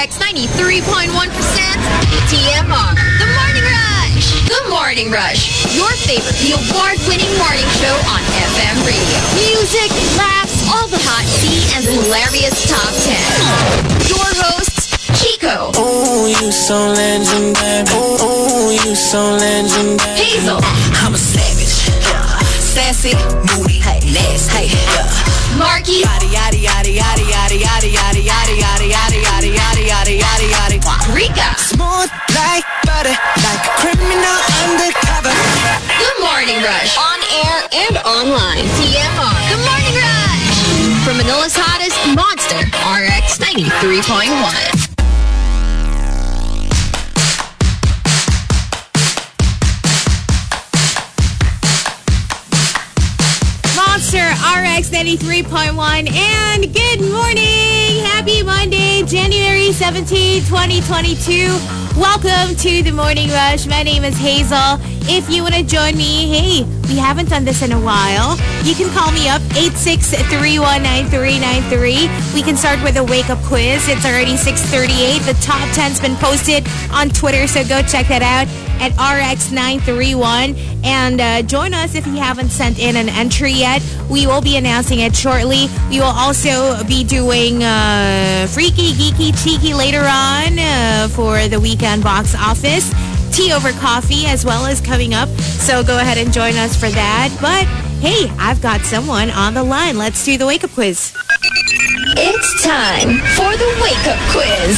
[0.00, 1.12] RX 93.1%.
[2.32, 2.96] TMR.
[3.20, 4.48] The Morning Rush.
[4.48, 5.76] The Morning Rush.
[5.76, 9.18] Your favorite, the award-winning morning show on FM radio.
[9.36, 13.12] Music, laughs, all the hot tea, and the hilarious top 10.
[14.08, 14.88] Your hosts,
[15.20, 15.70] Chico.
[15.76, 17.84] Oh, you so legendary.
[17.92, 20.16] Oh, oh, you so legendary.
[20.16, 20.60] Hazel.
[21.04, 21.59] I'm a savage.
[22.74, 22.92] Yeah.
[22.92, 23.14] Sassy,
[23.50, 24.68] moody, hey, nasty.
[24.68, 25.58] Hey, yeah.
[25.58, 26.06] Marky.
[26.06, 31.14] Yada yada yada yada yada yada yada yada yada yada yada yada yada yada yada.
[31.14, 31.58] Rika.
[31.58, 35.34] Smooth like butter, like a criminal undercover.
[35.98, 36.94] The Morning Rush.
[36.94, 38.62] On air and online.
[38.78, 39.38] TMR.
[39.50, 40.30] The Morning Rush.
[41.02, 44.30] From Manila's hottest monster, RX 93.1.
[44.30, 44.89] Monster
[54.50, 58.02] RX 93.1 and good morning!
[58.02, 61.46] Happy Monday, January 17, 2022.
[61.96, 63.68] Welcome to the Morning Rush.
[63.68, 64.78] My name is Hazel.
[65.08, 68.36] If you want to join me, hey, we haven't done this in a while.
[68.62, 72.34] You can call me up 863-19393.
[72.34, 73.88] We can start with a wake-up quiz.
[73.88, 75.22] It's already 638.
[75.22, 78.48] The top 10's been posted on Twitter, so go check that out
[78.80, 80.56] at RX931.
[80.84, 83.82] And uh, join us if you haven't sent in an entry yet.
[84.08, 85.68] We will be announcing it shortly.
[85.90, 92.02] We will also be doing uh, Freaky, Geeky, Cheeky later on uh, for the weekend
[92.02, 92.90] box office.
[93.32, 95.28] Tea over coffee as well as coming up.
[95.38, 97.36] So go ahead and join us for that.
[97.40, 97.66] But
[98.00, 99.98] hey, I've got someone on the line.
[99.98, 101.14] Let's do the wake-up quiz.
[102.16, 104.76] It's time for the Wake Up Quiz.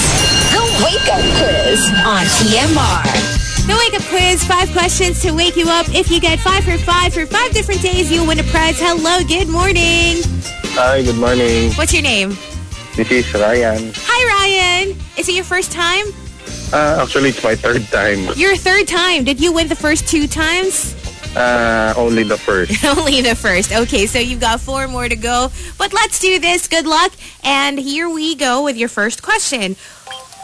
[0.52, 3.66] The Wake Up Quiz on TMR.
[3.66, 5.88] The Wake Up Quiz, five questions to wake you up.
[5.94, 8.78] If you get five for five for five different days, you'll win a prize.
[8.78, 10.22] Hello, good morning.
[10.74, 11.72] Hi, good morning.
[11.72, 12.36] What's your name?
[12.96, 13.92] This is Ryan.
[13.94, 14.98] Hi, Ryan.
[15.16, 16.04] Is it your first time?
[16.72, 18.34] Uh, actually, it's my third time.
[18.36, 19.24] Your third time.
[19.24, 20.96] Did you win the first two times?
[21.36, 22.84] Uh, only the first.
[22.98, 23.72] Only the first.
[23.72, 25.50] Okay, so you've got four more to go.
[25.78, 26.68] But let's do this.
[26.68, 27.12] Good luck.
[27.42, 29.76] And here we go with your first question.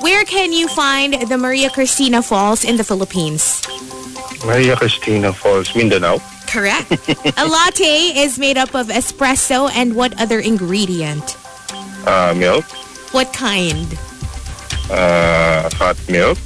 [0.00, 3.60] Where can you find the Maria Cristina Falls in the Philippines?
[4.46, 6.20] Maria Cristina Falls, Mindanao.
[6.46, 6.90] Correct.
[7.36, 11.36] a latte is made up of espresso and what other ingredient?
[12.06, 12.64] Uh, milk.
[13.12, 13.98] What kind?
[14.90, 16.38] Uh, hot milk.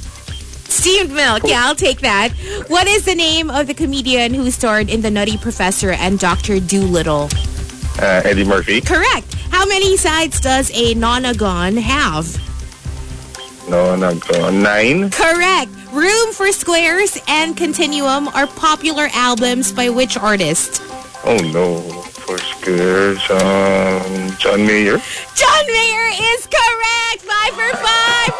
[0.67, 1.43] Steamed milk.
[1.45, 2.31] Yeah, I'll take that.
[2.67, 6.59] What is the name of the comedian who starred in The Nutty Professor and Dr.
[6.59, 7.29] Doolittle?
[7.99, 8.81] Uh, Eddie Murphy.
[8.81, 9.33] Correct.
[9.51, 12.25] How many sides does a nonagon have?
[13.69, 14.17] No, not.
[14.51, 15.09] Nine.
[15.11, 15.71] Correct.
[15.91, 20.81] Room for Squares and Continuum are popular albums by which artist?
[21.23, 22.03] Oh no.
[22.25, 23.17] First good.
[23.31, 24.97] Um, John Mayer.
[25.35, 27.21] John Mayer is correct.
[27.21, 28.31] Five for five.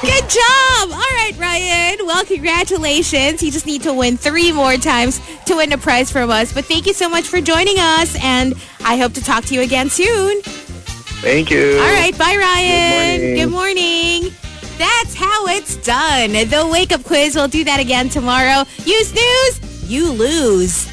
[0.00, 0.90] Good job.
[0.90, 2.06] All right, Ryan.
[2.06, 3.42] Well, congratulations.
[3.42, 6.52] You just need to win three more times to win a prize from us.
[6.52, 9.62] But thank you so much for joining us, and I hope to talk to you
[9.62, 10.42] again soon.
[10.42, 11.72] Thank you.
[11.78, 12.16] All right.
[12.16, 13.20] Bye, Ryan.
[13.20, 13.34] morning.
[13.36, 14.34] Good morning.
[14.78, 16.32] That's how it's done.
[16.32, 17.34] The wake-up quiz.
[17.34, 18.64] We'll do that again tomorrow.
[18.84, 20.89] You snooze, you lose.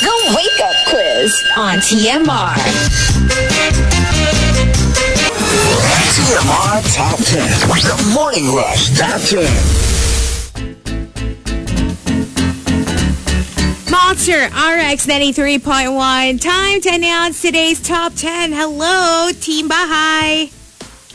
[0.00, 2.54] The Wake Up Quiz on TMR.
[6.14, 7.50] TMR Top 10.
[7.82, 9.44] The Morning Rush Top 10.
[13.90, 16.40] Monster RX 93.1.
[16.40, 18.52] Time to announce today's top 10.
[18.52, 20.50] Hello, Team Bahay.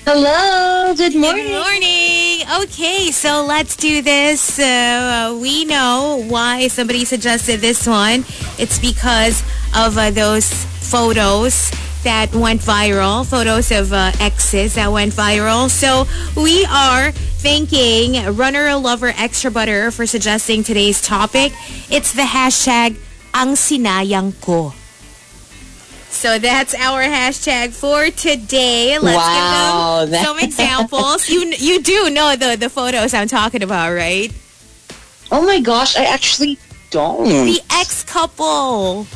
[0.08, 1.48] Hello, good morning.
[1.48, 2.46] Good morning.
[2.62, 4.60] Okay, so let's do this.
[4.60, 8.24] Uh, we know why somebody suggested this one.
[8.60, 9.42] It's because
[9.76, 10.54] of uh, those
[10.86, 11.72] photos
[12.04, 15.72] that went viral, photos of uh, exes that went viral.
[15.72, 16.06] So
[16.40, 17.12] we are
[17.42, 21.52] thanking Runner Lover Extra Butter for suggesting today's topic.
[21.90, 22.96] It's the hashtag
[23.34, 24.72] ang sinayang ko.
[26.16, 28.98] So that's our hashtag for today.
[28.98, 31.30] Let's Wow, give them some examples.
[31.30, 34.32] you you do know the the photos I'm talking about, right?
[35.32, 36.58] Oh my gosh, I actually
[36.90, 37.28] don't.
[37.28, 39.06] The ex couple.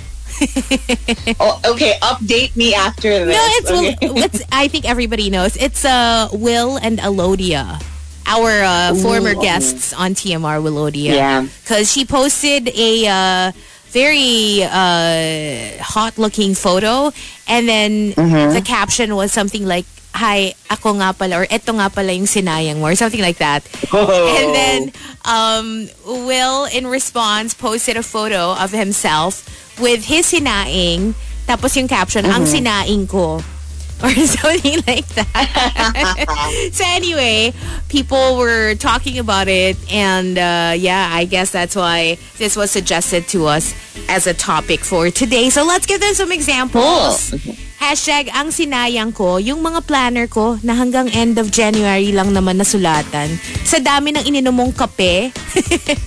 [1.39, 3.35] Oh, okay, update me after this.
[3.35, 4.07] No, it's, okay.
[4.07, 5.55] Will, it's I think everybody knows.
[5.57, 7.79] It's uh Will and Elodia.
[8.25, 11.15] Our uh, former guests on TMR Willodia.
[11.15, 11.47] Yeah.
[11.65, 13.51] Cuz she posted a uh
[13.91, 17.11] very uh hot looking photo
[17.47, 18.53] and then Mm-hmm.
[18.53, 22.81] the caption was something like Hi, ako nga pala, or eto nga pala yung sinayang
[22.81, 23.61] mo, or something like that.
[23.93, 24.81] And then,
[25.23, 25.85] um,
[26.25, 29.45] Will, in response, posted a photo of himself
[29.77, 31.13] with his sinaing,
[31.45, 32.51] tapos yung caption, ang Mm-hmm.
[32.57, 33.39] sinaing ko.
[34.03, 36.69] or something like that.
[36.71, 37.51] so anyway,
[37.89, 43.27] people were talking about it, and uh, yeah, I guess that's why this was suggested
[43.35, 43.75] to us
[44.07, 45.49] as a topic for today.
[45.49, 47.35] So let's give them some examples.
[47.79, 52.59] Hashtag ang sinayang ko, yung mga planner ko na hanggang end of January lang naman
[52.59, 53.39] nasulatan.
[53.63, 55.31] Sa dami ng ininom mong kape,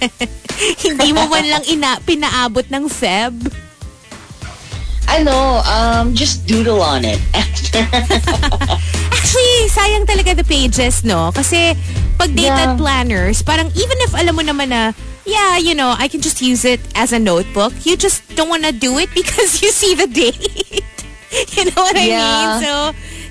[0.85, 3.62] hindi mo man lang ina, pinaabot ng Feb.
[5.09, 7.21] Ano, um, just doodle on it.
[9.13, 11.31] Actually, sayang talaga the pages, no?
[11.33, 11.77] Kasi
[12.17, 12.77] pag dated Yeah.
[12.77, 14.93] planners, parang even if alam mo naman na,
[15.25, 18.73] yeah, you know, I can just use it as a notebook, you just don't wanna
[18.73, 20.85] do it because you see the date.
[21.57, 22.25] you know what I Yeah.
[22.25, 22.49] mean?
[22.61, 22.71] So,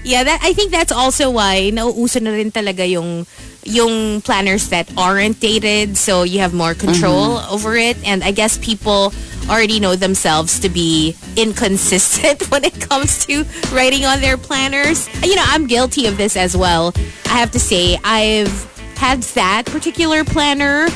[0.03, 3.25] yeah, that I think that's also why nauuso na rin talaga yung
[3.63, 7.53] yung planners that aren't dated so you have more control mm-hmm.
[7.53, 9.13] over it and I guess people
[9.49, 15.09] already know themselves to be inconsistent when it comes to writing on their planners.
[15.23, 16.93] You know, I'm guilty of this as well.
[17.25, 20.87] I have to say I've had that particular planner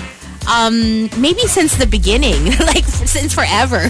[0.45, 2.37] um maybe since the beginning
[2.71, 3.89] like since forever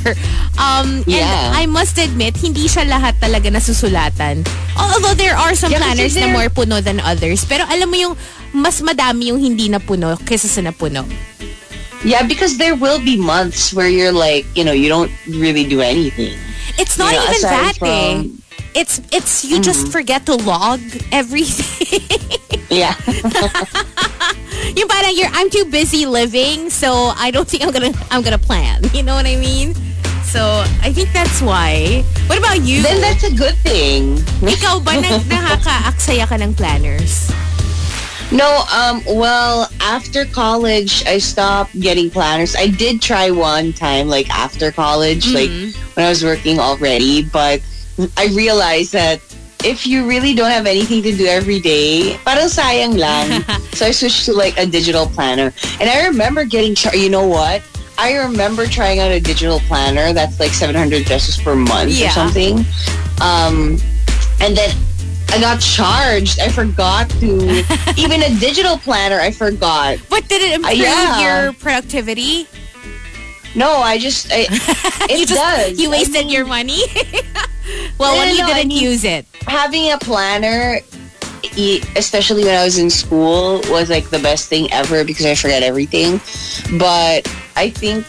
[0.58, 1.52] um and Yeah.
[1.54, 4.48] I must admit hindi siya lahat talaga nasusulatan
[4.80, 8.14] although there are some Yeah, planners na more puno than others pero alam mo yung
[8.56, 11.04] mas madami yung hindi na puno kaysa sa napuno
[12.06, 15.82] yeah, because there will be months where you're like, you know, you don't really do
[15.82, 16.38] anything.
[16.78, 18.78] it's not You know, even that eh from- Mm-hmm.
[18.78, 20.80] it's it's you just forget to log
[21.10, 22.04] everything
[22.70, 22.94] Yeah.
[24.76, 28.42] yung parang you're I'm too busy living so I don't think I'm gonna I'm gonna
[28.42, 28.84] plan.
[28.96, 29.76] You know what I mean?
[30.24, 32.04] So I think that's why.
[32.28, 32.82] What about you?
[32.82, 34.20] Then that's a good thing.
[34.44, 37.32] ikaw ba nag nakakaaksaya ka ng planners?
[38.32, 42.56] No, um, well, after college, I stopped getting planners.
[42.56, 45.52] I did try one time, like after college, like
[45.94, 47.62] when I was working already, but
[48.18, 49.22] I realized that
[49.66, 53.42] if you really don't have anything to do every day, parang sayang lang.
[53.74, 55.52] so I switched to like a digital planner.
[55.82, 57.64] And I remember getting, char- you know what?
[57.98, 62.08] I remember trying out a digital planner that's like 700 pesos per month Yeah.
[62.08, 62.60] or something.
[63.22, 63.80] Um,
[64.40, 64.70] and then
[65.32, 66.40] I got charged.
[66.40, 67.64] I forgot to
[67.98, 69.20] even a digital planner.
[69.20, 69.98] I forgot.
[70.10, 71.20] but did it improve yeah.
[71.44, 72.48] your productivity
[73.56, 74.46] No, I just I,
[75.08, 75.80] it you just does.
[75.80, 76.84] you I wasted mean, your money
[77.98, 80.80] well when you no, didn't mean- use it having a planner,
[81.96, 85.62] especially when I was in school, was like the best thing ever because I forget
[85.64, 86.20] everything.
[86.80, 88.06] But I think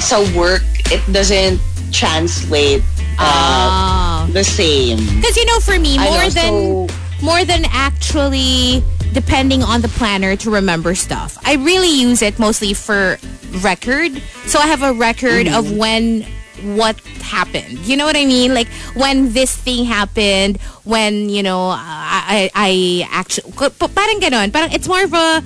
[0.00, 1.60] so work it doesn't
[1.92, 2.80] translate
[3.18, 4.28] uh, Ah.
[4.32, 4.98] the same.
[5.16, 6.88] Because you know, for me, more than so-
[7.22, 8.82] more than actually
[9.12, 13.18] depending on the planner to remember stuff, I really use it mostly for
[13.62, 14.20] record.
[14.46, 15.76] So I have a record of Mm-hmm.
[15.76, 16.26] when
[16.62, 17.78] what happened.
[17.86, 18.54] You know what I mean?
[18.54, 22.70] Like when this thing happened, when you know I I,
[23.04, 24.52] I actually parang ganon.
[24.52, 25.42] Parang it's more of a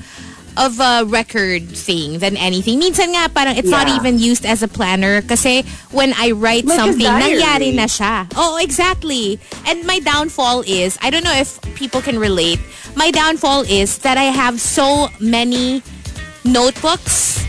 [0.58, 2.80] of a record thing than anything.
[2.80, 5.62] Minsan nga parang it's not even used as a planner kasi
[5.94, 8.26] when I write Like something, nangyari na siya.
[8.34, 9.38] Oh, exactly.
[9.66, 12.58] And my downfall is, I don't know if people can relate.
[12.96, 15.82] My downfall is that I have so many
[16.44, 17.46] notebooks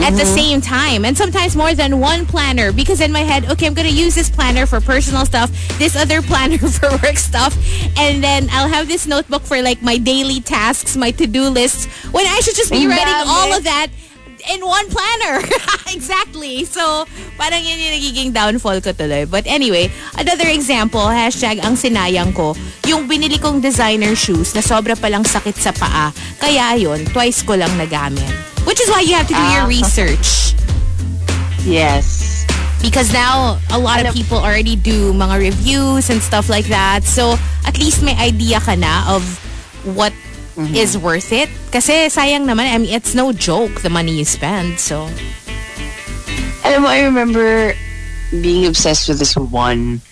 [0.00, 3.66] at the same time and sometimes more than one planner because in my head okay
[3.66, 7.56] i'm gonna use this planner for personal stuff this other planner for work stuff
[7.98, 12.26] and then i'll have this notebook for like my daily tasks my to-do lists when
[12.26, 13.88] i should just be writing all of that
[14.48, 15.40] in one planner.
[15.88, 16.68] Exactly.
[16.68, 17.08] So
[17.40, 19.24] parang yun yung nagiging downfall ko tuloy.
[19.24, 19.88] But anyway
[20.20, 22.52] another example hashtag ang sinayang ko.
[22.84, 26.12] Yung binili kong designer shoes na sobra palang sakit sa paa.
[26.36, 28.28] Kaya yun twice ko lang nagamit.
[28.68, 29.70] Which is why you have to do your Ah.
[29.70, 30.52] research.
[31.64, 32.28] Yes.
[32.78, 37.02] because now a lot of people already do mga reviews and stuff like that.
[37.02, 37.34] So
[37.66, 39.26] at least may idea ka na of
[39.96, 40.14] what
[40.74, 41.48] is worth it.
[41.70, 44.80] Kasi sayang naman, I mean, it's no joke the money you spend.
[44.80, 45.08] So
[46.68, 47.72] Alam mo, I remember
[48.30, 50.02] being obsessed with this one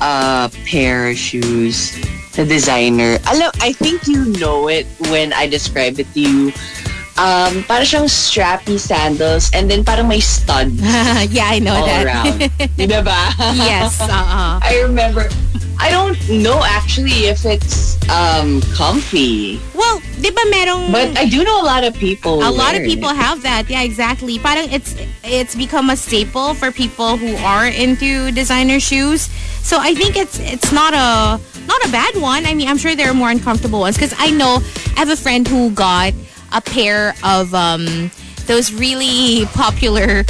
[0.00, 1.90] uh, pair of shoes.
[2.36, 3.18] The designer.
[3.32, 6.52] Alam, I think you know it when I describe it to you.
[7.16, 10.76] Um, para siyang strappy sandals and then parang may studs
[11.32, 12.04] yeah, I know all that.
[12.04, 12.38] around.
[12.76, 13.32] Di ba ba?
[13.56, 14.60] yes, uh-uh.
[14.62, 15.24] I remember.
[15.80, 20.88] I don't know actually if it's um, comfy, Well, di ba merong...
[20.92, 22.40] but I do know a lot of people.
[22.40, 22.88] a lot of wear it.
[22.88, 23.68] people have that.
[23.68, 24.36] Yeah, exactly.
[24.40, 29.28] Parang it's it's become a staple for people who are into designer shoes.
[29.64, 31.36] So I think it's it's not a
[31.68, 32.44] not a bad one.
[32.44, 34.60] I mean, I'm sure there are more uncomfortable ones because I know
[34.96, 36.12] I have a friend who got
[36.52, 38.10] a pair of um
[38.46, 40.22] those really popular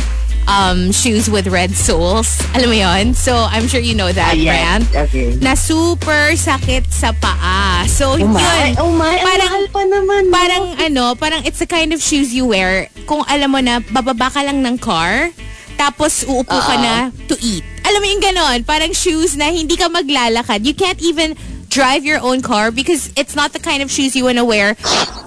[0.49, 2.39] um, shoes with red soles.
[2.55, 3.05] Alam mo yon?
[3.13, 4.47] So, I'm sure you know that Ah, yes.
[4.47, 4.85] brand.
[5.11, 5.29] Okay.
[5.43, 7.83] Na super sakit sa paa.
[7.91, 8.41] So, Oh my,
[8.73, 8.79] yun.
[8.79, 10.21] oh my, ang Parang- mahal pa naman.
[10.23, 10.33] no?
[10.33, 14.31] Parang ano, parang it's the kind of shoes you wear kung alam mo na bababa
[14.31, 15.35] ka lang ng car
[15.77, 16.81] tapos uupo ka Oo.
[16.81, 16.95] na
[17.29, 17.61] to eat.
[17.85, 20.65] Alam mo yung ganon, parang shoes na hindi ka maglalakad.
[20.65, 21.37] You can't even
[21.69, 24.75] drive your own car because it's not the kind of shoes you wanna wear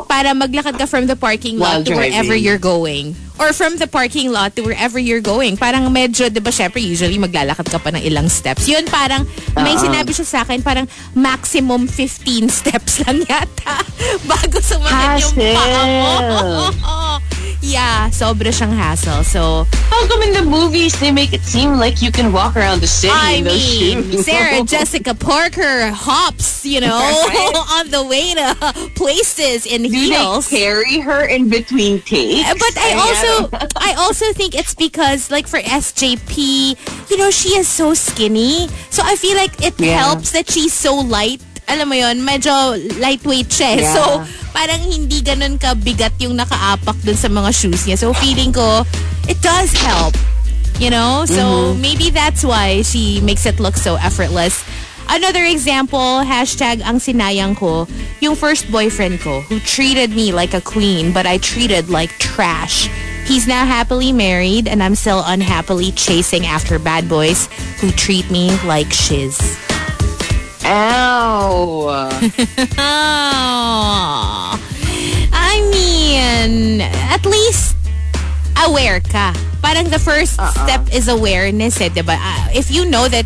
[0.09, 2.43] para maglakad ka from the parking lot While to wherever driving.
[2.43, 3.15] you're going.
[3.39, 5.55] Or from the parking lot to wherever you're going.
[5.55, 8.67] Parang medyo, di ba, syempre, usually maglalakad ka pa ng ilang steps.
[8.67, 9.23] Yun, parang,
[9.55, 9.83] may Oo.
[9.87, 13.79] sinabi siya sa akin, parang maximum 15 steps lang yata
[14.29, 16.67] bago sumakit yung paa mo.
[17.63, 19.23] yeah, sobra siyang hassle.
[19.23, 22.79] So, How come in the movies they make it seem like you can walk around
[22.83, 24.25] the city I in those mean, shoes?
[24.27, 27.55] Sarah Jessica Parker hops, you know, Right?
[27.79, 28.47] on the way to
[28.95, 30.47] places in Do heels.
[30.51, 32.47] they carry her in between takes?
[32.47, 36.75] Uh, But I mean, also, I also think it's because, like for SJP,
[37.09, 38.67] you know, she is so skinny.
[38.89, 39.97] So I feel like it Yeah.
[39.99, 41.41] helps that she's so light.
[41.69, 43.77] Alam mo yon, medyo lightweight siya.
[43.77, 43.81] eh.
[43.85, 43.93] Yeah.
[43.93, 44.01] So
[44.51, 47.97] parang hindi ganun kabigat yung nakaapak dun sa mga shoes niya.
[47.97, 48.81] So feeling ko,
[49.29, 50.17] it does help.
[50.81, 51.25] You know?
[51.29, 54.63] So maybe that's why she makes it look so effortless.
[55.09, 57.89] Another example, hashtag ang sinayang ko,
[58.21, 62.85] yung first boyfriend ko who treated me like a queen but I treated like trash.
[63.25, 67.49] He's now happily married and I'm still unhappily chasing after bad boys
[67.81, 69.41] who treat me like shiz.
[70.69, 71.89] Ow.
[75.33, 77.75] I mean, at least
[78.61, 79.33] aware ka.
[79.65, 82.13] Parang the first step is awareness eh, diba?
[82.13, 83.25] Ah, if you know that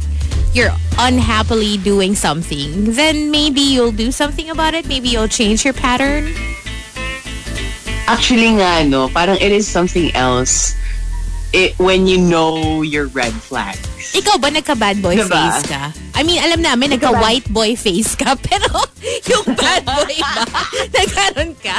[0.54, 4.88] you're unhappily doing something, then maybe you'll do something about it.
[4.88, 6.34] Maybe you'll change your pattern.
[8.06, 10.76] Actually nga, no, parang it is something else
[11.54, 13.82] it, when you know your red flags.
[14.14, 15.30] Ikaw ba nagka-bad boy Diba?
[15.30, 15.94] face ka?
[16.14, 18.36] I mean, alam namin, nagka-white boy face ka.
[18.46, 18.70] Pero
[19.30, 20.44] yung bad boy ba,
[20.98, 21.78] nagkaroon ka?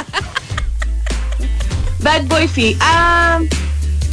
[2.01, 3.47] Bad boy fee, um,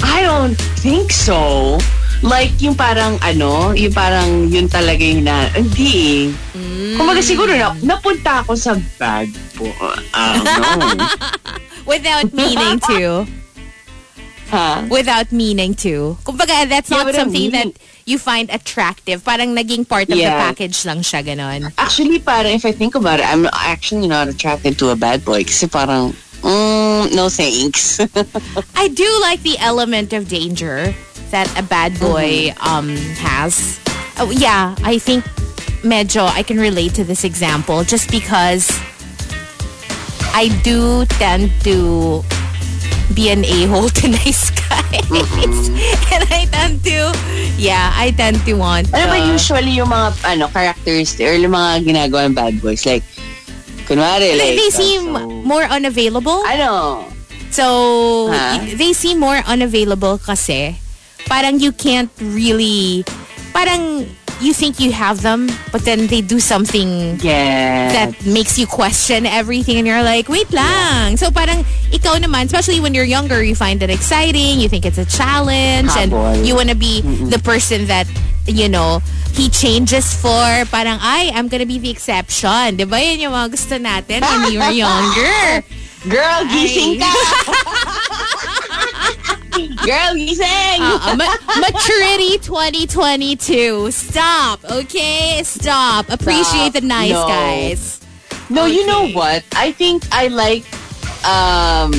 [0.02, 1.78] I don't think so.
[2.23, 6.55] Like, yung parang ano, yung parang yun talaga yung na, hindi eh.
[6.55, 6.95] Mm.
[6.95, 9.26] Kumbaga siguro na, napunta ako sa bad
[9.59, 9.75] boy.
[10.14, 11.02] Ah, no.
[11.83, 13.26] Without meaning to.
[14.55, 14.87] ha?
[14.87, 16.14] without meaning to.
[16.23, 17.73] Kumbaga, that's Yeah, not something meaning.
[17.75, 19.25] that you find attractive.
[19.25, 20.47] Parang naging part of the Yeah.
[20.47, 21.73] package lang siya, ganon.
[21.75, 25.43] Actually, parang if I think about it, I'm actually not attracted to a bad boy
[25.43, 26.14] kasi parang,
[26.45, 27.99] mm, no thanks.
[28.79, 30.95] I do like the element of danger
[31.33, 33.81] that a bad boy um has.
[34.21, 35.25] Oh, yeah, I think
[35.83, 38.69] medyo I can relate to this example just because
[40.33, 42.23] I do tend to
[43.12, 45.69] be an a-hole to nice guys.
[46.12, 47.12] and I tend to,
[47.61, 51.53] yeah, I tend to want ano ba uh, usually yung mga ano characters or yung
[51.53, 52.85] mga ginagawa ng bad boys?
[52.89, 53.05] Like,
[53.85, 56.41] kunwari, they, like, they uh, seem so- more unavailable.
[56.49, 57.05] ano,
[57.53, 58.65] So, Huh?
[58.81, 60.81] they seem more unavailable kasi
[61.26, 63.05] parang you can't really,
[63.52, 64.07] parang
[64.43, 67.93] you think you have them, but then they do something yeah.
[67.93, 71.17] that makes you question everything and you're like, wait lang.
[71.17, 71.64] So parang
[71.95, 75.91] ikaw naman, especially when you're younger, you find it exciting, you think it's a challenge,
[75.97, 76.45] and Habol.
[76.45, 78.11] you want to be the person that,
[78.47, 79.00] you know,
[79.33, 82.76] he changes for, parang, ay, I'm gonna be the exception.
[82.76, 85.62] Di ba yun yung mga gusto natin when we were younger?
[86.11, 87.12] Girl, gising ka!
[89.52, 90.80] Girl, gising!
[90.80, 93.90] Uh, ma- maturity 2022.
[93.90, 95.42] Stop, okay?
[95.44, 96.09] Stop.
[96.09, 97.26] Appreciate the nice No.
[97.28, 98.00] guys.
[98.49, 99.44] no, you know what?
[99.56, 100.64] I think I like
[101.28, 101.92] um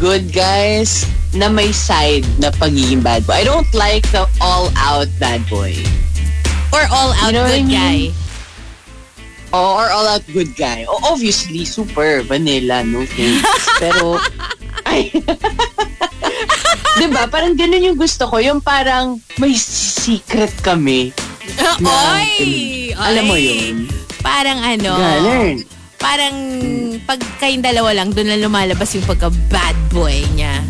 [0.00, 1.04] good guys
[1.36, 3.34] na may side na pagiging bad boy.
[3.40, 5.76] I don't like the all-out bad boy.
[6.72, 7.92] Or all out You know good I guy.
[8.08, 8.14] mean?
[9.52, 10.86] Or all-out good guy.
[10.88, 13.68] O, obviously, super vanilla, no thanks.
[13.82, 14.18] Pero,
[16.96, 17.22] ay, diba?
[17.26, 18.38] Parang ganun yung gusto ko.
[18.38, 21.14] Yung parang may secret kami.
[21.82, 22.90] na- Oy!
[22.94, 23.86] Alam mo yun?
[24.20, 25.64] Parang ano, Ganun.
[25.96, 26.36] parang
[27.08, 30.60] pag kayong dalawa lang, doon lang lumalabas yung pagka-bad boy niya.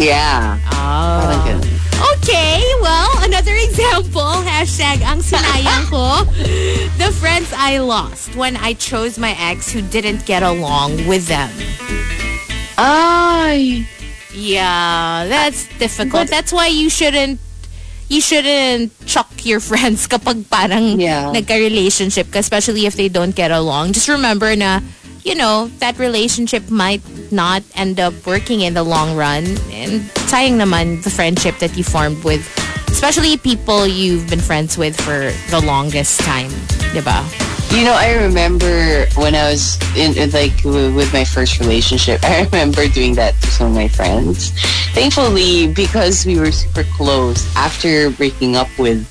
[0.00, 0.56] Yeah.
[0.72, 1.20] Oh.
[1.20, 1.68] Parang ganun.
[1.98, 6.22] Okay, well, another example, hashtag ang sinayang ko.
[6.96, 11.50] The friends I lost when I chose my ex who didn't get along with them.
[12.78, 13.82] Ay!
[14.34, 16.28] Yeah, that's difficult.
[16.28, 17.40] But- that's why you shouldn't
[18.08, 21.28] you shouldn't chuck your friends kapag parang Yeah.
[21.32, 23.92] nagka-relationship ka, especially if they don't get along.
[23.92, 24.80] Just remember na
[25.28, 29.44] you know, that relationship might not end up working in the long run.
[29.68, 32.40] And sayang naman the friendship that you formed with,
[32.88, 36.48] especially people you've been friends with for the longest time.
[36.96, 37.20] Diba?
[37.70, 42.20] You know, I remember when I was in, in, like with my first relationship.
[42.24, 44.50] I remember doing that to some of my friends.
[44.96, 49.04] Thankfully, because we were super close after breaking up with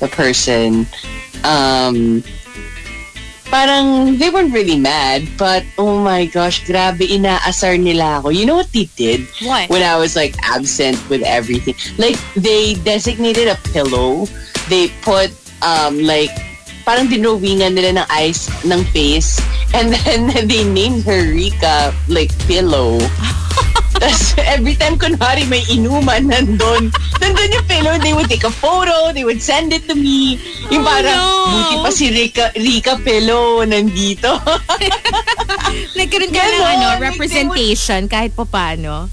[0.00, 0.86] the person,
[1.44, 2.22] um,
[3.54, 8.28] parang they weren't really mad, but oh my gosh, grabe inaasar nila ako.
[8.28, 9.24] You know what they did?
[9.42, 9.70] What?
[9.70, 11.74] When I was like absent with everything.
[11.96, 14.26] Like they designated a pillow.
[14.68, 15.32] They put
[15.62, 16.34] um like
[16.84, 19.40] parang dinrawingan nila ng eyes ng face
[19.72, 23.00] and then they named her Rika like pillow.
[23.94, 26.90] Tapos every time kunwari may inuman nandun,
[27.22, 30.36] nandun yung pillow, they would take a photo, they would send it to me.
[30.68, 31.46] Yung Oh, parang, no.
[31.48, 34.34] buti pa si Rika, Rika pillow nandito.
[35.98, 39.08] Nagkaroon ka ng ano, like they representation kahit pa paano.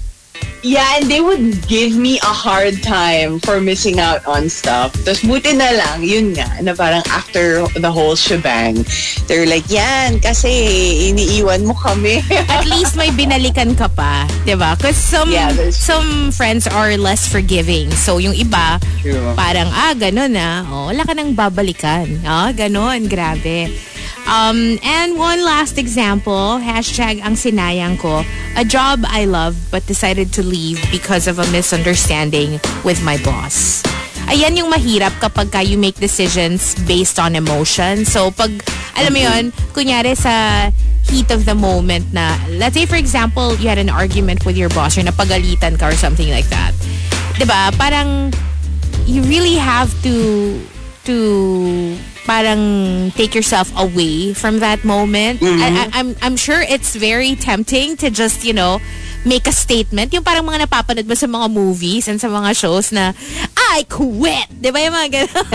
[0.62, 4.94] Yeah, and they would give me a hard time for missing out on stuff.
[5.02, 8.86] Tapos buti na lang, yun nga, na parang after the whole shebang,
[9.26, 10.48] they're like, yan, kasi
[11.10, 12.22] iniiwan mo kami.
[12.30, 14.78] At least may binalikan ka pa, 'di ba?
[14.78, 17.90] Because some Yeah, some friends are less forgiving.
[17.96, 19.32] So yung iba, True.
[19.32, 22.20] parang ah ganun ah, oh, wala ka nang babalikan.
[22.22, 23.72] Ah, ganun, grabe.
[24.26, 28.24] Um, and one last example, hashtag ang sinayang ko,
[28.56, 33.82] a job I love but decided to leave because of a misunderstanding with my boss.
[34.30, 38.06] Ayan yung mahirap kapag ka you make decisions based on emotion.
[38.06, 38.54] So pag,
[38.96, 40.70] alam mo yun, kunyari sa
[41.10, 44.70] heat of the moment na, let's say for example, you had an argument with your
[44.70, 46.72] boss or napagalitan ka or something like that.
[47.42, 48.32] ba Parang,
[49.04, 50.56] you really have to
[51.04, 55.42] to parang take yourself away from that moment.
[55.42, 58.78] I, I, I'm I'm sure it's very tempting to just, you know,
[59.24, 60.12] make a statement.
[60.12, 63.14] Yung parang mga napapanood mo sa mga movies and sa mga shows na,
[63.56, 64.50] I quit!
[64.50, 65.46] Di ba yung mga ganun?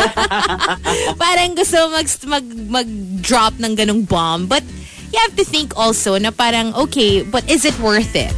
[1.24, 2.46] parang gusto mag, mag,
[2.84, 4.48] mag-drop ng ganung bomb.
[4.48, 4.64] But
[5.12, 8.36] you have to think also na parang, okay, but is it worth it?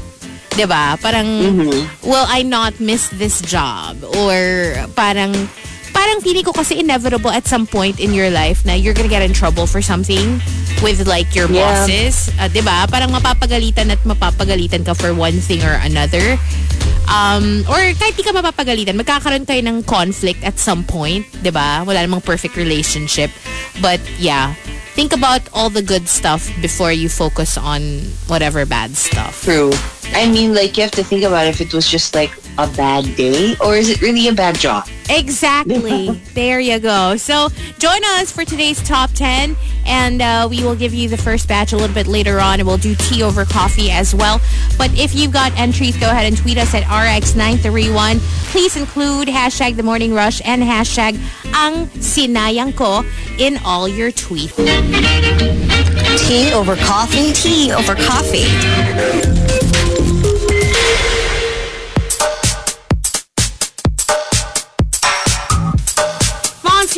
[0.59, 0.99] 'di ba?
[0.99, 1.29] Parang
[2.03, 5.31] will I not miss this job or parang
[5.91, 9.21] parang feeling ko kasi inevitable at some point in your life na you're gonna get
[9.21, 10.39] in trouble for something
[10.81, 11.65] with like your Yeah.
[11.85, 12.87] bosses, uh, 'di ba?
[12.87, 16.39] Parang mapapagalitan at mapapagalitan ka for one thing or another.
[17.09, 21.81] Um, or kahit di ka mapapagalitan, magkakaroon kayo ng conflict at some point, 'di ba?
[21.81, 23.33] Wala namang perfect relationship.
[23.81, 24.53] But yeah,
[24.93, 29.41] think about all the good stuff before you focus on whatever bad stuff.
[29.41, 29.73] True.
[30.13, 33.15] I mean, like, you have to think about if it was just like a bad
[33.15, 34.87] day or is it really a bad job?
[35.09, 36.09] Exactly.
[36.33, 37.15] there you go.
[37.15, 37.47] So
[37.79, 41.71] join us for today's top 10 and uh, we will give you the first batch
[41.71, 44.41] a little bit later on and we'll do tea over coffee as well.
[44.77, 48.19] But if you've got entries, go ahead and tweet us at RX931.
[48.51, 51.17] Please include hashtag the morning rush and hashtag
[51.53, 53.03] ang sinayang ko
[53.37, 54.55] in all your tweets.
[56.27, 57.31] Tea over coffee.
[57.31, 59.78] Tea over coffee.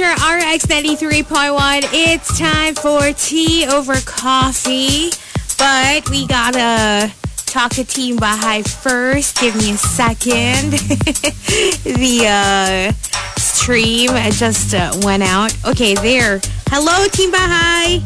[0.01, 1.81] Monster RX 93.1.
[1.93, 5.11] It's time for tea over coffee.
[5.57, 7.13] But we gotta
[7.45, 9.39] talk to Team Bahay first.
[9.39, 10.71] Give me a second.
[11.83, 12.91] the uh,
[13.37, 15.53] stream just uh, went out.
[15.67, 16.41] Okay, there.
[16.69, 18.01] Hello, Team Bahay.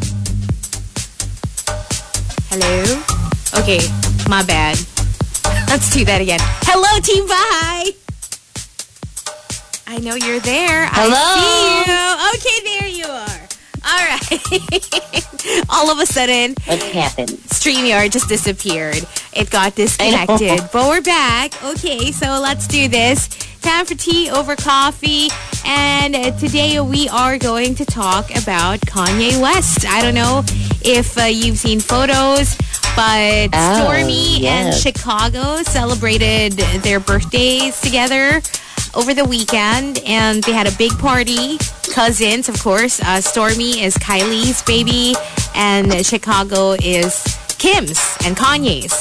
[2.49, 3.61] Hello?
[3.61, 3.79] Okay,
[4.29, 4.77] my bad.
[5.69, 6.39] Let's do that again.
[6.41, 8.04] Hello, Team Bahay.
[9.87, 10.87] I know you're there.
[10.91, 11.99] I see you.
[12.35, 13.47] Okay, there you are.
[13.87, 15.65] All right.
[15.69, 17.29] All of a sudden, What happened?
[17.29, 19.05] StreamYard just disappeared.
[19.33, 20.59] It got disconnected.
[20.73, 21.63] But we're back.
[21.63, 23.27] Okay, so let's do this.
[23.61, 25.27] Time for tea over coffee.
[25.65, 29.85] And today we are going to talk about Kanye West.
[29.87, 30.43] I don't know
[30.83, 32.55] if uh, you've seen photos,
[32.95, 34.73] but Oh, Stormy and.
[34.75, 38.41] Chicago celebrated their birthdays together
[38.95, 41.57] over the weekend and they had a big party.
[41.93, 42.99] Cousins, of course.
[43.01, 45.15] Uh, Stormy is Kylie's baby
[45.55, 47.23] and Chicago is
[47.57, 48.93] Kim's and Kanye's.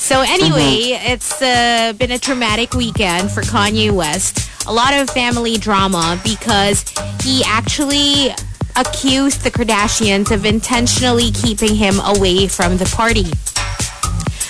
[0.00, 4.50] So anyway, it's uh, been a traumatic weekend for Kanye West.
[4.68, 6.84] A lot of family drama because
[7.22, 8.30] he actually
[8.76, 13.24] accused the Kardashians of intentionally keeping him away from the party.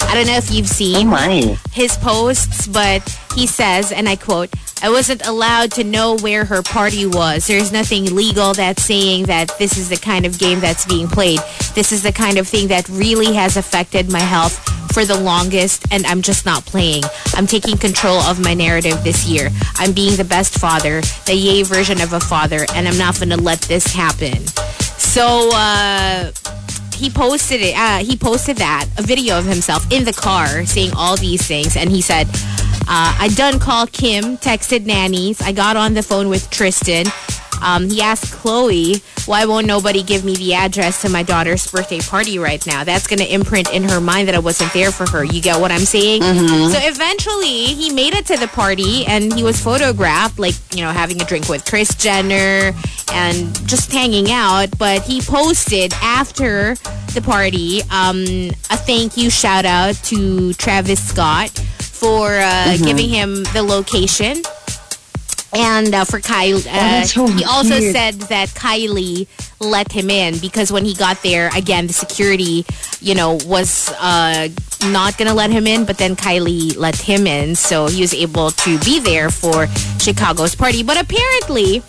[0.08, 1.58] I don't know if you've Oh seen my.
[1.72, 3.02] his posts, but
[3.34, 4.50] he says, and I quote,
[4.82, 7.46] I wasn't allowed to know where her party was.
[7.46, 11.40] There's nothing legal that's saying that this is the kind of game that's being played.
[11.74, 14.62] This is the kind of thing that really has affected my health
[14.92, 17.04] for the longest and I'm just not playing.
[17.34, 19.48] I'm taking control of my narrative this year.
[19.76, 23.30] I'm being the best father, the yay version of a father, and I'm not going
[23.30, 24.46] to let this happen.
[24.98, 26.32] So, uh,
[26.96, 27.76] he posted it.
[27.76, 31.76] Uh, he posted that a video of himself in the car saying all these things,
[31.76, 32.26] and he said,
[32.88, 35.40] uh, "I done call Kim, texted nannies.
[35.40, 37.06] I got on the phone with Tristan.
[37.62, 38.96] Um, he asked Chloe,
[39.26, 42.84] why won't nobody give me the address to my daughter's birthday party right now?
[42.84, 45.24] That's going to imprint in her mind that I wasn't there for her.
[45.24, 46.22] You get what I'm saying?
[46.70, 50.90] So eventually, he made it to the party and he was photographed, like, you know,
[50.90, 52.72] having a drink with Chris Jenner
[53.12, 54.76] and just hanging out.
[54.78, 56.74] But he posted after
[57.14, 58.24] the party um,
[58.70, 61.50] a thank you shout out to Travis Scott
[61.96, 64.42] for uh, giving him the location.
[65.54, 69.26] And uh, for Kyle, uh, that's so he also said that Kylie
[69.60, 72.66] let him in because when he got there, again, the security,
[73.00, 74.48] you know, was uh,
[74.90, 77.54] not going to let him in, but then Kylie let him in.
[77.54, 79.66] So he was able to be there for
[79.98, 80.82] Chicago's party.
[80.82, 81.82] But apparently,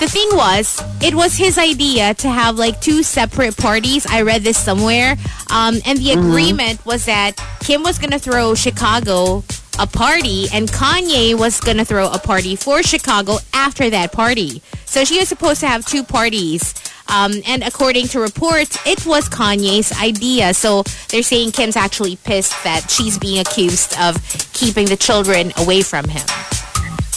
[0.00, 4.06] the thing was, it was his idea to have like two separate parties.
[4.06, 5.16] I read this somewhere.
[5.50, 9.44] Um, and the agreement was that Kim was going to throw Chicago
[9.78, 14.62] a party and Kanye was going to throw a party for Chicago after that party.
[14.84, 16.74] So she was supposed to have two parties.
[17.08, 20.54] Um, and according to reports, it was Kanye's idea.
[20.54, 24.16] So they're saying Kim's actually pissed that she's being accused of
[24.52, 26.26] keeping the children away from him.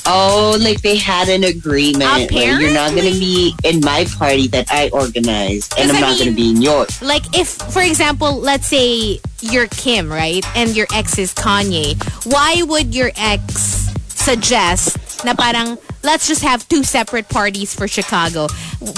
[0.10, 4.48] Oh, like they had an agreement where you're not going to be in my party
[4.56, 7.02] that I organized, and I'm I not going to be in yours.
[7.02, 11.93] like if for example let's say you're kim right and your ex is kanye
[12.26, 18.48] why would your ex suggest na parang let's just have two separate parties for chicago?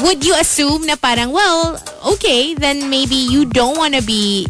[0.06, 1.82] Would you assume na parang well
[2.14, 4.48] okay then maybe you don't want to be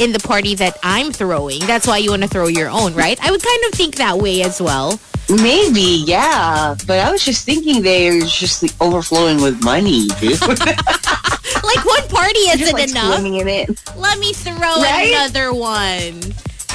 [0.00, 1.60] in the party that i'm throwing.
[1.68, 3.16] That's why you want to throw your own right?
[3.20, 6.74] I would kind of think that way as well Maybe, yeah.
[6.86, 10.40] But I was just thinking they're just like, overflowing with money, dude.
[10.48, 13.70] like one party isn't just like enough in it.
[13.96, 15.12] let me throw Right?
[15.14, 16.20] another one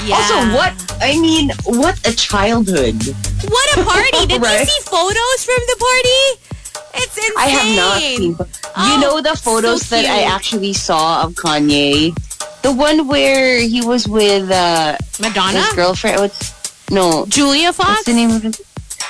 [0.05, 0.15] yeah.
[0.15, 0.97] Also, what?
[1.01, 3.01] I mean, what a childhood.
[3.49, 4.11] What a party!
[4.27, 7.01] Did you see photos from the party?
[7.03, 7.33] It's insane.
[7.35, 8.21] I have not seen.
[8.33, 8.37] You
[8.77, 12.13] Oh, know the photos so that I actually saw of Kanye?
[12.61, 16.19] The one where he was with uh, Madonna, his girlfriend.
[16.21, 16.51] What's,
[16.91, 17.89] no, Julia Fox?
[17.89, 18.59] what's the name of it?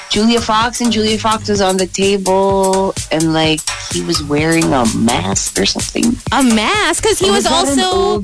[0.09, 3.59] Julia Fox and Julia Fox was on the table and like
[3.91, 6.05] he was wearing a mask or something.
[6.31, 8.23] A mask because he Or was also.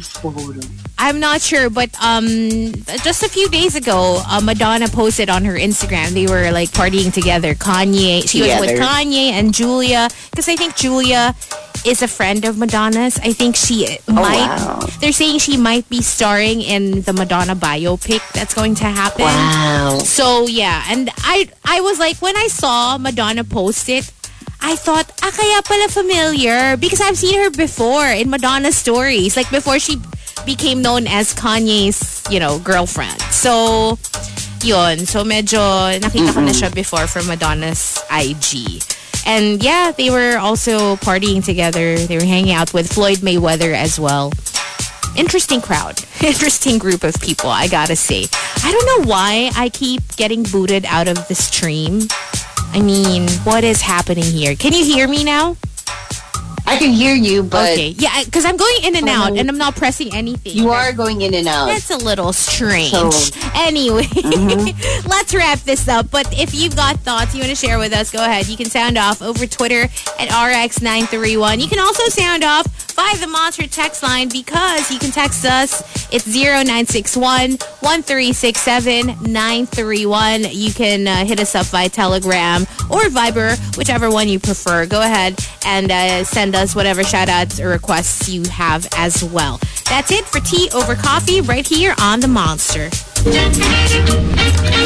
[0.97, 2.27] I'm not sure, but um,
[3.03, 7.11] just a few days ago, uh, Madonna posted on her Instagram they were like partying
[7.11, 7.55] together.
[7.55, 11.35] Kanye, she was with Kanye and Julia because I think Julia
[11.85, 13.19] is a friend of Madonna's.
[13.19, 14.47] I think she might.
[14.47, 14.79] wow.
[14.99, 19.25] They're saying she might be starring in the Madonna biopic that's going to happen.
[19.25, 19.99] Wow.
[20.03, 24.11] So yeah, and I I was like when I saw Madonna post it,
[24.61, 29.49] I thought ah kaya pala familiar because I've seen her before in Madonna's stories, like
[29.51, 29.99] before she
[30.45, 33.19] became known as Kanye's you know girlfriend.
[33.31, 33.99] So
[34.63, 35.59] yun, so medyo
[35.99, 38.79] nakita ko na siya before from Madonna's IG.
[39.25, 41.97] And yeah, they were also partying together.
[41.97, 44.31] They were hanging out with Floyd Mayweather as well
[45.15, 45.99] interesting crowd.
[46.23, 48.25] Interesting group of people, I gotta say.
[48.63, 52.01] I don't know why I keep getting booted out of the stream.
[52.71, 54.55] I mean, what is happening here?
[54.55, 55.57] Can you hear me now?
[56.65, 57.89] I can hear you, but okay.
[57.89, 60.53] Yeah, because I'm going in and out and I'm not pressing anything.
[60.53, 61.65] you are going in and out.
[61.67, 62.91] That's a little strange.
[62.91, 63.11] So-
[63.55, 64.07] anyway,
[65.05, 66.09] let's wrap this up.
[66.09, 68.47] But if you've got thoughts you want to share with us, go ahead.
[68.47, 69.83] You can sound off over Twitter
[70.19, 71.59] at RX931.
[71.61, 75.81] You can also sound off by the Monster text line because you can text us.
[76.13, 80.43] It's 0961 1367 931.
[80.49, 84.85] You can uh, hit us up via Telegram or Viber, whichever one you prefer.
[84.85, 89.59] Go ahead and uh, send us whatever shout outs or requests you have as well.
[89.85, 92.89] That's it for Tea Over Coffee right here on The Monster.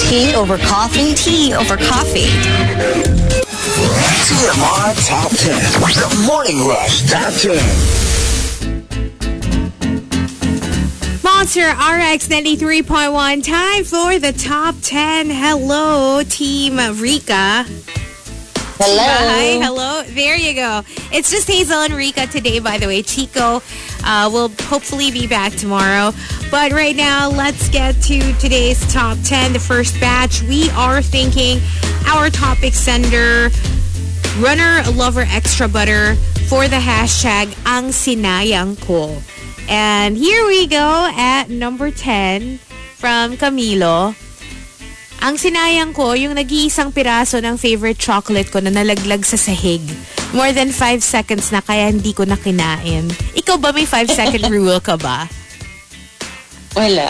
[0.10, 1.14] Tea over coffee?
[1.16, 2.28] Tea over coffee.
[4.28, 5.38] TMR Top 10.
[5.82, 7.58] The Morning Rush Top 10.
[11.24, 13.44] Monster RX 93.1.
[13.44, 15.30] Time for the top 10.
[15.30, 17.66] Hello, Team Rika.
[18.80, 19.02] Hello.
[19.02, 20.04] Hi, hello.
[20.04, 20.84] There you go.
[21.12, 23.02] It's just Hazel and Rika today, by the way.
[23.02, 23.63] Chico
[24.04, 26.12] uh, will hopefully be back tomorrow.
[26.52, 30.44] But right now, let's get to today's top 10, the first batch.
[30.44, 31.60] We are thinking
[32.06, 33.50] our topic sender,
[34.38, 36.13] runner lover extra butter
[36.48, 39.18] for the hashtag ang sinayang ko.
[39.68, 42.60] And here we go at number 10
[42.94, 44.13] from Camilo.
[45.18, 49.82] Ang sinayang ko, yung nag-iisang piraso ng favorite chocolate ko na nalaglag sa sahig.
[50.36, 53.10] More than 5 seconds na kaya hindi ko na kinain.
[53.34, 55.26] Ikaw ba may 5 second rule ka ba?
[56.78, 57.10] Wala.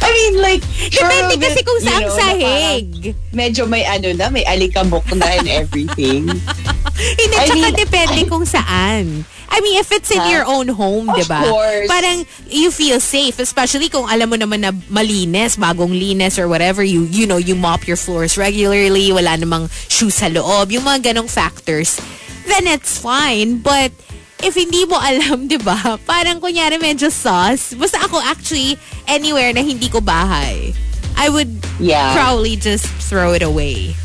[0.00, 2.88] I mean, like, Depende a kasi kung you saan know, na sahig.
[3.36, 6.24] Medyo may ano na, may alikabok na and everything.
[7.20, 9.28] Hindi, I tsaka mean, depende kung saan.
[9.48, 10.28] I mean, if it's in Huh?
[10.28, 11.40] your own home, di ba?
[11.46, 11.88] course.
[11.88, 16.82] Parang you feel safe, especially kung alam mo naman na malinis, bagong linis or whatever,
[16.82, 21.12] you you know, you mop your floors regularly, wala namang shoes sa loob, yung mga
[21.14, 21.96] ganong factors,
[22.44, 23.62] then it's fine.
[23.62, 23.94] But
[24.42, 25.96] if hindi mo alam, di ba?
[26.04, 27.72] Parang kunyari medyo sauce.
[27.72, 30.74] Basta ako actually, anywhere na hindi ko bahay,
[31.16, 31.48] I would
[31.80, 32.12] Yeah.
[32.12, 33.96] probably just throw it away.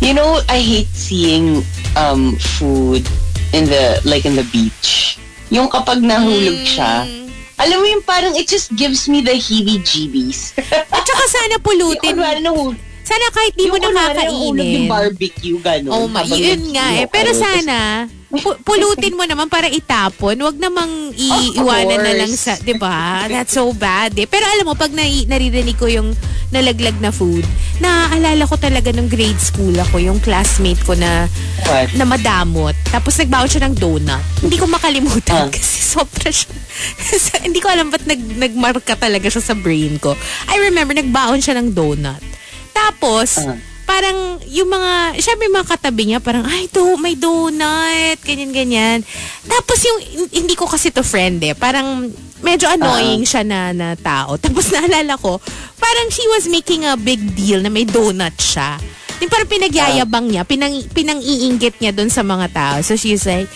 [0.00, 1.62] You know, I hate seeing
[1.94, 3.06] um food
[3.54, 5.16] in the like in the beach.
[5.48, 7.06] Yung kapag nahulog siya.
[7.06, 7.30] Mm.
[7.54, 10.58] Alam mo yung parang it just gives me the heebie-jeebies.
[10.90, 12.10] At saka sana pulutin.
[12.18, 12.74] Kunwari nahulog.
[13.04, 14.88] Sana kahit di mo Yung kunwari nahulog yung nakakainin.
[14.90, 15.92] barbecue, gano'n.
[15.92, 17.06] Oh my, yun nga eh.
[17.06, 20.34] Pero sana, pu- pulutin mo naman para itapon.
[20.36, 23.26] Wag namang iiwanan na lang sa, di ba?
[23.26, 24.24] That's so bad eh.
[24.24, 26.14] Pero alam mo, pag nai- naririnig ko yung
[26.50, 27.42] nalaglag na food,
[27.78, 31.26] naaalala ko talaga nung grade school ako, yung classmate ko na
[31.64, 31.94] What?
[31.94, 32.74] na madamot.
[32.86, 34.22] Tapos nagbaon siya ng donut.
[34.38, 35.50] Hindi ko makalimutan Ah.
[35.50, 36.54] kasi sobra siya.
[37.46, 40.14] hindi ko alam ba't nag, nagmarka talaga siya sa brain ko.
[40.46, 42.22] I remember, nagbaon siya ng donut.
[42.70, 43.58] Tapos, Ah.
[43.84, 49.04] Parang yung mga, syempre mga katabi niya, parang, ay, do, may donut, ganyan-ganyan.
[49.44, 49.98] Tapos yung,
[50.32, 51.54] hindi ko kasi to friend eh.
[51.54, 52.08] Parang,
[52.44, 54.36] medyo annoying siya na, na tao.
[54.44, 55.40] Tapos naalala ko,
[55.80, 58.76] parang she was making a big deal na may donut siya.
[59.22, 62.76] Yung parang pinagyayabang niya, pinang, pinang-iinggit niya doon sa mga tao.
[62.82, 63.48] So she's like,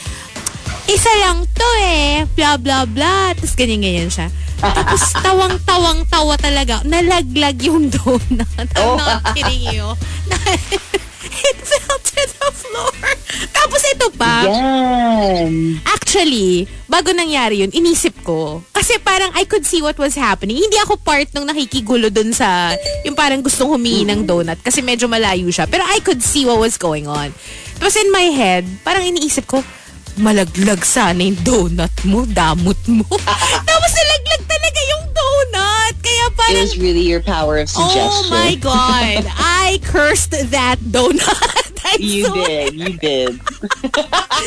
[0.89, 3.33] isa lang to eh, blah blah blah.
[3.33, 4.29] Tapos ganyan-ganyan siya.
[4.59, 6.83] Tapos tawang-tawang-tawa talaga.
[6.83, 8.49] Nalaglag yung donut.
[8.59, 8.97] I'm Oh.
[8.97, 9.87] not kidding you.
[11.39, 12.95] It fell to the floor.
[13.53, 15.79] Tapos ito pa, Yan.
[15.87, 18.65] Actually, bago nangyari yun, inisip ko.
[18.73, 20.59] Kasi parang I could see what was happening.
[20.59, 22.75] Hindi ako part nung nakikigulo dun sa,
[23.05, 25.69] yung parang gustong humingi ng donut kasi medyo malayo siya.
[25.69, 27.31] Pero I could see what was going on.
[27.79, 29.63] Tapos in my head, parang iniisip ko,
[30.19, 33.07] malaglag sana yung donut mo, damot mo.
[33.69, 35.95] Tapos nalaglag talaga yung donut.
[35.99, 38.31] Kaya It parang, was really your power of oh suggestion.
[38.31, 39.25] my God,
[39.65, 41.25] I cursed that donut.
[41.89, 42.69] I You swear.
[42.69, 42.75] did.
[42.75, 43.33] You did.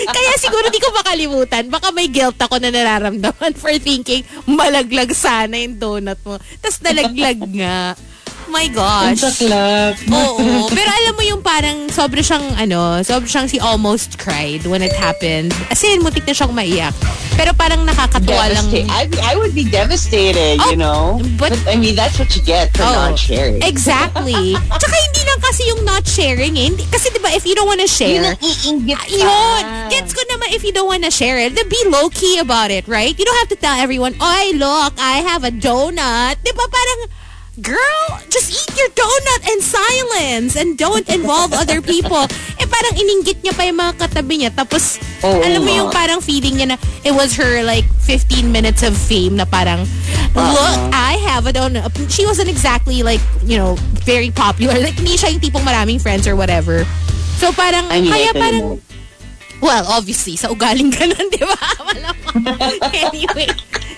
[0.05, 1.73] Kaya siguro di ko makalimutan.
[1.73, 6.37] Baka may guilt ako na nararamdaman for thinking, malaglag sana yung donut mo.
[6.61, 7.97] Tapos nalaglag nga.
[8.51, 9.23] My Ang gosh.
[9.23, 9.95] saklap.
[10.11, 10.67] Oo.
[10.67, 14.91] Pero alam mo yung parang sobra siyang ano, sobra siyang si almost cried when it
[14.91, 15.55] happened.
[15.71, 16.91] As in, mutik na siyang maiyak.
[17.33, 18.67] Pero parang nakakatuwa lang.
[18.91, 21.23] I, I would be devastated, Oh, you know?
[21.39, 23.63] but- I mean, that's what you get for Oh, not sharing.
[23.71, 24.53] Exactly.
[24.59, 26.67] Tsaka hindi lang kasi yung not sharing eh.
[26.69, 29.15] Hindi- Kasi diba, if you don't wanna Yun share, ang iinggit ka.
[29.15, 29.63] Yun!
[29.89, 33.15] Gets ko naman if you don't wanna share it, then be low-key about it, right?
[33.15, 36.35] You don't have to tell everyone, Oy, look, I have a donut.
[36.43, 36.99] Di ba parang,
[37.59, 42.23] girl, just eat your donut in silence and don't involve other people.
[42.55, 44.51] Eh parang ininggit niya pa yung mga katabi niya.
[44.55, 44.95] Tapos,
[45.27, 48.95] Oo alam mo yung parang feeling niya na it was her like 15 minutes of
[48.95, 49.83] fame na parang,
[50.31, 51.91] look, I have a donut.
[52.07, 53.75] She wasn't exactly like, you know,
[54.07, 54.79] very popular.
[54.79, 56.87] Like, hindi siya yung tipong maraming friends or whatever.
[57.35, 58.79] So parang, I mean, kaya parang.
[59.61, 61.61] Well, obviously, sa ugaling ganun, di ba?
[61.93, 62.33] Malamang.
[63.05, 63.45] anyway,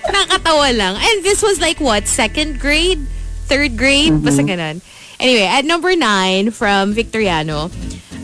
[0.04, 0.94] nakatawa lang.
[1.00, 2.04] And this was like what?
[2.04, 3.00] Second grade?
[3.44, 4.24] Third grade?
[4.24, 4.80] Basta ganun.
[5.20, 7.70] Anyway, at number nine from Victoriano,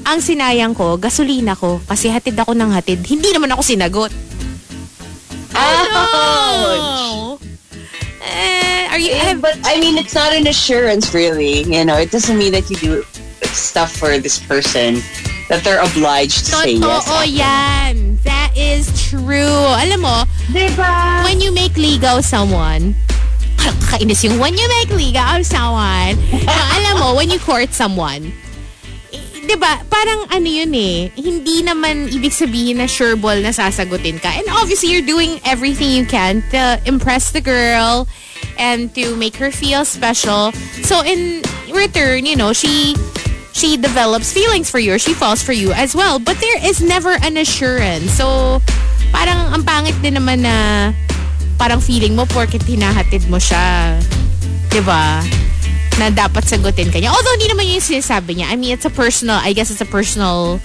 [0.04, 1.78] ang sinayang ko, gasolina ko.
[1.86, 3.04] Kasi hatid ako ng hatid.
[3.04, 4.12] Hindi naman ako sinagot.
[5.54, 7.38] Oh!
[8.22, 9.14] Eh, are you...
[9.14, 11.62] Have- but I mean, it's not an assurance, really.
[11.62, 12.92] You know, it doesn't mean that you do
[13.52, 15.02] stuff for this person
[15.48, 17.04] that they're obliged to say yes.
[17.08, 18.18] Totoo yan.
[18.22, 19.66] That is true.
[19.74, 20.22] Alam mo,
[20.54, 21.24] Diba?
[21.26, 22.94] when you make ligaw someone,
[23.78, 26.14] kakainis yung when you make ligaw someone,
[26.46, 28.32] uh, alam mo, when you court someone,
[29.12, 33.50] i- di ba, parang ano yun eh, hindi naman ibig sabihin na sure ball na
[33.50, 34.30] sasagutin ka.
[34.30, 38.06] And obviously, you're doing everything you can to impress the girl
[38.58, 40.52] and to make her feel special.
[40.84, 41.40] So in
[41.72, 42.94] return, you know, she
[43.52, 46.18] she develops feelings for you or she falls for you as well.
[46.18, 48.12] But there is never an assurance.
[48.16, 48.60] So,
[49.12, 50.56] parang ang pangit din naman na
[51.60, 54.00] parang feeling mo porket hinahatid mo siya.
[54.72, 55.20] 'di ba?
[56.00, 57.12] Na dapat sagutin ka niya.
[57.12, 58.48] Although, hindi naman yun yung sinasabi niya.
[58.48, 60.56] I mean, it's a personal, I guess it's a personal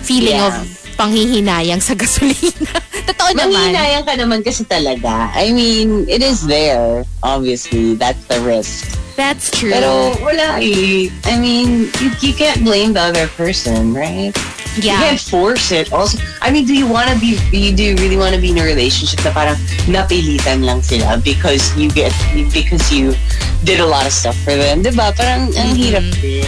[0.00, 0.48] feeling Yeah.
[0.48, 0.64] of
[0.96, 2.72] panghihinayang sa gasolina.
[3.04, 3.52] Totoo naman.
[3.52, 5.28] Manghinayang ka naman kasi talaga.
[5.36, 7.04] I mean, it is there.
[7.20, 8.88] Obviously, that's the risk.
[9.18, 9.74] That's true.
[9.74, 11.10] Pero wala eh.
[11.26, 14.30] I mean, you, you can't blame the other person, right?
[14.78, 15.02] You yeah.
[15.02, 15.90] can't force it.
[15.90, 18.54] Also, I mean, do you want to be, you do you really want to be
[18.54, 19.58] in a relationship na parang
[19.90, 22.14] napilitan lang sila because you get,
[22.54, 23.18] because you
[23.66, 25.10] did a lot of stuff for them, di ba?
[25.10, 26.46] Parang ang hirap din.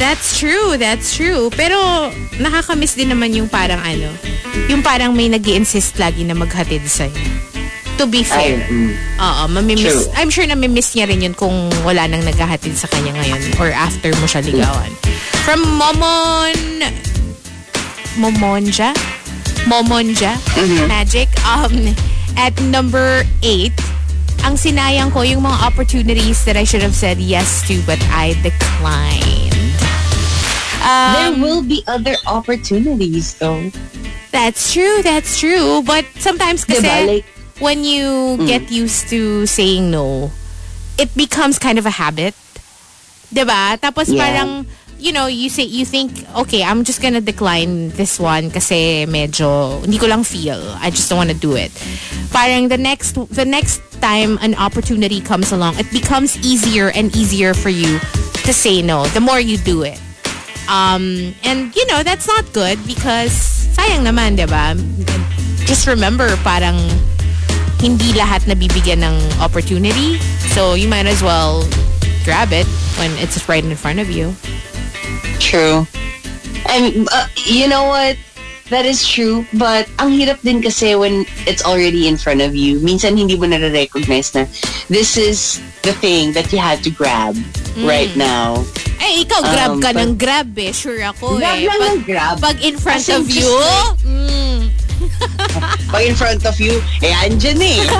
[0.00, 1.52] That's true, that's true.
[1.52, 2.08] Pero
[2.40, 4.08] nakakamiss din naman yung parang ano,
[4.72, 7.12] yung parang may nag insist lagi na maghatid sa'yo.
[7.96, 8.56] To be Ay, fair.
[8.68, 8.92] mm.
[9.16, 9.88] Oo, mamimiss.
[9.88, 10.04] True.
[10.14, 13.72] I'm sure na mimiss niya rin yun kung wala nang naghahatid sa kanya ngayon or
[13.72, 14.92] after mo siya ligawan.
[15.48, 16.84] From Momon...
[18.16, 18.92] Momonja?
[19.64, 20.36] Momonja?
[20.88, 21.28] Magic.
[21.44, 21.92] Um,
[22.36, 23.72] at number 8,
[24.44, 28.36] ang sinayang ko yung mga opportunities that I should have said yes to but I
[28.44, 29.56] declined.
[30.86, 33.72] There Um, will be other opportunities though.
[34.30, 35.82] That's true, that's true.
[35.82, 37.08] But sometimes kasi Diba?
[37.08, 37.26] Like,
[37.58, 40.30] when you get used to saying no,
[40.98, 42.34] it becomes kind of a habit.
[43.32, 43.76] 'Di ba?
[43.80, 44.20] Tapos Yeah.
[44.22, 44.50] parang
[44.98, 49.80] you know, you say you think, okay, I'm just gonna decline this one kasi medyo
[49.84, 50.60] hindi ko lang feel.
[50.80, 51.68] I just don't want to do it.
[52.32, 57.52] Parang the next the next time an opportunity comes along, it becomes easier and easier
[57.52, 58.00] for you
[58.48, 59.04] to say no.
[59.12, 60.00] The more you do it.
[60.66, 63.32] Um, and you know, that's not good because
[63.76, 64.72] sayang naman, 'di ba?
[65.68, 66.80] Just remember parang
[67.78, 70.16] hindi lahat nabibigyan ng opportunity.
[70.52, 71.64] So you might as well
[72.24, 74.32] grab it when it's right in front of you.
[75.38, 75.86] True.
[76.68, 78.16] And uh, you know what?
[78.68, 79.46] That is true.
[79.54, 82.80] But ang hirap din kasi when it's already in front of you.
[82.80, 84.42] Minsan hindi mo na-recognize na
[84.90, 87.38] this is the thing that you had to grab
[87.86, 88.58] right now.
[88.98, 90.74] Eh, ikaw grab Um, ka but- ng grab eh.
[90.74, 91.68] Sure ako Grab eh.
[91.68, 92.36] lang Pag, ng grab.
[92.42, 93.46] pag in front of you,
[94.02, 94.45] mm,
[95.90, 97.80] Pag in front of you, eh andyan eh.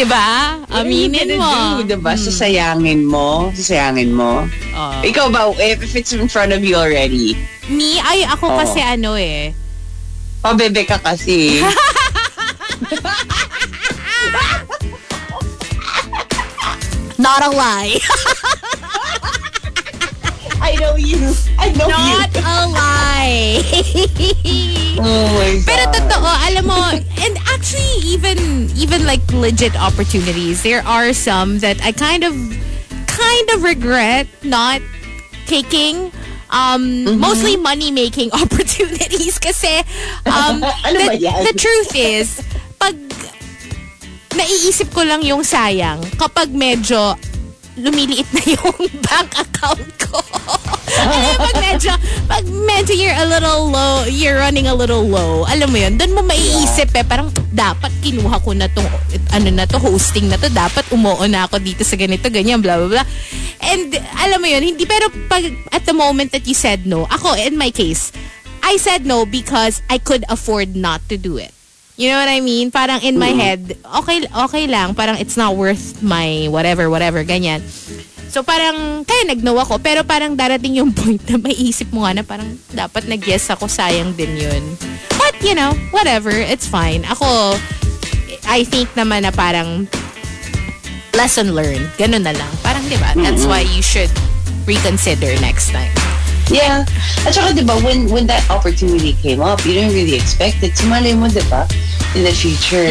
[0.00, 0.56] diba?
[0.70, 1.82] Aminin mo.
[1.82, 2.16] Do, diba?
[2.16, 3.52] Sasayangin mo.
[3.52, 4.48] Sasayangin mo.
[4.72, 5.02] Oh.
[5.04, 7.36] Ikaw ba, if, if it's in front of you already,
[7.70, 8.58] Me, ay, ako Oo.
[8.58, 9.54] kasi ano eh.
[10.42, 11.62] pabebe ka kasi.
[17.20, 18.00] Not a lie.
[20.70, 21.18] I know you.
[21.58, 22.42] I know Not you.
[22.46, 23.62] a lie.
[25.00, 25.64] Oh my God.
[25.64, 31.80] Pero totoo, alam mo, and actually even even like legit opportunities, there are some that
[31.80, 32.36] I kind of
[33.08, 34.82] kind of regret not
[35.46, 36.12] taking.
[36.50, 37.22] Um, Mm-hmm.
[37.22, 39.86] mostly money making opportunities kasi
[40.26, 40.58] um,
[40.90, 42.42] the, the truth is,
[42.74, 42.98] pag
[44.34, 47.14] naiisip ko lang yung sayang kapag medyo
[47.80, 50.20] lumiliit na yung bank account ko.
[51.00, 51.92] alam mo, pag medyo,
[52.28, 56.12] pag medyo you're a little low, you're running a little low, alam mo yun, doon
[56.12, 58.86] mo maiisip eh, parang dapat kinuha ko na tong,
[59.32, 62.76] ano na to, hosting na to, dapat umuo na ako dito sa ganito, ganyan, blah,
[62.76, 63.06] blah, blah.
[63.60, 67.36] And, alam mo yun, hindi, pero pag, at the moment that you said no, ako,
[67.36, 68.12] in my case,
[68.62, 71.50] I said no because I could afford not to do it.
[72.00, 72.72] You know what I mean?
[72.72, 74.96] Parang in my head, okay okay lang.
[74.96, 77.60] Parang it's not worth my whatever, whatever, ganyan.
[78.30, 79.76] So parang, kaya nag-no ako.
[79.84, 83.68] Pero parang darating yung point na may isip mo nga na parang dapat nag-yes ako,
[83.68, 84.64] sayang din yun.
[85.20, 87.04] But, you know, whatever, it's fine.
[87.04, 87.58] Ako,
[88.48, 89.84] I think naman na parang
[91.12, 91.84] lesson learned.
[92.00, 92.52] Ganun na lang.
[92.64, 93.12] Parang, di ba?
[93.12, 94.08] That's why you should
[94.64, 96.09] reconsider next time.
[96.50, 96.82] Yeah.
[97.22, 100.74] At saka, di ba, when, when that opportunity came up, you didn't really expect it.
[100.74, 101.70] Sumalay mo, di ba,
[102.18, 102.90] in the future.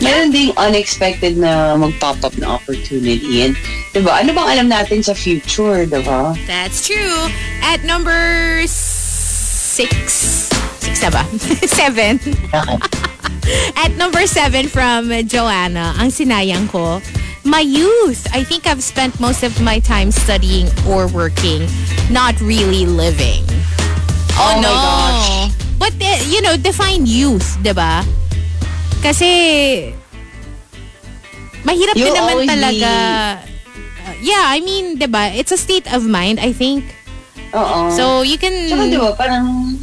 [0.00, 3.42] Meron ding unexpected na mag-pop up na opportunity.
[3.42, 3.58] And,
[3.92, 6.32] di ba, ano bang alam natin sa future, di ba?
[6.46, 7.28] That's true.
[7.60, 10.48] At number six,
[10.80, 11.26] six na ba?
[11.66, 12.22] seven.
[13.82, 17.02] At number seven from Joanna, ang sinayang ko,
[17.44, 18.26] my youth.
[18.32, 21.66] I think I've spent most of my time studying or working,
[22.10, 23.44] not really living.
[24.36, 24.72] Oh, Oh my no.
[24.72, 25.30] gosh.
[25.78, 28.04] But, eh, you know, define youth, di ba?
[29.00, 29.92] Kasi,
[31.64, 32.90] mahirap You'll din naman talaga.
[34.04, 35.32] Uh, yeah, I mean, di ba?
[35.32, 36.84] It's a state of mind, I think.
[37.56, 37.90] Oo.
[37.96, 38.52] So, you can...
[38.68, 39.76] Tsaka, di ba, parang,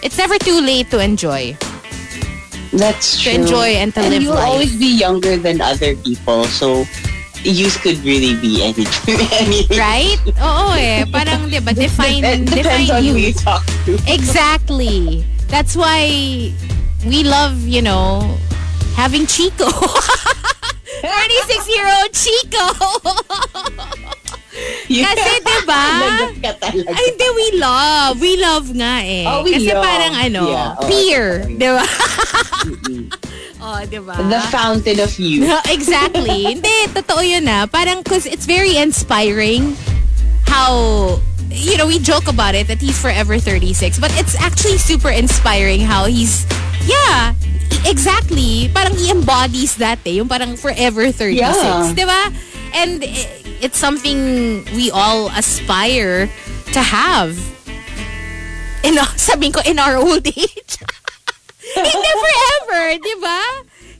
[0.00, 1.58] It's never too late to enjoy.
[2.72, 3.32] That's To true.
[3.42, 4.46] enjoy and to live you'll life.
[4.48, 6.44] always be younger than other people.
[6.44, 6.84] So,
[7.44, 9.20] youth could really be anything.
[9.40, 9.78] anything.
[9.78, 10.18] Right?
[10.42, 11.04] Oo eh.
[11.08, 13.94] Parang, di ba, define, depends define on who you talk to.
[14.06, 15.24] Exactly.
[15.48, 16.10] That's why
[17.06, 18.20] we love, you know,
[18.98, 19.70] having Chico.
[20.98, 22.64] 36-year-old Chico.
[24.88, 25.84] Kasi, di ba?
[26.96, 28.14] Ay, hindi, we love.
[28.18, 29.24] We love nga eh.
[29.28, 29.84] Oh, we Kasi love.
[29.84, 31.44] parang ano, Yeah, oh, peer.
[31.44, 31.84] Di ba?
[33.60, 34.16] oh, di ba?
[34.16, 35.44] The fountain of youth.
[35.68, 36.56] exactly.
[36.56, 37.66] Hindi, totoo yun ah.
[37.66, 39.76] Parang, cause it's very inspiring
[40.46, 41.20] how,
[41.50, 43.98] you know, we joke about it that he's forever 36.
[43.98, 46.46] But it's actually super inspiring how he's,
[46.88, 47.34] yeah,
[47.84, 48.70] exactly.
[48.72, 50.16] Parang he embodies that eh.
[50.16, 51.36] Yung parang forever 36.
[51.36, 51.92] Yeah.
[51.92, 52.22] Di ba?
[52.74, 53.28] And i-
[53.60, 56.28] it's something we all aspire
[56.72, 57.38] to have.
[58.84, 60.74] In, sabihin ko, in our old age.
[61.74, 63.42] Hindi forever, di ba?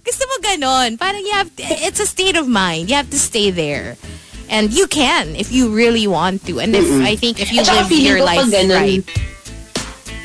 [0.04, 0.96] Gusto mo ganon.
[0.96, 2.88] Parang you have, to, it's a state of mind.
[2.88, 3.96] You have to stay there.
[4.48, 6.58] And you can if you really want to.
[6.60, 9.04] And if I think if you At live your life ganun, right.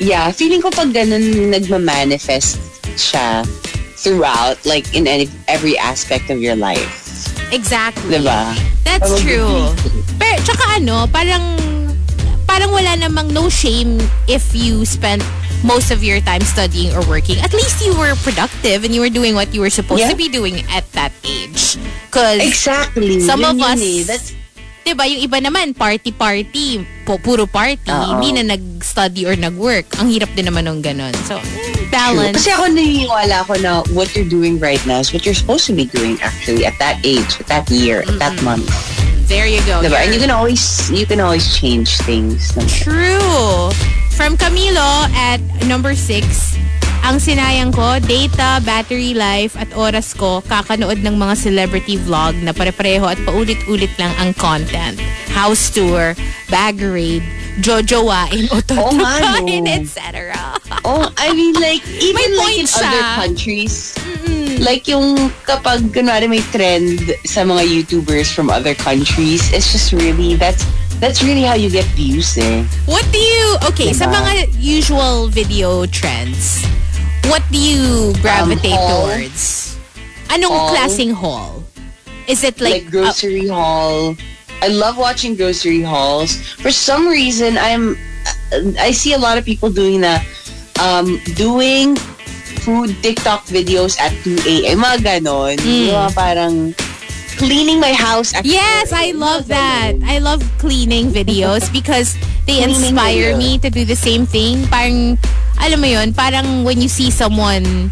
[0.00, 2.56] Yeah, feeling ko pag ganun nagmamanifest
[2.96, 3.44] siya
[4.00, 7.03] throughout, like in any, every aspect of your life.
[7.52, 8.18] Exactly.
[8.18, 8.54] Diba?
[8.84, 9.56] That's Parang true.
[10.18, 11.42] Pero tsaka ano, parang
[12.46, 13.98] parang wala namang no shame
[14.28, 15.22] if you spent
[15.64, 17.40] most of your time studying or working.
[17.40, 20.12] At least you were productive and you were doing what you were supposed Yeah.
[20.12, 21.80] to be doing at that age.
[22.06, 23.18] Because Exactly.
[23.24, 24.04] some Yun of us, eh.
[24.04, 24.28] That's,
[24.84, 28.20] diba, yung iba naman, party-party, pu- puro party, Oo.
[28.20, 29.88] hindi na nag-study or nag-work.
[29.98, 31.14] Ang hirap din naman ng ganon.
[31.24, 31.40] So,
[31.88, 32.36] balance.
[32.36, 35.74] Kasi ako naniniwala ako na what you're doing right now is what you're supposed to
[35.74, 38.68] be doing actually at that age, at that year, at that month.
[39.24, 39.80] There you go.
[39.80, 39.96] Diba?
[40.04, 40.60] And you can always
[40.92, 42.52] you can always change things.
[42.68, 43.72] True.
[44.12, 46.20] From Camilo at number 6,
[47.04, 52.56] ang sinayang ko, data, battery life, at oras ko, kakanood ng mga celebrity vlog na
[52.56, 54.96] pare-pareho at paulit-ulit lang ang content.
[55.28, 56.16] House tour,
[56.48, 57.20] bag raid,
[57.60, 58.64] jojowain, o no.
[58.64, 60.32] totohain, etc.
[60.84, 62.84] Oh, I mean like even May like in siya.
[62.84, 63.96] other countries,
[64.60, 70.36] like yung kapag kunwari may trend sa mga YouTubers from other countries, it's just really
[70.36, 70.60] that's
[71.00, 72.68] that's really how you get views eh.
[72.84, 74.20] What do you, okay, sa Diba?
[74.20, 76.68] mga usual video trends,
[77.30, 79.76] what do you gravitate Um, towards?
[80.28, 80.70] Anong Haul.
[80.74, 81.62] klaseng haul?
[82.26, 84.16] Is it like, like, uh, grocery haul.
[84.62, 86.36] I love watching grocery hauls.
[86.62, 87.98] For some reason, I'm
[88.80, 90.24] I see a lot of people doing that.
[90.82, 91.94] um doing
[92.66, 94.82] food TikTok videos at 2 a.m.
[94.82, 95.54] Mga ganon.
[95.62, 95.86] Mm.
[95.92, 96.54] Yung parang
[97.38, 99.94] cleaning my house at Yes, I love that.
[100.02, 102.18] I love cleaning videos because
[102.48, 103.38] they Cleaning inspire video.
[103.38, 104.66] me to do the same thing.
[104.66, 105.14] Parang,
[105.58, 107.90] alam mo yun, parang when you see someone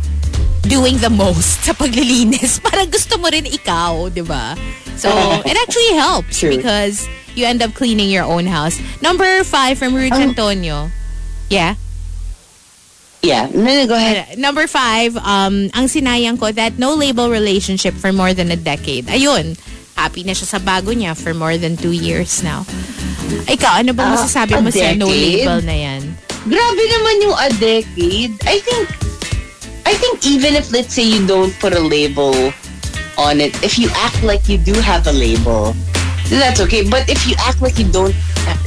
[0.63, 4.55] doing the most sa paglilinis, parang gusto mo rin ikaw, di ba?
[4.97, 5.09] So,
[5.49, 6.55] it actually helps True.
[6.55, 8.77] because you end up cleaning your own house.
[9.01, 10.91] Number five from Ruth Um, Antonio.
[11.49, 11.77] Yeah.
[13.23, 13.47] Yeah.
[13.55, 14.37] No, no, go ahead.
[14.39, 19.07] Number five, um, ang sinayang ko, that no label relationship for more than a decade.
[19.07, 19.55] Ayun,
[19.95, 22.67] happy na siya sa bago niya for more than two years now.
[23.47, 25.47] Ikaw, ano bang Ah, masasabi mo sa no decade?
[25.47, 26.03] label na yan?
[26.43, 28.35] Grabe naman yung a decade.
[28.47, 28.91] I think,
[29.87, 32.35] I think even if let's say you don't put a label
[33.19, 35.75] on it, if you act like you do have a label,
[36.27, 36.83] that's okay.
[36.89, 38.15] But if you act like you don't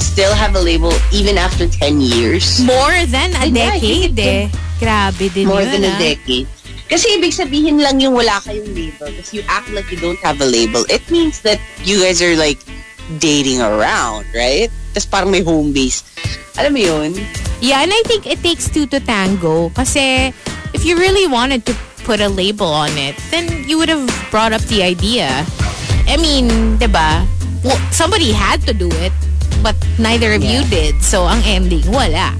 [0.00, 4.48] still have a label even after 10 years, More than a decade eh.
[4.80, 5.98] Grabe din more yun than a ah.
[6.00, 6.48] decade.
[6.86, 9.10] Kasi ibig sabihin lang yung wala kayong label.
[9.10, 10.86] Kasi you act like you don't have a label.
[10.88, 12.60] It means that you guys are like
[13.18, 14.70] dating around, right?
[14.96, 16.00] Tapos parang may home base.
[16.56, 17.12] Alam mo yun?
[17.60, 19.68] Yeah, and I think it takes two to tango.
[19.76, 20.32] Kasi
[20.72, 21.76] if you really wanted to
[22.08, 25.44] put a label on it, then you would have brought up the idea.
[26.08, 27.28] I mean, di ba?
[27.60, 29.12] Well, somebody had to do it,
[29.60, 31.04] but neither of you did.
[31.04, 32.32] So, ang ending, wala.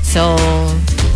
[0.00, 0.40] So,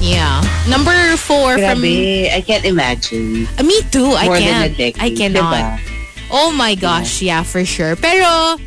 [0.05, 0.45] yeah.
[0.69, 1.81] Number four from...
[1.81, 3.49] Grabe, I can't imagine.
[3.57, 4.13] Uh, me too.
[4.13, 5.01] I More than can't.
[5.01, 5.57] I cannot.
[5.57, 5.65] diba?
[6.29, 7.97] Oh my gosh, yeah, for sure.
[7.97, 8.59] Pero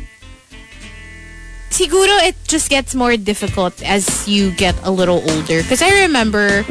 [1.78, 5.62] siguro it just gets more difficult as you get a little older.
[5.62, 6.66] Because I remember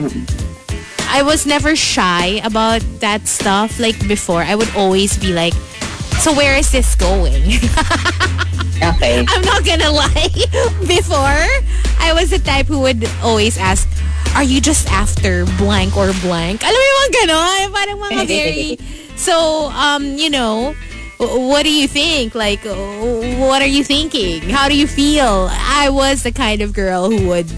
[1.08, 3.80] I was never shy about that stuff.
[3.80, 5.56] Like before, I would always be like,
[6.20, 7.64] "So where is this going?"
[8.78, 9.26] Okay.
[9.28, 10.30] I'm not gonna lie.
[10.86, 11.42] Before,
[12.00, 13.90] I was the type who would always ask,
[14.36, 16.62] are you just after blank or blank?
[16.62, 17.66] Alam mo yung mga ganon?
[17.74, 18.78] Parang mga very...
[19.18, 20.76] So, um, you know,
[21.18, 22.36] what do you think?
[22.36, 24.42] Like, what are you thinking?
[24.50, 25.50] How do you feel?
[25.52, 27.50] I was the kind of girl who would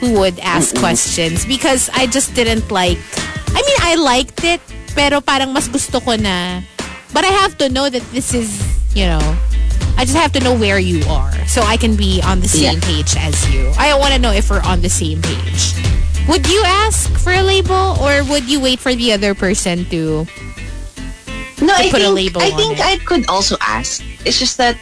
[0.00, 2.98] who would ask questions because I just didn't like...
[3.54, 4.60] I mean, I liked it,
[4.94, 6.60] pero parang mas gusto ko na
[7.14, 8.50] But I have to know that this is,
[8.94, 9.22] you know,
[9.96, 12.82] I just have to know where you are so I can be on the same
[12.82, 12.90] Yeah.
[12.90, 13.70] page as you.
[13.78, 15.78] I want to know if we're on the same page.
[16.26, 20.26] Would you ask for a label or would you wait for the other person to
[21.62, 22.84] No, I put a think, label I on think it.
[22.84, 24.02] I could also ask.
[24.24, 24.76] It's just that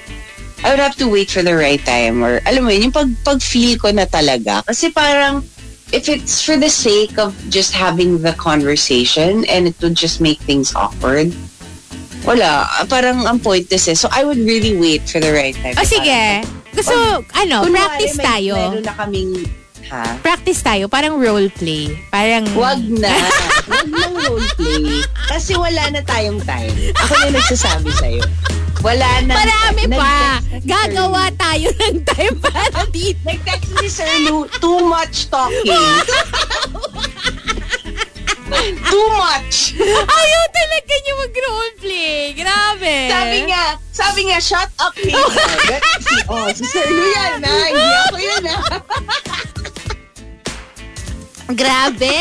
[0.65, 3.11] I would have to wait for the right time or alam mo yun, yung pag,
[3.25, 4.65] pag feel ko na talaga.
[4.65, 5.45] Kasi parang
[5.93, 10.41] if it's for the sake of just having the conversation and it would just make
[10.49, 11.35] things awkward,
[12.25, 12.65] wala.
[12.89, 13.99] Parang ang pointless eh.
[13.99, 15.75] So I would really wait for the right time.
[15.77, 16.47] Oh, sige.
[16.73, 16.95] Gusto,
[17.37, 18.55] ano, practice may- tayo.
[18.57, 19.31] Meron na kaming,
[19.91, 20.19] ha?
[20.23, 20.87] Practice tayo.
[20.87, 21.91] Parang role play.
[22.13, 22.47] Parang...
[22.55, 23.11] Wag na.
[23.71, 25.03] Wag nang roleplay.
[25.31, 26.75] Kasi wala na tayong time.
[26.99, 28.23] Ako na nagsasabi sa'yo.
[28.83, 29.35] Wala na.
[29.39, 30.43] Marami pa.
[30.43, 33.23] Na Gagawa tayo ng time para dito.
[33.23, 35.71] Nag-text si Sir Lou, too much talking.
[38.91, 39.79] too much.
[40.03, 42.35] Ayaw talaga niyo mag-role play.
[42.35, 42.97] Grabe.
[43.07, 43.65] Sabi nga,
[43.95, 45.31] sabi nga, shut up, Hazel.
[46.05, 47.57] si, oh, si Sir Lou yan, ha?
[47.71, 48.59] Hindi ako yun, ha?
[51.55, 52.17] Grabe.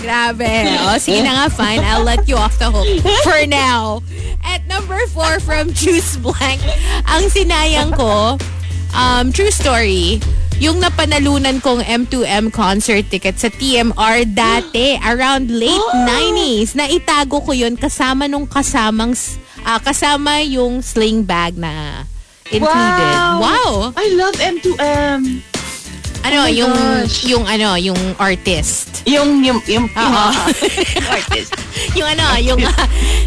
[0.00, 0.52] Grabe.
[0.88, 1.80] O, sige na nga, fine.
[1.80, 2.88] I'll let you off the hook
[3.24, 4.02] for now.
[4.44, 6.60] At number four from Juice Blank,
[7.04, 8.40] ang sinayang ko,
[8.96, 10.20] um, true story,
[10.60, 17.52] yung napanalunan kong M2M concert ticket sa TMR dati, around late 90s, na itago ko
[17.56, 19.16] yun kasama nung kasamang,
[19.64, 22.04] ah, kasama yung sling bag na
[22.52, 23.16] included.
[23.40, 23.94] Wow!
[23.96, 25.49] I love M2M.
[26.20, 27.24] Ano, my yung, gosh.
[27.24, 29.02] yung ano, yung artist.
[29.08, 30.24] Yung, yung, yung, Oo.
[31.16, 31.56] artist.
[31.96, 32.86] yung ano, yung uh,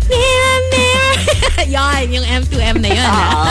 [0.09, 1.09] near, near.
[1.73, 3.09] yan, yung M2M na yun.
[3.09, 3.41] Oo.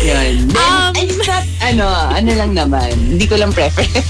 [0.00, 0.34] Yun.
[0.54, 2.94] Then, Um, it's not, ano, ano lang naman.
[2.96, 3.92] Hindi ko lang preference.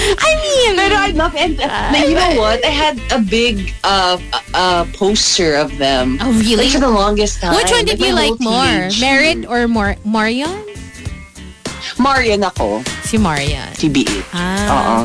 [0.00, 1.60] I mean, Pero I love it.
[1.60, 2.64] Uh, you know what?
[2.64, 4.18] I had a big uh,
[4.54, 6.18] uh, poster of them.
[6.20, 6.66] Oh, really?
[6.68, 7.54] Like for the longest time.
[7.54, 8.88] which one did you my like more?
[9.00, 10.50] Merit or Mar Marion?
[12.00, 12.80] Marion ako.
[13.02, 13.68] Si Marion.
[13.74, 14.32] TBH.
[14.32, 14.66] Ah.
[14.66, 14.96] Oo.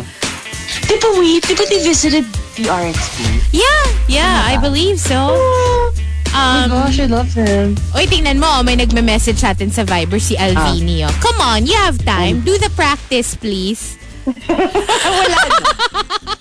[0.81, 1.43] Di ba wait?
[1.43, 2.23] Di ba they visited
[2.55, 3.17] the RXP?
[3.51, 5.35] Yeah, yeah, I believe so.
[5.35, 5.91] Oh
[6.31, 7.79] my Um, gosh, I love them.
[7.91, 11.07] Oy, tingnan mo, may nagme-message sa atin sa Viber si Alvinio.
[11.19, 12.43] Come on, you have time.
[12.43, 13.95] Do the practice, please.
[15.05, 15.59] Wala na.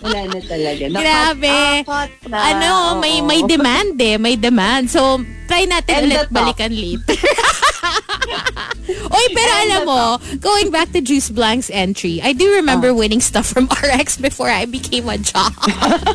[0.00, 0.82] Wala na talaga.
[0.88, 1.56] Nakat- Grabe.
[1.84, 2.36] apat na.
[2.50, 4.88] Ano, may may demand eh, may demand.
[4.88, 6.34] So, try natin And ulit the top.
[6.34, 7.14] balikan later.
[9.14, 10.02] Oy, pero alam mo,
[10.38, 12.98] going back to Juice Blank's entry, I do remember Oh.
[13.00, 15.52] winning stuff from RX before I became a jock.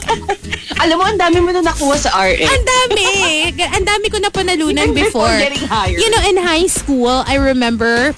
[0.82, 2.46] Alam mo, ang dami mo na nakuha sa RX.
[2.46, 3.06] Ang dami.
[3.58, 5.38] Ang dami ko na panalunan before before.
[5.38, 5.66] getting.
[5.98, 8.14] You know, in high school, I remember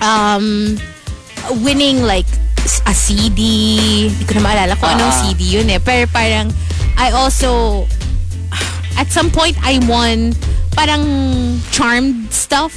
[0.00, 0.74] um
[1.62, 2.26] winning like
[2.88, 3.40] a CD.
[4.10, 5.20] Hindi ko na maalala kung anong Ah.
[5.22, 5.78] CD yun eh.
[5.78, 6.50] Pero parang,
[6.98, 7.84] I also,
[8.98, 10.34] at some point, I won
[10.74, 12.74] parang charmed stuff.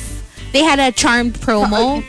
[0.53, 2.03] They had a charmed promo.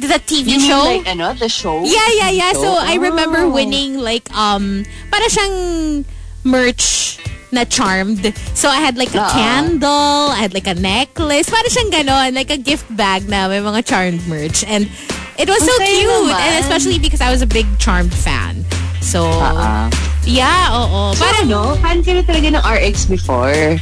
[0.00, 0.84] The TV You mean show.
[0.84, 1.84] like, ano, the show?
[1.84, 2.52] Yeah, yeah, yeah.
[2.56, 3.50] So, I remember Oh.
[3.52, 6.04] winning like, um, para siyang
[6.42, 7.18] merch
[7.52, 8.32] na charmed.
[8.56, 9.28] So, I had like a Ah.
[9.32, 11.50] candle, I had like a necklace.
[11.52, 14.64] Para siyang ganon, like a gift bag na may mga charmed merch.
[14.64, 14.88] And
[15.36, 16.08] it was so cute.
[16.08, 16.40] naman.
[16.48, 18.64] And especially because I was a big charmed fan.
[19.00, 19.88] So, Ah.
[20.22, 21.12] yeah, oo.
[21.12, 23.80] So, Parang, ano, fan ka na talaga ng RX before?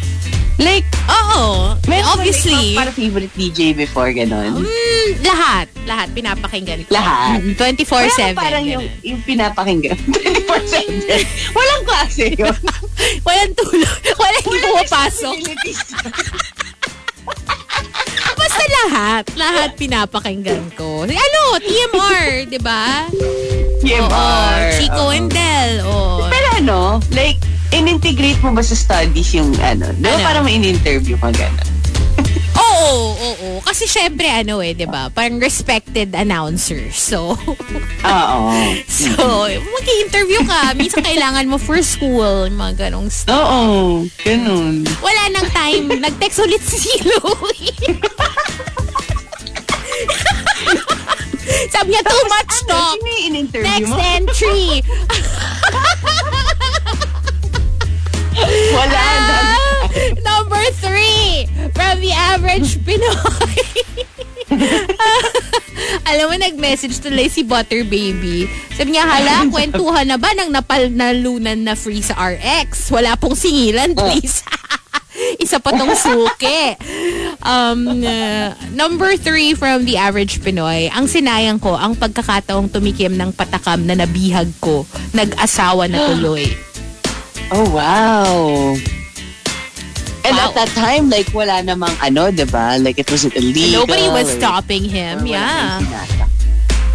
[0.58, 1.74] Like, oo.
[1.86, 2.74] meron Obviously.
[2.74, 4.58] Like, para favorite DJ before, ganon?
[4.58, 5.70] Mm, lahat.
[5.86, 6.10] Lahat.
[6.10, 6.98] Pinapakinggan ko.
[6.98, 7.38] Lahat?
[7.46, 7.70] Mm, Wala
[8.10, 8.34] 24-7.
[8.34, 9.94] ba parang yung, yung pinapakinggan.
[10.50, 11.06] 24-7.
[11.56, 12.56] Walang klase yun.
[13.22, 13.98] Walang tulog.
[14.16, 15.36] Walang hindi pumapasok.
[18.58, 19.22] Basta lahat.
[19.38, 21.06] Lahat pinapakinggan ko.
[21.06, 21.42] Ano?
[21.62, 23.06] TMR, di ba?
[23.78, 24.10] TMR.
[24.10, 24.74] Oo.
[24.74, 25.14] Chico oo.
[25.14, 25.86] and Del.
[25.86, 26.26] Oh.
[26.26, 27.38] Pero ano, like,
[27.70, 29.94] in-integrate mo ba sa studies yung ano?
[29.94, 30.26] Di ba Ano?
[30.26, 31.77] parang may in-interview ka gano'n?
[32.78, 33.48] Oo, oo.
[33.60, 35.10] Kasi syempre, ano eh, di ba?
[35.10, 36.90] Parang respected announcer.
[36.90, 37.34] So,
[38.04, 38.40] Oo.
[38.86, 39.10] so
[39.50, 40.72] mag-interview ka.
[40.72, 42.46] Minsan kailangan mo for school.
[42.46, 43.34] Yung Mga ganong stuff.
[43.34, 44.06] Oo.
[44.22, 44.86] Ganun.
[45.02, 45.90] Wala nang time.
[45.90, 47.74] Nag-text ulit si Louie.
[51.68, 52.94] Sabi niya, too much talk.
[52.94, 53.98] Yung in-interview Next mo?
[53.98, 54.78] entry.
[58.70, 59.67] Wala na.
[60.48, 61.44] Number three
[61.76, 63.60] from the average Pinoy.
[66.08, 68.48] Alam mo, nag-message tuloy si Butter Baby.
[68.72, 72.88] Sabi niya, hala, kwentuhan na ba ng napal na lunan na free sa RX?
[72.88, 74.40] Wala pong singilan, please.
[75.44, 76.80] Isa pa tong suki.
[77.44, 80.88] Um, uh, number three from the average Pinoy.
[80.88, 84.88] Ang sinayang ko, ang pagkakataong tumikim ng patakam na nabihag ko.
[85.12, 86.48] Nag-asawa na tuloy.
[87.48, 88.76] Oh, wow.
[90.28, 90.52] And Wow.
[90.52, 92.76] at that time, like, wala namang ano, di ba?
[92.76, 93.88] Like, it wasn't illegal.
[93.88, 95.24] Nobody was or- stopping him.
[95.24, 95.80] Yeah.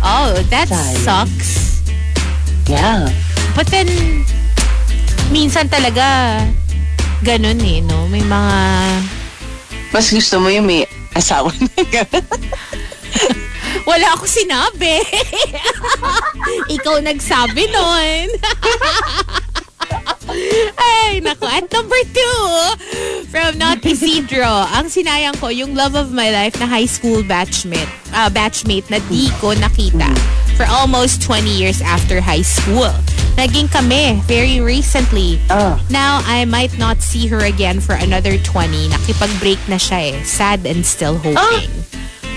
[0.05, 1.01] Oh, that Sayang.
[1.01, 1.81] sucks.
[2.69, 3.09] Yeah.
[3.57, 3.89] But then,
[5.29, 6.45] minsan talaga,
[7.21, 8.05] ganun eh, no?
[8.05, 8.59] May mga...
[9.89, 12.41] Mas gusto mo yung may asawa na gano'n.
[13.83, 15.01] Wala ako sinabi.
[16.75, 18.25] Ikaw nagsabi nun.
[20.77, 21.45] Ay, naku.
[21.45, 22.39] At number two,
[23.29, 27.89] from Not Isidro, ang sinayang ko, yung love of my life na high school batchmate,
[28.13, 30.09] ah, batchmate na di ko nakita
[30.55, 32.89] for almost 20 years after high school.
[33.33, 35.41] Naging kami very recently.
[35.49, 35.81] Ah.
[35.89, 38.93] Now, I might not see her again for another 20.
[38.93, 40.15] Nakipag-break na siya eh.
[40.21, 41.82] Sad and still hoping.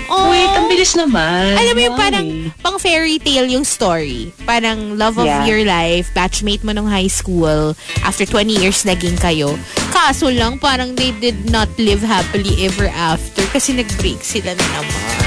[0.07, 0.31] Oh.
[0.31, 1.55] Wait, ang bilis naman.
[1.59, 2.03] Alam mo yung Why?
[2.07, 2.27] parang
[2.63, 4.31] pang fairy tale yung story.
[4.47, 5.43] Parang love of Yeah.
[5.43, 9.59] your life, batchmate mo nung high school, after 20 years naging kayo.
[9.91, 15.25] Kaso lang, parang they did not live happily ever after kasi nag-break sila na naman.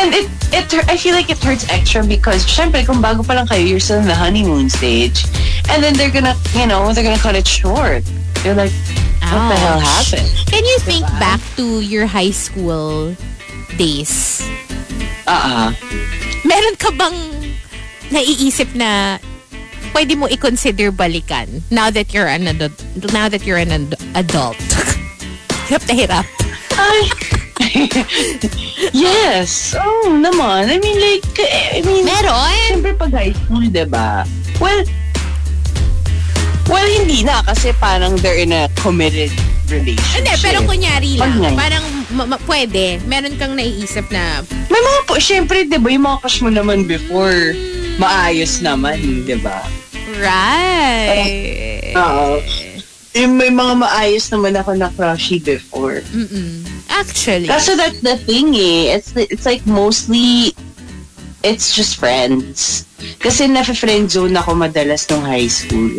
[0.00, 3.46] And it, it, I feel like it hurts extra because, syempre, kung bago pa lang
[3.46, 5.26] kayo, you're still in the honeymoon stage.
[5.68, 8.00] And then they're gonna, you know, they're gonna cut it short.
[8.44, 8.72] You're like,
[9.28, 10.10] what the hell Ouch.
[10.14, 10.30] happened?
[10.48, 13.14] Can you think back to your high school
[13.76, 14.40] days?
[15.26, 15.74] Uh-uh.
[16.46, 17.18] Meron ka bang
[18.08, 19.18] naiisip na
[19.92, 22.72] pwede mo i-consider balikan now that you're an adult?
[23.12, 24.56] Now that you're an ad- adult.
[25.68, 26.26] hirap na hirap.
[26.78, 27.02] Ay.
[28.94, 29.74] yes.
[29.76, 30.70] Oh, naman.
[30.72, 31.26] I mean, like,
[31.74, 32.54] I mean, Meron?
[32.70, 34.24] Siyempre pag high school, di ba?
[34.62, 34.86] Well,
[36.68, 39.32] well, hindi na kasi parang they're in a committed
[39.68, 40.22] relationship.
[40.22, 41.40] Hindi, pero kunyari lang.
[41.40, 41.56] ngayon.
[41.56, 43.00] Parang ma- ma- pwede.
[43.04, 46.84] Meron kang naiisip na, May mga po, siyempre, di ba, yung mga crush mo naman
[46.84, 47.52] before,
[47.98, 49.64] maayos naman, di ba?
[50.18, 51.94] right.
[51.94, 52.40] Oo.
[53.16, 56.04] Yung may mga maayos naman ako na crushy before.
[56.14, 56.62] Mm-mm.
[56.88, 57.48] Actually.
[57.48, 58.94] Kaso that's the thing eh.
[58.94, 60.54] It's, it's like mostly,
[61.42, 62.84] it's just friends.
[63.18, 65.98] Kasi na-friend zone ako madalas nung high school.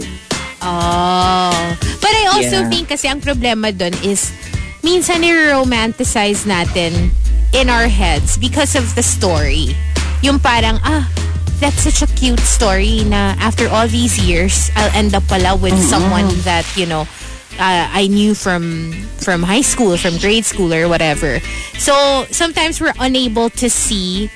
[0.62, 1.78] Oh.
[2.02, 2.70] But I also Yeah.
[2.70, 4.32] think kasi ang problema dun is
[4.84, 7.12] minsan i-romanticize natin
[7.52, 9.76] in our heads because of the story.
[10.22, 11.08] Yung parang, ah,
[11.60, 15.76] that's such a cute story na after all these years, I'll end up pala with
[15.80, 17.08] someone that, you know,
[17.60, 21.44] uh, I knew from from high school, from grade school or whatever.
[21.76, 24.32] So sometimes we're unable to see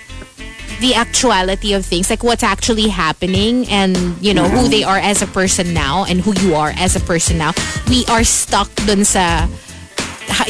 [0.84, 5.22] the actuality of things, like what's actually happening and, you know, who they are as
[5.22, 7.54] a person now and who you are as a person now.
[7.88, 9.48] We are stuck dun sa,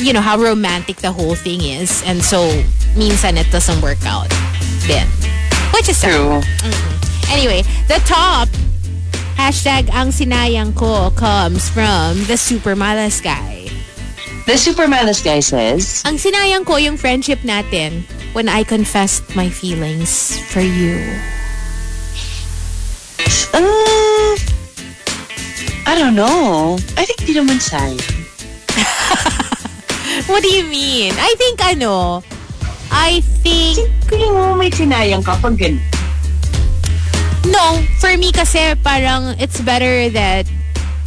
[0.02, 2.02] you know, how romantic the whole thing is.
[2.10, 2.50] And so,
[2.98, 4.28] means minsan it doesn't work out
[4.90, 5.06] then.
[5.70, 6.02] Which is.
[6.02, 6.42] True.
[6.42, 7.30] Mm-hmm.
[7.30, 8.50] Anyway, the top
[9.38, 13.70] hashtag ang sinayang ko comes from the super malas guy.
[14.44, 18.04] The Super Malas guy says, Ang sinayang ko yung friendship natin
[18.34, 20.98] when I confessed my feelings for you.
[23.54, 24.34] uh,
[25.86, 26.78] I don't know.
[26.98, 28.02] I think di naman sayang.
[30.30, 31.14] What do you mean?
[31.18, 32.22] I think ano,
[32.94, 35.82] I think, Feeling mo may sinayang ka pag ganun.
[37.50, 40.48] no, for me kasi parang it's better that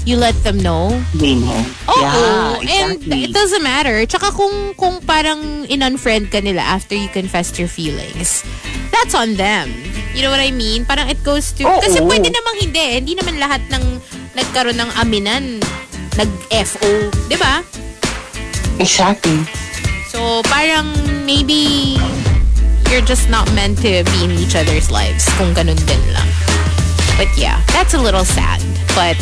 [0.07, 0.95] you let them know.
[1.13, 1.59] Hindi mo.
[1.91, 1.99] Oo.
[1.99, 3.27] Yeah, And exactly.
[3.27, 4.07] it doesn't matter.
[4.07, 8.47] Tsaka kung, kung parang in-unfriend ka nila after you confessed your feelings,
[8.95, 9.69] that's on them.
[10.15, 10.87] You know what I mean?
[10.87, 11.67] Parang it goes to...
[11.67, 11.83] Oo.
[11.83, 12.87] Kasi pwede namang hindi.
[13.03, 13.85] Hindi naman lahat ng
[14.39, 15.59] nagkaroon ng aminan
[16.17, 17.11] nag-FO.
[17.37, 17.61] Ba?
[18.81, 19.43] Exactly.
[20.09, 20.89] So, parang
[21.27, 21.99] maybe
[22.89, 26.31] you're just not meant to be in each other's lives kung ganun din lang.
[27.17, 28.61] But yeah, that's a little sad.
[28.95, 29.17] But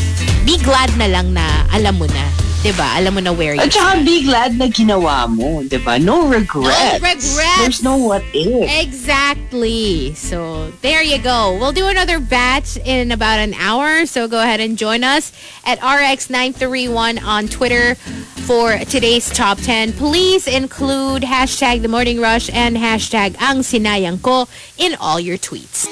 [0.44, 2.26] be glad na lang na alam mo na.
[2.64, 2.96] 'di ba?
[2.96, 6.00] Alam mo na where you At saka be glad na ginawa mo, di ba?
[6.00, 6.72] No regrets.
[6.72, 7.60] No regrets.
[7.60, 8.64] There's no what if.
[8.64, 10.16] Exactly.
[10.16, 11.60] So there you go.
[11.60, 14.08] We'll do another batch in about an hour.
[14.08, 15.30] So go ahead and join us
[15.68, 18.00] at RX931 on Twitter
[18.48, 19.92] for today's top 10.
[20.00, 24.48] Please include hashtag the morning rush and hashtag ang sinayang ko
[24.80, 25.84] in all your tweets.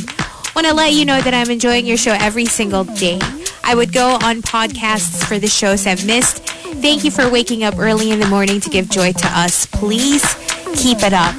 [0.55, 3.19] Want to let you know that I'm enjoying your show every single day.
[3.63, 6.39] I would go on podcasts for the shows I've missed.
[6.81, 9.67] Thank you for waking up early in the morning to give joy to us.
[9.67, 10.23] Please
[10.77, 11.35] keep it up.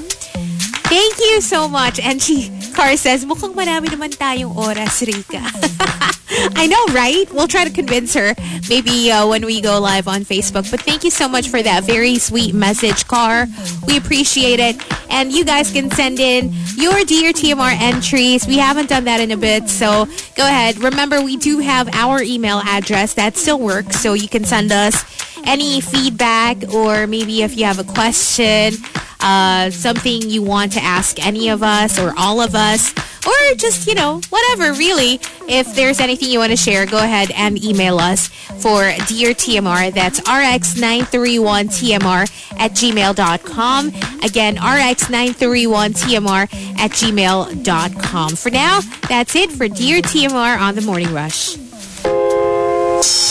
[0.89, 1.99] Thank you so much.
[1.99, 5.41] And she, Car says, mukhang marami naman tayong oras, Rika.
[6.61, 7.25] I know, right?
[7.33, 8.35] We'll try to convince her
[8.69, 10.69] maybe uh, when we go live on Facebook.
[10.69, 13.47] But thank you so much for that very sweet message, Car.
[13.87, 14.77] We appreciate it.
[15.09, 18.45] And you guys can send in your Dear TMR entries.
[18.45, 20.05] We haven't done that in a bit, so
[20.37, 20.77] go ahead.
[20.77, 23.15] Remember, we do have our email address.
[23.15, 25.01] That still works, so you can send us
[25.47, 28.73] any feedback or maybe if you have a question,
[29.19, 32.93] uh, something you want to ask any of us or all of us,
[33.25, 35.19] or just, you know, whatever, really.
[35.47, 39.91] If there's anything you want to share, go ahead and email us for Dear TMR.
[39.93, 43.87] That's rx931tmr at gmail.com.
[44.23, 48.35] Again, rx931tmr at gmail.com.
[48.35, 48.79] For now,
[49.09, 51.55] that's it for Dear TMR on the Morning Rush.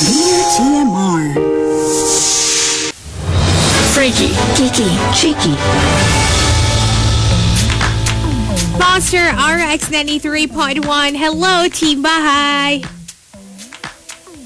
[0.02, 1.65] Dear TMR.
[3.94, 5.54] Freaky, geeky, cheeky.
[8.76, 11.16] Monster RX 93.1.
[11.16, 12.84] Hello, Team Bahay.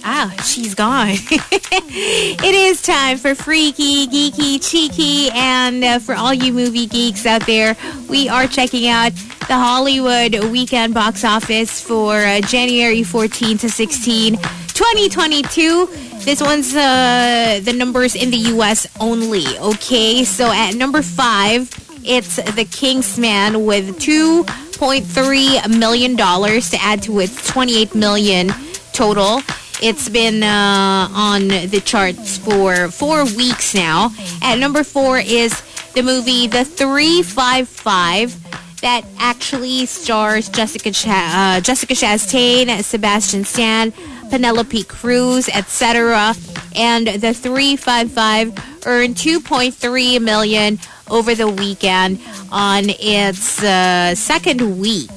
[0.04, 1.08] Ah, she's gone.
[1.30, 7.46] it is time for Freaky, Geeky, Cheeky, and uh, for all you movie geeks out
[7.46, 7.74] there,
[8.10, 9.12] we are checking out
[9.48, 16.09] the Hollywood weekend box office for uh, January 14 to 16, 2022.
[16.24, 18.86] This one's uh, the numbers in the U.S.
[19.00, 20.24] only, okay?
[20.24, 21.68] So at number five,
[22.04, 28.50] it's The Kingsman with $2.3 million to add to its 28 million
[28.92, 29.40] total.
[29.82, 34.10] It's been uh, on the charts for four weeks now.
[34.42, 35.60] At number four is
[35.94, 43.92] the movie The 355 that actually stars Jessica Ch- uh, Jessica Chastain, and Sebastian Stan,
[44.30, 46.34] Penelope Cruz, etc.
[46.76, 50.78] And the 355 earned 2.3 million
[51.10, 52.20] over the weekend
[52.52, 55.10] on its uh, second week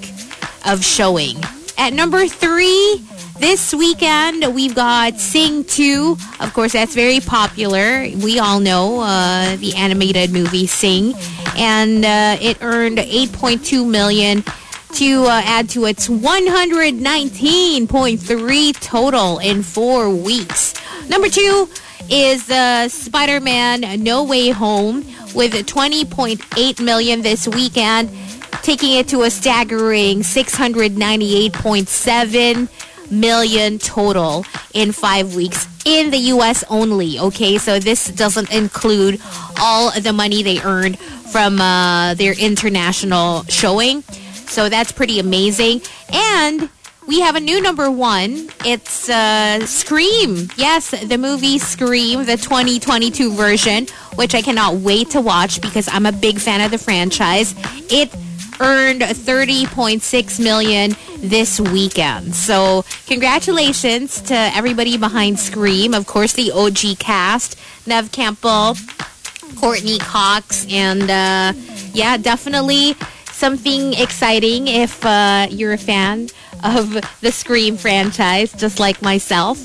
[0.66, 1.38] of showing.
[1.78, 3.04] At number three,
[3.40, 6.18] this weekend we've got Sing 2.
[6.40, 8.08] Of course, that's very popular.
[8.24, 11.14] We all know uh, the animated movie Sing,
[11.58, 14.44] and uh, it earned 8.2 million
[14.94, 20.76] to uh, add to its 119.3 total in four weeks.
[21.10, 21.68] Number two
[22.10, 24.98] is uh, Spider-Man No Way Home
[25.34, 28.10] with 20.8 million this weekend,
[28.62, 36.64] taking it to a staggering 698.7 million total in five weeks in the U.S.
[36.70, 37.20] only.
[37.20, 39.20] Okay, so this doesn't include
[39.60, 44.04] all the money they earned from uh, their international showing.
[44.54, 45.82] So that's pretty amazing.
[46.14, 46.70] And
[47.08, 48.50] we have a new number one.
[48.64, 50.48] It's uh, Scream.
[50.56, 56.06] Yes, the movie Scream, the 2022 version, which I cannot wait to watch because I'm
[56.06, 57.56] a big fan of the franchise.
[57.92, 58.14] It
[58.60, 62.36] earned 30.6 million this weekend.
[62.36, 65.96] So congratulations to everybody behind Scream.
[65.96, 68.76] Of course, the OG cast, Nev Campbell,
[69.56, 71.54] Courtney Cox, and uh,
[71.92, 72.96] yeah, definitely
[73.34, 76.30] something exciting if uh, you're a fan
[76.64, 79.58] of the Scream franchise, just like myself.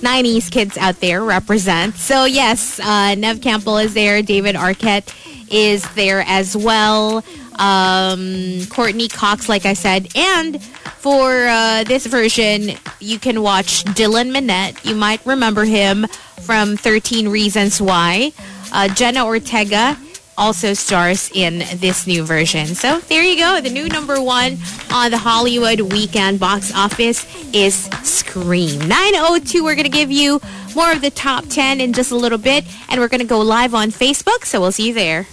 [0.00, 1.94] 90s kids out there represent.
[1.96, 4.22] So yes, uh, Nev Campbell is there.
[4.22, 5.14] David Arquette
[5.50, 7.24] is there as well.
[7.58, 10.08] Um, Courtney Cox, like I said.
[10.16, 14.82] And for uh, this version, you can watch Dylan Minnette.
[14.84, 16.06] You might remember him
[16.40, 18.32] from 13 Reasons Why.
[18.72, 19.98] Uh, Jenna Ortega
[20.40, 22.66] also stars in this new version.
[22.68, 23.60] So there you go.
[23.60, 24.56] The new number one
[24.90, 28.80] on the Hollywood weekend box office is Scream.
[28.88, 30.40] 902, we're going to give you
[30.74, 32.64] more of the top 10 in just a little bit.
[32.88, 34.46] And we're going to go live on Facebook.
[34.46, 35.24] So we'll see you there.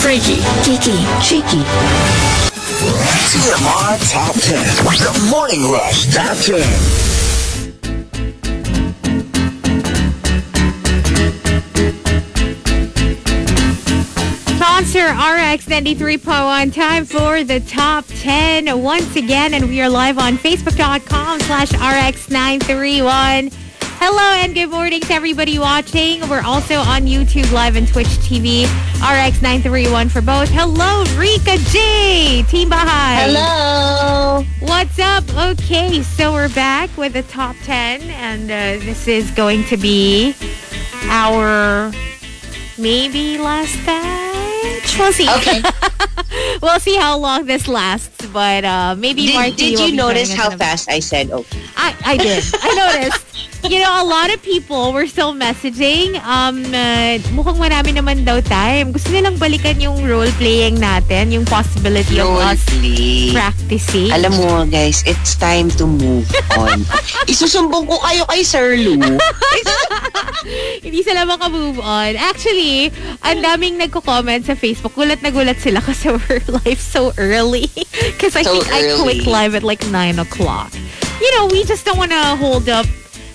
[0.00, 1.62] Freaky, geeky, cheeky.
[3.28, 4.84] TMR Top 10.
[4.84, 7.13] The Morning Rush Top 10.
[14.94, 16.72] Monster RX 93.1.
[16.72, 19.52] Time for the top 10 once again.
[19.52, 23.52] And we are live on Facebook.com slash RX931.
[23.98, 26.20] Hello and good morning to everybody watching.
[26.28, 28.66] We're also on YouTube Live and Twitch TV.
[29.00, 30.48] RX931 for both.
[30.50, 32.44] Hello, Rika J.
[32.44, 33.32] Team Bahay.
[33.32, 34.44] Hello.
[34.60, 35.24] What's up?
[35.34, 40.36] Okay, so we're back with the top 10, and uh, this is going to be
[41.08, 41.90] our
[42.78, 44.33] maybe last time.
[44.98, 45.28] We'll see.
[45.28, 45.62] Okay.
[46.62, 50.32] we'll see how long this lasts, but uh, maybe Marky Did, did will you notice
[50.32, 51.60] how fast I said okay?
[51.76, 52.44] I, I did.
[52.60, 53.50] I noticed.
[53.64, 56.20] You know, a lot of people were still messaging.
[56.20, 58.92] Um, uh, mukhang marami naman daw time.
[58.92, 63.32] Gusto nilang balikan yung role-playing natin, yung possibility of us Roleplay.
[63.32, 64.12] practicing.
[64.12, 66.28] Alam mo, guys, it's time to move
[66.60, 66.84] on.
[67.32, 69.00] Isusumbong ko kayo kay Sir Lou.
[70.84, 72.20] Hindi sila makamove on.
[72.20, 72.92] Actually,
[73.24, 74.92] ang daming nagko-comment sa Facebook.
[74.92, 77.72] Gulat na gulat sila kasi we're live so early.
[78.12, 79.24] Because I So think I early.
[79.24, 80.68] live at like 9 o'clock.
[81.16, 82.84] You know, we just don't want to hold up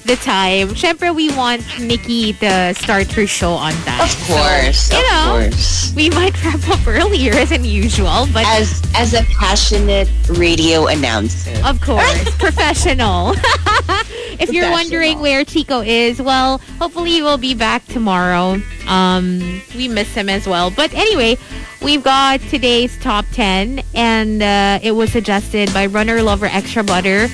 [0.06, 0.70] the time.
[0.70, 4.02] Siyempre, we want Nikki to start her show on time.
[4.02, 5.94] Of course, So, you of know, course.
[5.96, 11.52] we might wrap up earlier than usual, but As as a passionate radio announcer.
[11.66, 12.36] Of course.
[12.40, 13.34] Professional.
[14.40, 18.58] if you're wondering where Chico is, well, hopefully he will be back tomorrow.
[18.88, 20.72] Um, we miss him as well.
[20.72, 21.38] But anyway,
[21.82, 27.28] we've got today's top 10 and uh, it was suggested by Runner Lover Extra Butter.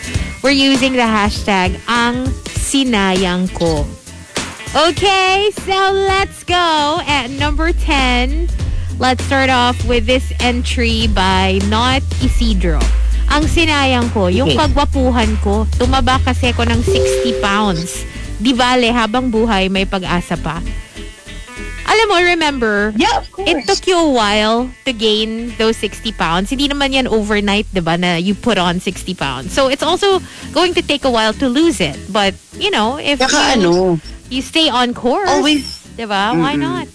[0.43, 2.25] We're using the hashtag ang
[2.75, 3.87] sinayang ko.
[4.75, 8.51] Okay, so let's go at number 10.
[8.99, 12.83] Let's start off with this entry by Not Isidro.
[13.31, 14.59] Ang sinayang ko, yung Okay.
[14.59, 18.03] pagwapuhan ko, tumaba kasi ako ng 60 pounds.
[18.43, 20.59] Di bale, habang buhay, may pag-asa pa.
[21.85, 23.47] Alam mo, remember, Yeah, of course.
[23.47, 26.49] it took you a while to gain those 60 pounds.
[26.49, 29.53] Hindi naman yan overnight, di ba, na you put on 60 pounds.
[29.53, 30.19] So, it's also
[30.51, 31.95] going to take a while to lose it.
[32.11, 33.99] But, you know, if Saka you, ano,
[34.29, 36.87] you stay on course, Always- di ba, why not?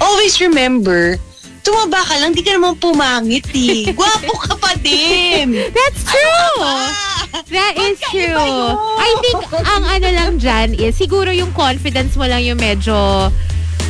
[0.00, 1.18] always remember,
[1.62, 3.90] tumaba ka lang, di ka naman pumangit eh.
[3.98, 5.54] Gwapo ka pa din.
[5.70, 6.58] That's true!
[7.48, 8.76] That is true.
[8.98, 13.30] I think ang ano lang dyan is siguro yung confidence mo lang yung medyo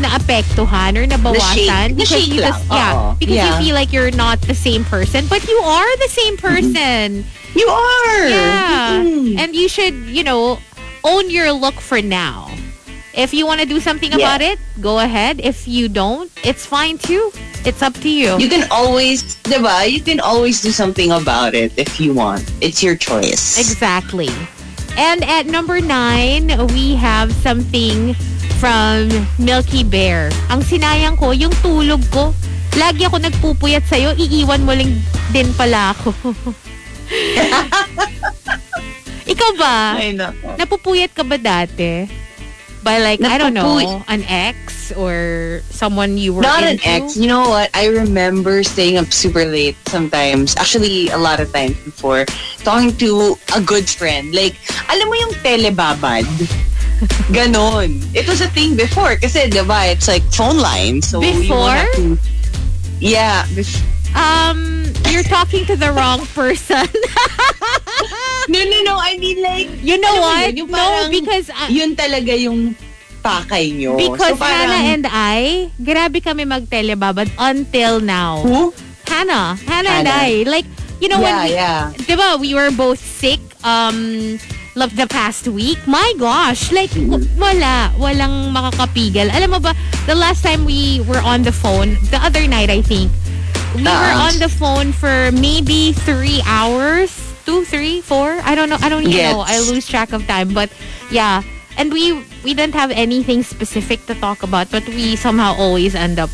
[0.01, 1.95] naapektuhan or nabawasan.
[1.95, 1.97] Na-shake.
[1.97, 3.17] because Na-shake you just, yeah, Oo.
[3.19, 3.61] because you Yeah.
[3.61, 7.23] feel like you're not the same person, but you are the same person.
[7.55, 8.23] You are.
[8.29, 9.05] Yeah.
[9.05, 9.37] Mm.
[9.39, 10.59] And you should, you know,
[11.05, 12.49] own your look for now.
[13.13, 14.25] If you want to do something Yeah.
[14.25, 15.41] about it, go ahead.
[15.45, 17.29] If you don't, it's fine too.
[17.65, 18.41] It's up to you.
[18.41, 19.85] You can always, diba?
[19.87, 22.43] You can always do something about it if you want.
[22.65, 23.61] It's your choice.
[23.61, 24.33] Exactly.
[24.97, 28.17] And at number nine, we have something
[28.57, 29.09] from
[29.39, 30.33] Milky Bear.
[30.49, 32.33] Ang sinayang ko, yung tulog ko.
[32.81, 34.89] Lagi ako nagpupuyat sa'yo, iiwan mo lang
[35.37, 36.17] din pala ako.
[39.33, 39.77] Ikaw ba?
[40.01, 40.57] Ay, nako.
[40.57, 42.09] Napupuyat ka ba dati?
[42.83, 46.89] By like, I don't know, an ex or someone you were Not an into?
[46.89, 47.17] ex.
[47.17, 47.71] You know what?
[47.75, 50.57] I remember staying up super late sometimes.
[50.57, 52.27] Actually, a lot of times before.
[52.67, 54.35] Talking to a good friend.
[54.35, 54.57] Like,
[54.91, 56.27] alam mo yung telebabad?
[57.35, 58.03] Ganon.
[58.15, 59.17] It was a thing before.
[59.17, 61.03] Kasi, diba, it's like phone line.
[61.03, 61.87] So, Before?
[61.99, 62.19] to...
[63.01, 63.43] Yeah.
[63.55, 63.83] bef-
[64.15, 66.87] Um, you're talking to the wrong person.
[68.51, 68.99] No, no, no.
[68.99, 69.71] I mean like...
[69.83, 70.51] you know what?
[70.51, 71.47] yun, yung no, parang because...
[71.51, 72.75] uh, Yun talaga yung
[73.23, 73.95] pakay nyo.
[73.95, 78.43] Because so, parang, Hannah and I, grabe kami mag-telebabad until now.
[78.43, 78.75] Who?
[79.07, 79.55] Hannah.
[79.63, 80.27] Hannah and Hannah.
[80.27, 80.43] I.
[80.43, 80.67] Like,
[80.99, 81.83] you know, when Yeah, we, yeah.
[82.03, 84.39] diba, we were both sick um,
[84.75, 85.79] love the past week.
[85.87, 86.91] My gosh, like,
[87.39, 87.95] wala.
[87.95, 89.31] Walang makakapigil.
[89.31, 89.73] Alam mo ba,
[90.11, 93.15] the last time we were on the phone, the other night, I think,
[93.75, 94.29] we were Ah.
[94.29, 97.11] on the phone for maybe three hours.
[97.45, 98.39] Two, three, four?
[98.45, 98.79] I don't know.
[98.81, 99.43] I don't even know.
[99.43, 100.55] I lose track of time.
[100.55, 100.71] But,
[101.11, 101.43] yeah.
[101.77, 102.13] And we
[102.45, 106.29] we didn't have anything specific to talk about, but we somehow always end up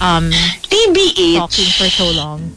[0.00, 0.30] um,
[0.72, 1.36] TBH.
[1.36, 2.56] talking for so long.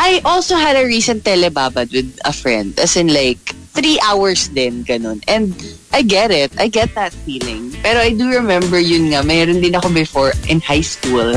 [0.00, 2.72] I also had a recent telebabad with a friend.
[2.80, 5.20] As in like, three hours din, ganun.
[5.28, 5.52] And
[5.92, 6.56] I get it.
[6.58, 7.76] I get that feeling.
[7.84, 11.36] Pero I do remember yun nga, mayroon din ako before in high school,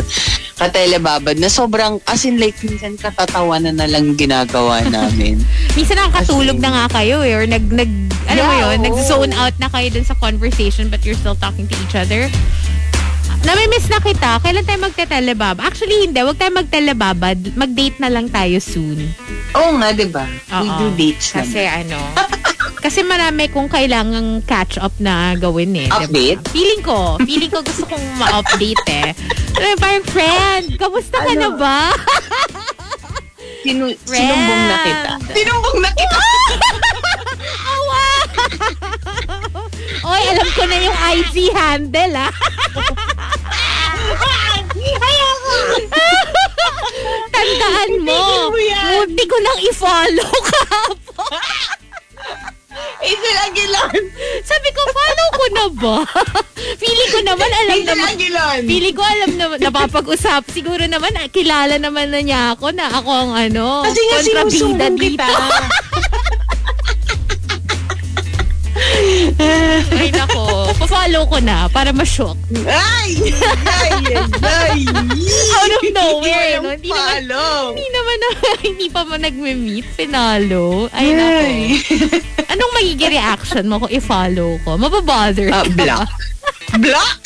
[0.56, 5.44] ka-telebabad na sobrang, as in like, minsan katatawanan na lang ginagawa namin.
[5.78, 7.92] Minsan nakakatulog na nga kayo eh, or nag, nag
[8.30, 8.86] ano mo Yeah, yun, oo.
[8.88, 12.30] nag-zone out na kayo dun sa conversation but you're still talking to each other.
[13.44, 14.40] Namimiss na kita.
[14.40, 15.60] Kailan tayo magte-telebab?
[15.60, 16.20] Actually, hindi.
[16.20, 17.38] Huwag tayo magtelebabad.
[17.54, 19.12] Mag-date na lang tayo soon.
[19.54, 20.24] Oo nga, di ba?
[20.56, 21.92] We do dates Kasi naman.
[21.92, 22.00] ano,
[22.84, 25.88] kasi marami kong kailangang catch up na gawin eh.
[25.88, 26.04] diba?
[26.04, 26.42] Update?
[26.50, 27.20] Feeling ko.
[27.22, 29.10] Feeling ko gusto kong ma-update eh.
[29.54, 31.58] Ano, parang friend, kamusta ka na Ano?
[31.58, 31.92] ba?
[33.62, 34.20] Sinu- Friend.
[34.20, 35.12] sinumbong na kita.
[35.30, 36.18] Sinumbong na kita.
[37.74, 38.04] Awa!
[40.04, 42.32] Oy, alam ko na yung IG handle ah.
[47.32, 48.52] Tandaan mo.
[48.52, 51.32] Munti ko nang i-follow kahapon.
[53.04, 53.96] Isa lagi lang.
[54.44, 55.98] Sabi ko, follow ko na ba?
[56.80, 58.10] Feeling ko naman alam Nathan naman.
[58.16, 58.60] Aguilan.
[58.64, 60.48] Pili ko alam na napapag-usap.
[60.52, 64.88] Siguro naman, ah, kilala naman na niya ako na ako ang ano, Kasi nga kontrabida
[64.96, 65.28] dito.
[69.94, 70.72] Ay, nako.
[70.76, 72.38] Pa-follow ko na para ma-shock.
[72.64, 73.34] Ay!
[73.66, 73.92] Ay!
[74.40, 74.80] Ay!
[75.54, 76.72] Out of nowhere, no?
[76.74, 77.28] Hindi naman,
[77.72, 78.18] hindi naman,
[78.70, 80.88] hindi pa mo nagme-meet, pinalo.
[80.90, 81.16] Ay, Ay.
[81.16, 81.46] nako.
[82.48, 84.78] Anong magiging reaction mo kung i-follow ko?
[84.78, 85.74] Mababother Ah, ka.
[85.74, 86.12] block.
[86.76, 87.20] Block?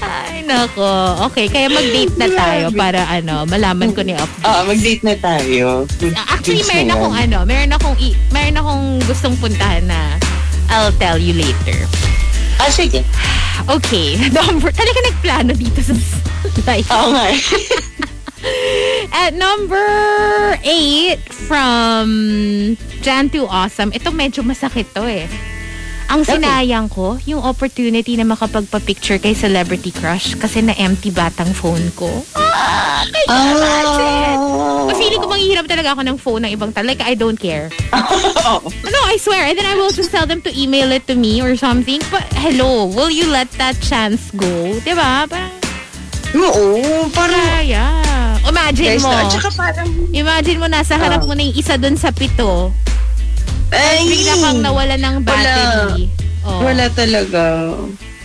[0.00, 0.88] Ay, nako.
[1.28, 4.42] Okay, kaya mag-date na tayo para ano, malaman ko ni update.
[4.42, 5.84] Ah, mag-date na tayo.
[6.26, 10.16] Actually, Dates meron na akong ano, meron akong, i- meron akong gustong puntahan na
[10.68, 11.84] I'll tell you later.
[12.56, 13.02] Ah, sige.
[13.66, 14.16] Okay.
[14.36, 15.94] Number, talaga nagplano dito sa
[16.68, 16.88] life.
[16.88, 17.24] Oo nga.
[17.28, 17.40] eh.
[19.12, 19.84] At number
[20.62, 22.08] eight from
[23.00, 23.92] Jan to Awesome.
[23.92, 25.28] Ito medyo masakit to eh.
[26.10, 26.36] Ang Okay.
[26.36, 32.10] sinayang ko, yung opportunity na makapagpa-picture kay celebrity crush kasi na-empty batang phone ko.
[32.34, 34.38] Ah, can you imagine?
[34.42, 34.90] Ah.
[34.90, 36.82] Feeling ko manghihirap talaga ako ng phone ng ibang tao.
[36.82, 37.70] Like, I don't care.
[38.50, 38.68] Oo.
[38.84, 39.46] No, I swear.
[39.46, 42.02] And then I will just tell them to email it to me or something.
[42.10, 44.74] But, hello, will you let that chance go?
[44.82, 45.24] Diba?
[45.24, 45.54] Parang,
[46.32, 47.38] Oo, parang...
[47.56, 47.86] kaya.
[48.42, 49.14] Imagine mo.
[49.30, 49.86] saka parang...
[50.10, 51.26] Imagine mo, nasa harap Ah.
[51.26, 52.74] mo na yung isa dun sa pito.
[53.70, 54.02] Ay!
[54.04, 56.06] Bigla kang nawala ng battery.
[56.40, 56.60] Oh.
[56.60, 57.74] Wala talaga.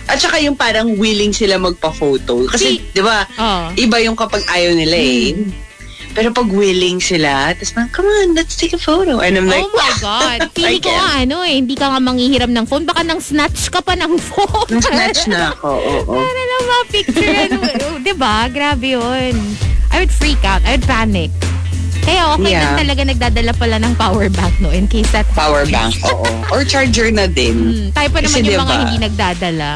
[0.06, 2.46] At saka yung parang willing sila magpa-photo.
[2.46, 3.70] Kasi, Si- di ba, Oh.
[3.74, 5.34] iba yung kapag ayaw nila eh.
[5.34, 5.50] Hmm.
[6.12, 9.20] Pero pag willing sila, tapos parang, come on, let's take a photo.
[9.20, 10.38] And I'm like, oh my God.
[10.56, 12.88] Feeling ko nga ano eh, hindi ka nga manghihiram ng phone.
[12.88, 14.80] Baka nang snatch ka pa ng phone.
[14.80, 15.76] snatch na ako.
[15.76, 16.16] Oo.
[16.16, 17.46] Para lang ma-picture.
[18.06, 18.48] diba?
[18.48, 19.34] Grabe yun.
[19.92, 20.64] I would freak out.
[20.64, 21.28] I would panic.
[22.06, 22.62] Kaya okay Yeah.
[22.62, 26.22] lang talaga nagdadala pala ng power bank no in case that Power bank, oo.
[26.48, 27.56] Or charger na din.
[27.58, 28.82] Hmm, tayo pa naman Kasi yung mga diba?
[28.86, 29.70] hindi nagdadala.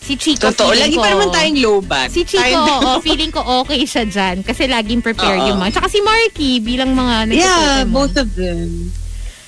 [0.00, 2.10] Si Chico, Totoo, lagi ko, pa naman tayong low bat.
[2.10, 4.42] Si Chico, oo, feeling ko okay siya dyan.
[4.42, 5.46] Kasi laging prepare Oo.
[5.46, 5.78] yung mga.
[5.78, 8.90] Tsaka si Marky bilang mga Yeah, both of them.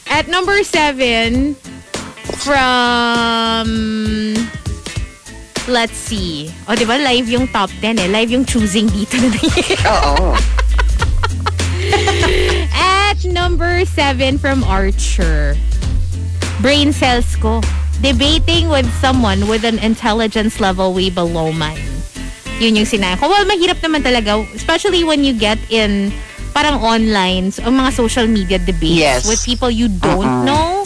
[0.06, 1.58] At number seven,
[2.38, 3.66] from...
[5.66, 6.50] Let's see.
[6.66, 6.94] O, di ba?
[6.94, 8.08] Live yung top 10 eh.
[8.10, 9.30] Live yung choosing dito na.
[9.88, 10.34] Oo.
[12.72, 15.56] At number seven from Archer.
[16.60, 17.60] Brain cells ko.
[18.00, 21.78] Debating with someone with an intelligence level way below mine.
[22.58, 23.28] Yun yung sinaya ko.
[23.30, 24.42] Well, mahirap naman talaga.
[24.54, 26.10] Especially when you get in
[26.52, 29.22] parang online, so, mga social media debates Yes.
[29.26, 30.44] with people you don't Uh-uh.
[30.44, 30.84] know.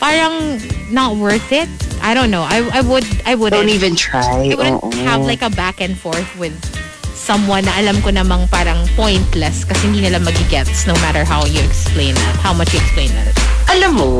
[0.00, 0.60] Parang
[0.92, 1.68] not worth it.
[2.02, 2.42] I don't know.
[2.44, 3.64] I, I would, I wouldn't.
[3.64, 4.20] Don't even try.
[4.22, 4.92] I wouldn't Oo.
[5.08, 6.52] have like a back and forth with
[7.16, 11.58] someone na alam ko namang parang pointless kasi hindi nila magigets no matter how you
[11.64, 13.32] explain that, how much you explain that.
[13.72, 14.12] Alam mo,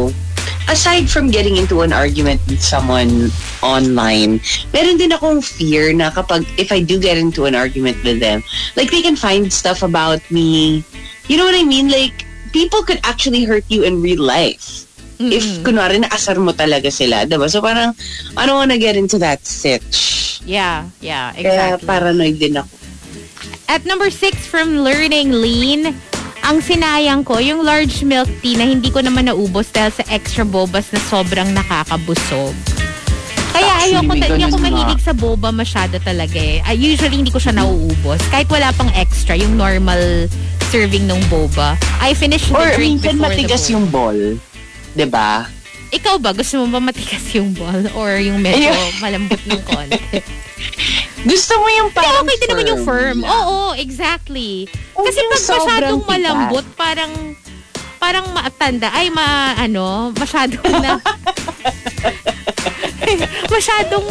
[0.67, 3.31] aside from getting into an argument with someone
[3.63, 4.41] online,
[4.73, 8.43] meron din akong fear na kapag, if I do get into an argument with them,
[8.75, 10.83] like they can find stuff about me.
[11.29, 11.91] You know what I mean?
[11.91, 14.87] Like, people could actually hurt you in real life.
[15.17, 17.49] If, kunwari, naasar mo talaga sila, diba?
[17.49, 17.97] So parang,
[18.37, 20.43] I don't wanna get into that sitch.
[20.45, 21.87] Yeah, yeah, Kaya exactly.
[21.89, 22.86] paranoid din ako.
[23.67, 25.91] At number six from Learning Lean,
[26.41, 30.47] ang sinayang ko, yung large milk tea na hindi ko naman naubos dahil sa extra
[30.47, 32.55] bobas na sobrang nakakabusog.
[33.51, 36.61] Kaya Actually, ayoko, hindi ako mahilig sa boba masyado talaga eh.
[36.63, 38.21] Ah, usually, hindi ko siya nauubos.
[38.29, 40.29] Kahit wala pang extra, yung normal
[40.69, 41.75] serving ng boba.
[41.99, 43.75] I finish the Or drink minsan before matigas the bowl.
[43.75, 44.21] yung ball.
[44.93, 45.31] Diba?
[45.89, 47.89] Ikaw ba, gusto mo ba matigas yung ball?
[47.97, 49.99] Or yung medyo malambot ng konti?
[51.27, 53.19] Gusto mo yung parang okay din naman yung firm.
[53.27, 53.31] lang.
[53.31, 54.71] Oo, exactly.
[54.95, 57.13] Huwag Kasi pag masyadong malambot, parang
[57.99, 58.93] parang maatanda.
[58.95, 61.03] Ay, ma, ano, masyadong na...
[63.51, 64.07] masyadong,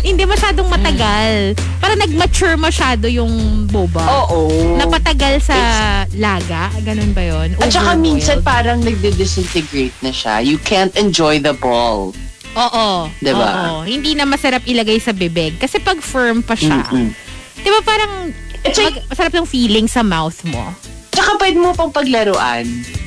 [0.00, 1.52] hindi masyadong matagal.
[1.80, 4.00] Parang nag-mature masyado yung boba.
[4.24, 4.76] Oo.
[4.80, 5.56] Napatagal sa
[6.16, 6.72] laga.
[6.84, 7.52] Ganun ba yun?
[7.60, 10.40] At saka minsan parang nagde-disintegrate na siya.
[10.40, 12.16] You can't enjoy the ball.
[12.56, 13.10] Oo.
[13.18, 13.48] Diba?
[13.48, 13.82] Oo.
[13.82, 15.56] Hindi na masarap ilagay sa bibig.
[15.56, 17.10] Kasi pag firm pa siya, Mm-mm.
[17.56, 18.30] di ba parang
[18.62, 20.62] It's like- mag- masarap yung feeling sa mouth mo.
[21.10, 22.64] Tsaka pwede mo pang paglaruan.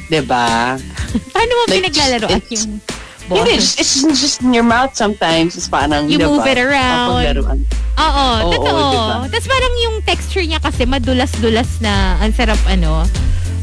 [0.07, 0.75] 'di ba?
[1.33, 2.79] Paano mo Like, pinaglalaroan it's- yung
[3.27, 3.75] Hindi, boses?
[3.75, 5.51] it's, it's just in your mouth sometimes.
[5.53, 7.27] It's parang, You diba, move it around.
[7.27, 7.59] Oo,
[7.99, 8.71] Oo, totoo.
[8.87, 9.27] diba?
[9.27, 13.03] Tapos parang yung texture niya kasi madulas-dulas na ang sarap ano.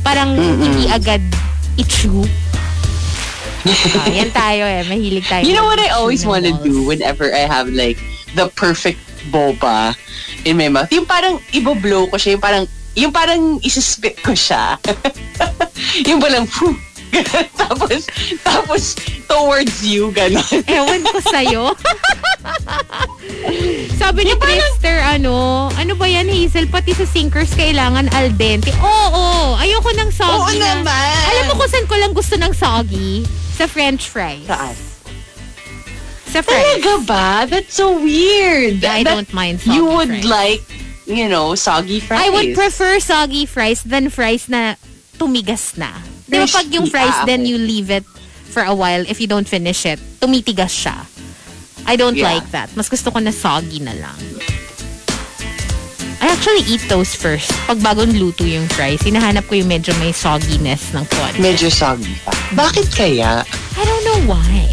[0.03, 0.61] Parang Mm-mm.
[0.61, 1.25] hindi agad
[1.77, 2.29] i-chew.
[3.67, 4.85] Ah, yan tayo eh.
[4.85, 5.43] Mahilig tayo.
[5.45, 7.97] You know what I always want to do whenever I have like
[8.37, 9.01] the perfect
[9.33, 9.97] boba
[10.45, 10.93] in my mouth?
[10.93, 12.37] Yung parang ibo-blow ko siya.
[12.37, 14.77] Yung parang, yung parang isispit ko siya.
[16.09, 16.77] yung parang, whew,
[17.61, 18.07] tapos,
[18.41, 18.83] tapos,
[19.25, 20.43] towards you, gano'n.
[20.69, 21.63] Ewan ko sa'yo.
[23.97, 26.67] Sabi ni Krister, ano, ano ba yan, Hazel?
[26.67, 28.71] Pati sa sinkers kailangan al dente.
[28.79, 30.81] Oo, ayoko ng soggy Oo na.
[30.81, 31.15] naman.
[31.31, 33.25] Alam mo kung saan ko lang gusto ng soggy?
[33.55, 34.45] Sa french fries.
[34.45, 34.75] Saan?
[36.29, 36.83] Sa fries.
[36.83, 37.29] Talaga ba?
[37.47, 38.83] That's so weird.
[38.83, 40.27] I That- don't mind soggy You would fries.
[40.27, 40.63] like,
[41.07, 42.19] you know, soggy fries.
[42.19, 44.75] I would prefer soggy fries than fries na
[45.17, 45.95] tumigas na.
[46.25, 48.05] Di ba pag yung fries, Ah, then you leave it
[48.49, 51.05] for a while if you don't finish it, tumitigas siya.
[51.85, 52.33] I don't Yeah.
[52.33, 52.73] like that.
[52.73, 54.17] Mas gusto ko na soggy na lang.
[56.25, 57.53] I actually eat those first.
[57.69, 61.37] Pag bagong luto yung fries, hinahanap ko yung medyo may sogginess ng konti.
[61.37, 62.33] Medyo soggy pa.
[62.57, 63.45] Bakit kaya?
[63.77, 64.65] I don't know why.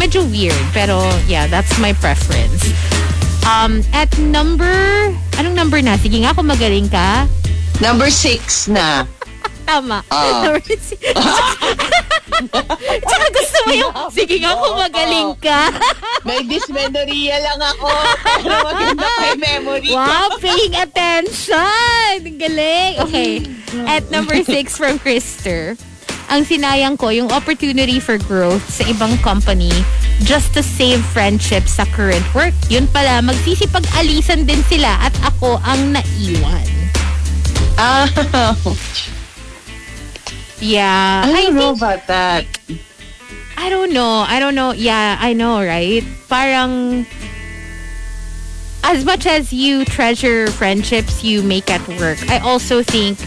[0.00, 2.64] Medyo weird, pero yeah, that's my preference.
[3.44, 4.72] Um, at number,
[5.36, 6.00] anong number na?
[6.00, 7.28] Sige nga, kung magaling ka.
[7.84, 9.04] Number six na.
[9.70, 10.02] Tama.
[10.10, 10.42] Ah.
[10.42, 10.98] Number six.
[13.06, 15.70] Tsaka gusto mo yung, sige nga kung magaling ka.
[16.26, 17.90] May dysmenorrhea lang ako.
[18.42, 19.90] Pero maganda pa yung memory.
[19.94, 22.14] Wow, paying attention.
[22.34, 22.92] Galing.
[23.06, 23.46] Okay.
[23.86, 25.78] At number six from Krister,
[26.26, 29.70] ang sinayang ko yung opportunity for growth sa ibang company
[30.26, 32.54] just to save friendships sa current work.
[32.66, 36.66] Yun pala, magsisipag-alisan din sila at ako ang naiwan.
[37.78, 38.06] Ah,
[40.60, 41.22] Yeah.
[41.26, 42.44] I don't know think- about that.
[43.56, 44.24] I don't know.
[44.26, 44.72] I don't know.
[44.72, 46.02] Yeah, I know, right?
[46.28, 47.04] Parang
[48.82, 53.18] as much as you treasure friendships you make at work, I also think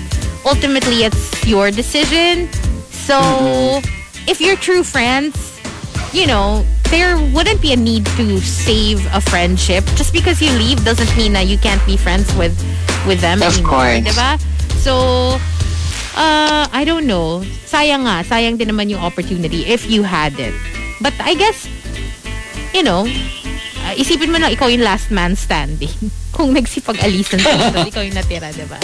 [0.45, 2.51] ultimately it's your decision.
[2.89, 4.29] So mm-hmm.
[4.29, 5.37] if you're true friends,
[6.13, 9.85] you know, there wouldn't be a need to save a friendship.
[9.95, 12.57] Just because you leave doesn't mean that you can't be friends with
[13.05, 14.01] with them Of anymore, course.
[14.01, 14.39] diba?
[14.81, 15.37] So
[16.15, 17.41] uh, I don't know.
[17.65, 18.23] Sayang nga.
[18.25, 20.53] Sayang din naman yung opportunity if you had it.
[21.01, 21.67] But I guess,
[22.73, 23.05] you know,
[23.83, 25.93] uh, isipin mo lang ikaw yung last man standing.
[26.35, 28.79] Kung nagsipag-alisan tapos ikaw yung natira, diba?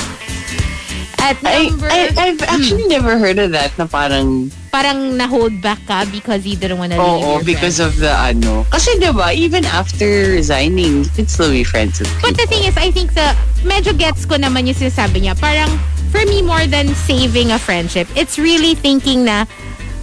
[1.20, 5.84] At I, number, I, I've actually never heard of that na parang, parang na-hold back
[5.84, 7.92] ka because you didn't wanna leave oo, because friend.
[7.92, 8.64] of the ano.
[8.72, 12.56] Kasi diba, even after resigning, you can still be friends with But the people.
[12.56, 13.36] thing is, I think the,
[13.68, 15.36] medyo gets ko naman yung sinasabi niya.
[15.36, 15.68] Parang,
[16.12, 19.46] for me, more than saving a friendship, it's really thinking na,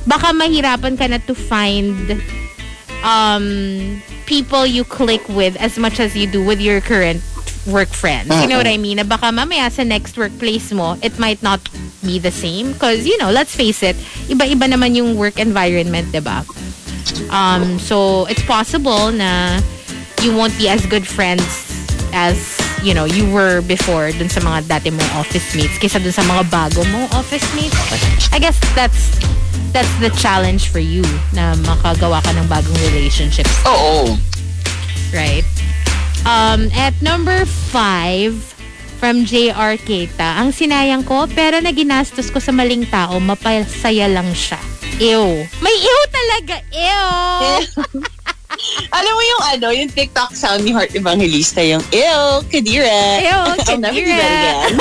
[0.07, 2.22] baka mahirapan ka na to find
[3.02, 7.22] um, people you click with as much as you do with your current
[7.66, 8.30] work friends.
[8.30, 8.98] You know what I mean?
[8.98, 11.61] Na baka mamaya sa next workplace mo, it might not
[12.04, 12.72] be the same.
[12.72, 13.96] Because, you know, let's face it,
[14.30, 16.46] iba-iba naman yung work environment, diba?
[17.30, 19.61] Um, so, it's possible na
[20.22, 21.42] you won't be as good friends
[22.12, 22.38] as,
[22.87, 26.22] you know, you were before dun sa mga dati mong office mates kaysa dun sa
[26.22, 27.74] mga bago mong office mates.
[28.30, 29.18] I guess that's
[29.74, 31.03] that's the challenge for you
[31.34, 34.14] na makagawa ka ng bagong relationships, Oo.
[35.11, 35.43] right?
[36.22, 38.39] Um, at number five,
[39.03, 44.30] from JR Keita, ang sinayang ko, pero na ginastos ko sa maling tao, mapasaya lang
[44.32, 44.59] siya.
[44.97, 45.45] Ew.
[45.61, 46.55] May ew talaga.
[46.72, 48.07] Ew.
[48.92, 53.20] Alam mo yung ano, yung TikTok sound ni Heart Evangelista, yung, ew, kadira.
[53.20, 54.30] Ew, kadira.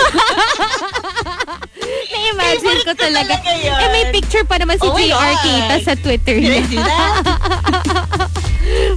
[2.15, 3.36] Na-imagine ko talaga.
[3.38, 3.80] talaga yun.
[3.80, 6.63] Eh, may picture pa naman si Oh JR sa Twitter niya.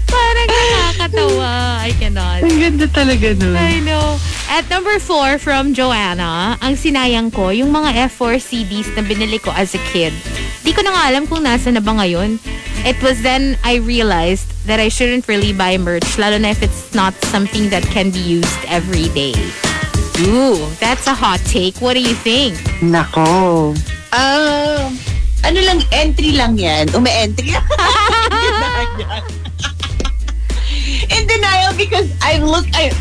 [0.09, 1.53] Parang nakakatawa.
[1.85, 2.41] I cannot.
[2.45, 3.57] Ang ganda talaga nun.
[3.57, 4.17] I know.
[4.49, 9.53] At number four from Joanna, ang sinayang ko, yung mga F4 CDs na binili ko
[9.53, 10.17] as a kid.
[10.65, 12.41] Di ko na nga alam kung nasa na ba ngayon.
[12.89, 16.95] It was then I realized that I shouldn't really buy merch, lalo na if it's
[16.97, 19.37] not something that can be used every day.
[20.25, 21.77] Ooh, that's a hot take.
[21.79, 22.57] What do you think?
[22.81, 23.77] Nako.
[24.11, 24.97] Um,
[25.45, 26.89] ano lang, entry lang yan.
[26.95, 27.55] Ume-entry.
[31.09, 32.93] In denial because I look, I,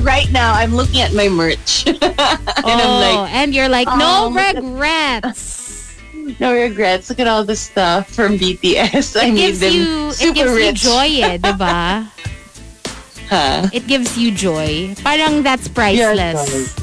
[0.02, 1.86] right now, I'm looking at my merch.
[1.86, 5.96] and I'm oh, like, and you're like, no um, regrets.
[6.38, 7.10] no regrets.
[7.10, 9.16] Look at all the stuff from BTS.
[9.20, 10.84] I It made gives them you, it super gives rich.
[10.84, 12.06] you joy eh, diba?
[13.28, 13.68] Huh?
[13.72, 14.94] It gives you joy.
[15.02, 16.74] Parang that's Yeah, it priceless.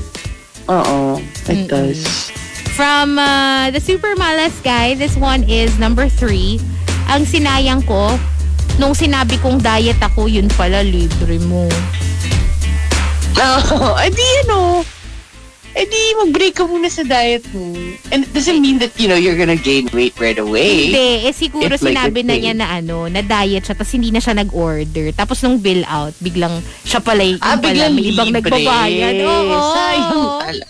[0.70, 2.32] Oo, it does.
[2.78, 6.62] From uh, the Super Malas guy, this one is number three.
[7.10, 8.14] Ang sinayang ko,
[8.78, 11.66] nung sinabi kong diet ako, yun pala, libre mo.
[13.42, 14.86] Oo, edi ano,
[15.74, 17.74] edi mag-break ka muna sa diet mo.
[18.14, 20.94] And it doesn't mean that, you know, you're gonna gain weight right away.
[20.94, 24.14] Hindi, eh siguro like, sinabi let's na niya na ano, na diet siya, tapos hindi
[24.14, 25.10] na siya nag-order.
[25.18, 28.38] Tapos nung bill out, biglang siya pala yung Ah, pala, biglang may ibang libre.
[28.38, 29.16] nagbabayad.
[29.26, 29.58] Oo.
[29.74, 30.66] Sayang pala.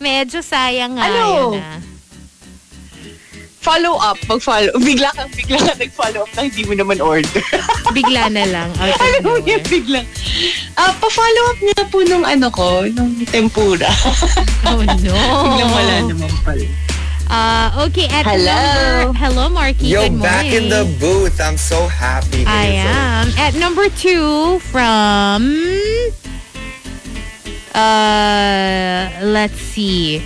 [0.00, 1.52] Medyo sayang nga Ano?
[1.52, 1.76] yun ah.
[3.60, 7.44] follow up, mag-follow, bigla kang, bigla kang nag-follow up na hindi mo naman order.
[7.92, 8.72] Bigla na lang.
[8.80, 10.08] Out of Alam mo yun, biglang.
[10.80, 13.92] Ah, pa-follow up niya po nung ano ko, nung tempura.
[14.64, 15.12] Oh no.
[15.52, 16.64] biglang wala naman pala.
[17.30, 18.48] Uh, okay, at Hello.
[18.48, 19.20] number...
[19.20, 19.86] Hello, Marky.
[19.86, 20.24] Yo, Good morning.
[20.24, 21.36] back in the booth.
[21.38, 22.42] I'm so happy.
[22.48, 22.88] I Hazel.
[22.90, 23.26] am.
[23.36, 25.44] At number two from...
[27.74, 30.22] Uh, let's see.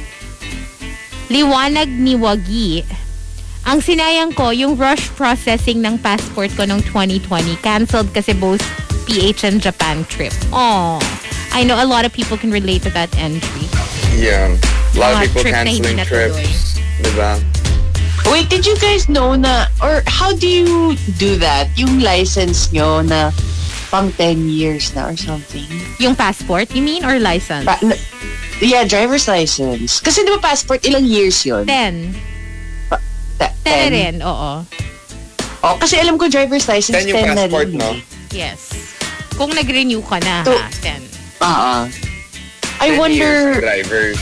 [1.29, 2.85] Liwanag ni Wagi.
[3.65, 8.61] Ang sinayang ko, yung rush processing ng passport ko noong 2020, canceled kasi both
[9.09, 10.33] PH and Japan trip.
[10.53, 11.01] Oh,
[11.53, 13.69] I know a lot of people can relate to that entry.
[14.13, 14.53] Yeah.
[14.95, 16.77] A lot of people trip canceling trips.
[17.01, 17.41] Diba?
[18.29, 21.69] Wait, did you guys know na, or how do you do that?
[21.77, 23.33] Yung license nyo na
[23.95, 25.71] pang 10 years na or something?
[26.03, 27.63] Yung passport, you mean, or license?
[27.63, 28.01] Pa- na-
[28.59, 30.03] yeah, driver's license.
[30.03, 31.63] Kasi di ba passport, ilang years yun?
[31.63, 32.11] 10.
[33.39, 33.95] Ta- 10 na 10.
[33.95, 34.53] rin, oo.
[35.63, 37.79] Oh, kasi alam ko driver's license, 10 yung 10 na passport, rin.
[37.79, 37.91] no?
[37.95, 38.03] eh.
[38.35, 38.75] Yes.
[39.39, 40.99] Kung nag-renew ka na, To- ha, 10.
[41.39, 41.83] Ah, ah.
[42.83, 44.19] I 10 wonder, drivers.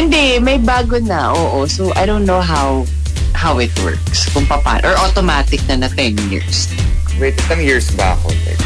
[0.00, 1.68] hindi, may bago na, oo.
[1.68, 2.88] So, I don't know how
[3.36, 4.32] how it works.
[4.32, 4.80] Kung paano.
[4.88, 6.72] Or automatic na na 10 years.
[7.20, 8.32] Wait, ilang years ba ako?
[8.32, 8.63] Teka.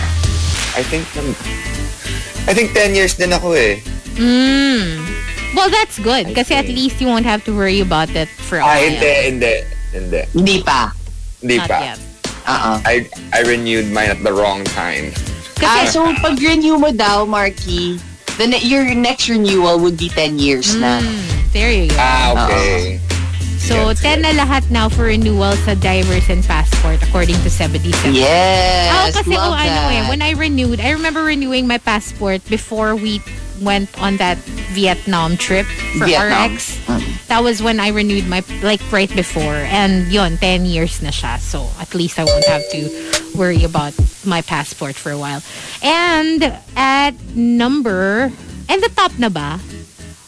[0.79, 1.03] I think,
[2.47, 3.83] I think 10 years din ako eh.
[4.15, 5.03] Mm.
[5.55, 6.31] Well, that's good.
[6.31, 8.85] I Kasi at least you won't have to worry about it for a Ah, while.
[8.87, 9.55] hindi, hindi.
[9.91, 10.23] Hindi.
[10.33, 10.93] Hindi pa.
[11.43, 11.79] Hindi Not pa.
[11.83, 11.99] yet.
[12.47, 12.77] Ah, ah.
[12.87, 15.11] I, I renewed mine at the wrong time.
[15.59, 17.99] Ah, Kasi, so pag renew mo daw, Marky,
[18.39, 21.03] the ne- your next renewal would be 10 years na.
[21.03, 21.99] mm, there you go.
[21.99, 23.03] Ah, okay.
[23.59, 24.23] So, Gets 10 it.
[24.23, 28.15] na lahat now for renewal sa drivers and passport according to 77.
[28.15, 30.09] Yes, Oh, kasi oh, ano eh, that.
[30.09, 33.21] when I renewed, I remember renewing my passport before we
[33.61, 34.39] went on that
[34.71, 35.67] Vietnam trip
[35.99, 36.55] for Vietnam.
[36.55, 36.79] RX.
[36.87, 37.27] Mm.
[37.27, 39.67] That was when I renewed my, like right before.
[39.69, 41.39] And yon 10 years na siya.
[41.39, 42.89] So at least I won't have to
[43.37, 43.93] worry about
[44.25, 45.43] my passport for a while.
[45.83, 46.41] And
[46.77, 48.31] at number,
[48.69, 49.59] and the top na ba?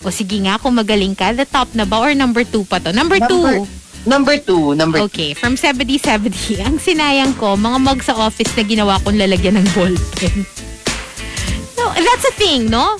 [0.00, 2.00] O sige nga, kung magaling ka, the top na ba?
[2.00, 2.92] Or number 2 pa to?
[2.92, 3.28] Number 2.
[3.28, 8.64] Number- Number two, number Okay, from 70-70, ang sinayang ko, mga mug sa office na
[8.64, 10.48] ginawa kong lalagyan ng ballpen.
[11.76, 12.96] No, that's a thing, no?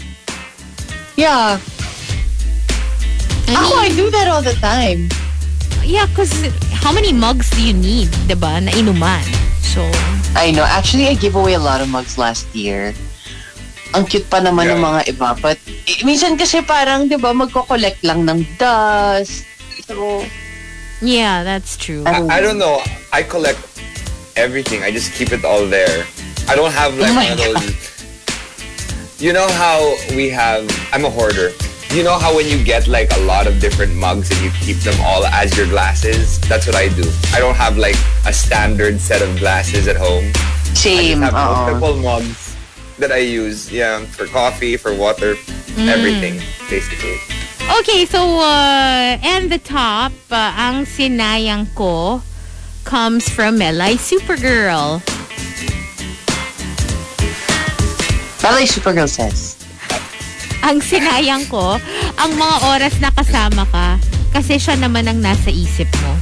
[1.17, 1.61] Yeah.
[3.45, 5.09] I Ako, I do that all the time.
[5.85, 6.33] yeah, because
[6.81, 9.21] how many mugs do you need, diba, na inuman?
[9.61, 9.85] So,
[10.33, 10.65] I know.
[10.65, 12.97] Actually, I gave away a lot of mugs last year.
[13.95, 14.87] Ang cute pa naman ng Yeah.
[14.87, 15.29] mga iba.
[15.43, 19.43] But, eh, minsan kasi parang, di ba, magko-collect lang ng dust.
[19.87, 20.23] So,
[21.03, 22.07] yeah, that's true.
[22.07, 22.79] I don't I, I don't know.
[23.11, 23.59] I collect
[24.39, 24.87] everything.
[24.87, 26.07] I just keep it all there.
[26.47, 27.75] I don't have like Oh one of those.
[29.19, 29.83] You know how
[30.17, 30.65] we have?
[30.95, 31.51] I'm a hoarder.
[31.91, 34.79] You know how when you get like a lot of different mugs and you keep
[34.87, 36.39] them all as your glasses?
[36.47, 37.03] That's what I do.
[37.35, 40.31] I don't have like a standard set of glasses at home.
[40.31, 41.21] I Same.
[41.21, 41.51] just have oo.
[41.51, 42.50] multiple mugs
[43.01, 43.73] that I use.
[43.73, 45.37] Yeah, for coffee, for water,
[45.77, 47.17] everything basically.
[47.81, 52.21] Okay, so, uh, and the top, uh, ang sinayang ko
[52.85, 54.99] comes from Melay Supergirl.
[58.43, 59.61] Ballet Supergirl says.
[60.67, 61.81] ang sinayang ko,
[62.21, 63.97] ang mga oras na kasama ka,
[64.35, 66.13] kasi siya naman ang nasa isip mo.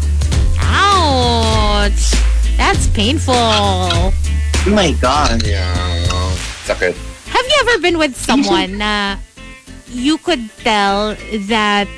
[0.62, 2.14] Ouch!
[2.58, 3.34] That's painful.
[3.34, 5.46] Oh my God.
[5.46, 5.97] Yeah,
[6.68, 6.92] sakit.
[7.32, 9.16] Have you ever been with someone na
[9.88, 11.16] you could tell
[11.48, 11.88] that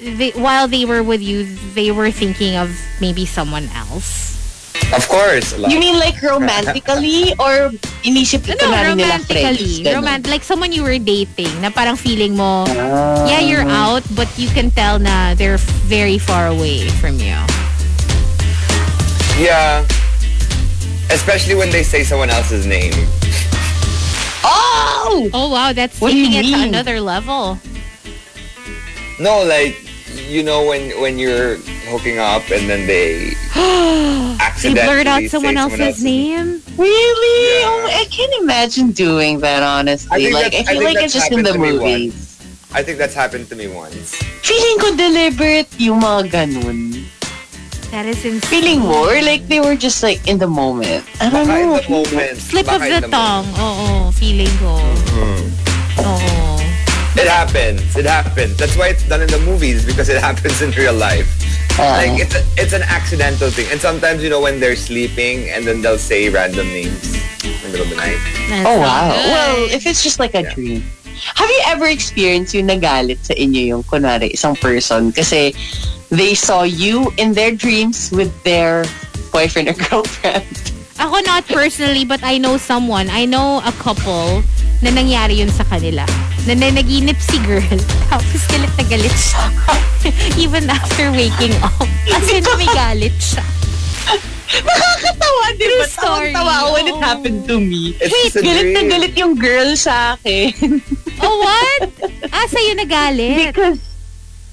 [0.00, 2.68] they, while they were with you, they were thinking of
[3.00, 4.36] maybe someone else?
[4.92, 5.56] Of course.
[5.56, 5.64] a.
[5.70, 7.72] You mean like romantically or
[8.04, 9.26] inisip No, ito na rin nila friends?
[9.32, 9.74] romantically.
[9.82, 9.94] Ganun.
[10.04, 13.24] Romantic, like someone you were dating na parang feeling mo, Ah.
[13.26, 15.58] yeah, you're out, but you can tell na they're
[15.88, 17.34] very far away from you.
[19.40, 19.82] Yeah.
[21.10, 22.92] Especially when they say someone else's name.
[24.44, 25.30] Oh!
[25.32, 27.58] Oh wow, that's What do you taking it to another level.
[29.18, 29.76] No, like
[30.28, 31.56] you know when when you're
[31.88, 33.32] hooking up and then they
[34.40, 36.62] accidentally They blurt out say someone else's name.
[36.76, 37.60] Really?
[37.60, 37.68] Yeah.
[37.68, 40.32] Oh, I can't imagine doing that, honestly.
[40.32, 42.40] think Like, I I feel think like it's just in the happened to me movies.
[42.74, 44.18] I think that's happened to me once.
[44.42, 47.06] Feeling ko deliberate yung mga ganun.
[47.94, 48.50] That is insane.
[48.50, 51.06] Feeling more like they were just like in the moment.
[51.22, 51.78] I don't Baka in know.
[51.78, 52.34] the moment.
[52.42, 53.46] Slip baka of in the tongue.
[53.54, 54.74] Oo, feeling ko.
[55.14, 55.54] moment.
[56.02, 56.58] Oo.
[57.14, 57.94] It happens.
[57.94, 58.58] It happens.
[58.58, 61.30] That's why it's done in the movies because it happens in real life.
[61.78, 63.70] Uh, Like it's a, it's an accidental thing.
[63.70, 67.14] And sometimes you know when they're sleeping and then they'll say random names
[67.46, 68.18] in the middle of the night.
[68.50, 69.14] That's oh, wow.
[69.14, 69.22] good.
[69.30, 70.54] Well, if it's just like a Yeah.
[70.54, 70.82] dream.
[71.38, 75.54] Have you ever experienced yung nagalit sa inyo yung kunwari isang person kasi
[76.16, 78.84] they saw you in their dreams with their
[79.32, 80.46] boyfriend or girlfriend.
[80.98, 83.10] Ako not personally, but I know someone.
[83.10, 84.46] I know a couple
[84.78, 86.06] na nangyari yun sa kanila.
[86.46, 87.66] Na nanaginip si girl.
[88.10, 89.44] Tapos galit na galit siya.
[90.42, 91.74] Even after waking up.
[92.14, 93.42] As in, may galit siya.
[94.54, 95.86] Nakakatawa din ba?
[95.88, 96.30] story.
[96.30, 97.96] Tawa ako when it happened to me.
[97.98, 100.78] It's a Galit na galit yung girl sa akin.
[101.18, 101.90] Oh, what?
[102.30, 103.50] Ah, sa'yo nagalit?
[103.50, 103.80] Because,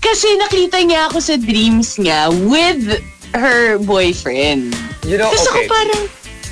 [0.02, 3.00] kasi nakita niya ako sa dreams niya with
[3.38, 4.74] her boyfriend.
[5.06, 5.66] You know, Tapos okay.
[5.66, 6.04] ako parang,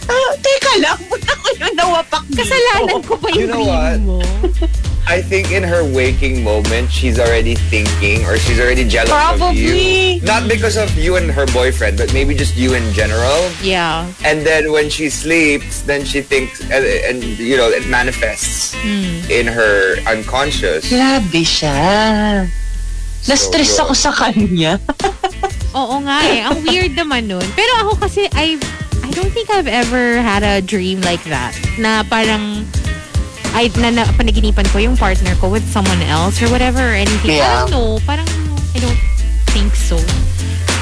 [0.08, 2.40] ah, teka lang, ba't ako yung nawapak dito?
[2.46, 4.00] Kasalanan ko ba yung You know dream what?
[4.06, 4.18] mo?
[5.10, 9.58] I think in her waking moment, she's already thinking or she's already jealous of Probably.
[9.58, 10.22] you.
[10.22, 13.50] Not because of you and her boyfriend, but maybe just you in general.
[13.66, 14.06] Yeah.
[14.24, 18.78] And then when she sleeps, then she thinks, and, and you know, it manifests
[19.34, 20.86] in her unconscious.
[20.94, 22.46] Grabe siya.
[23.28, 24.80] Na-stress So, ako sa kanya.
[25.80, 26.42] Oo nga eh.
[26.46, 27.46] Ang weird naman nun.
[27.54, 28.58] Pero ako kasi, I,
[29.06, 31.54] I don't think I've ever had a dream like that.
[31.78, 32.66] Na parang,
[33.54, 37.38] I, na, na panaginipan ko yung partner ko with someone else or whatever or anything.
[37.38, 37.66] Yeah.
[37.66, 37.82] Parang no.
[38.06, 38.28] Parang
[38.74, 39.00] I don't
[39.54, 39.98] think so.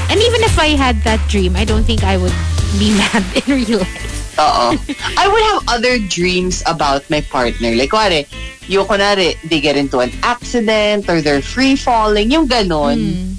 [0.07, 2.35] And even if I had that dream, I don't think I would
[2.79, 4.13] be mad in real life.
[4.37, 4.77] Oo.
[5.17, 7.73] I would have other dreams about my partner.
[7.73, 8.27] Like, kuwari,
[8.67, 12.99] yung kunwari, they get into an accident or they're free falling, yung ganon.
[12.99, 13.33] Hmm.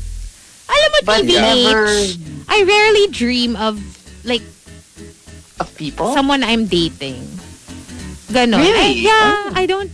[0.68, 1.86] Alam mo, But TBH, never
[2.48, 3.80] I rarely dream of
[4.24, 4.42] like
[5.60, 6.12] of people.
[6.12, 7.24] someone I'm dating.
[8.32, 8.60] Ganon.
[8.60, 9.00] Really?
[9.00, 9.90] I, yeah, I don't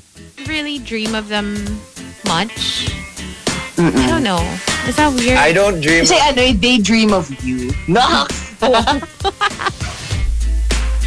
[0.47, 1.55] really dream of them
[2.27, 2.91] much.
[3.79, 4.43] I don't know.
[4.87, 5.39] Is that weird?
[5.39, 6.07] I don't dream.
[6.07, 7.71] Kasi ano, eh, they dream of you.
[7.89, 8.27] No.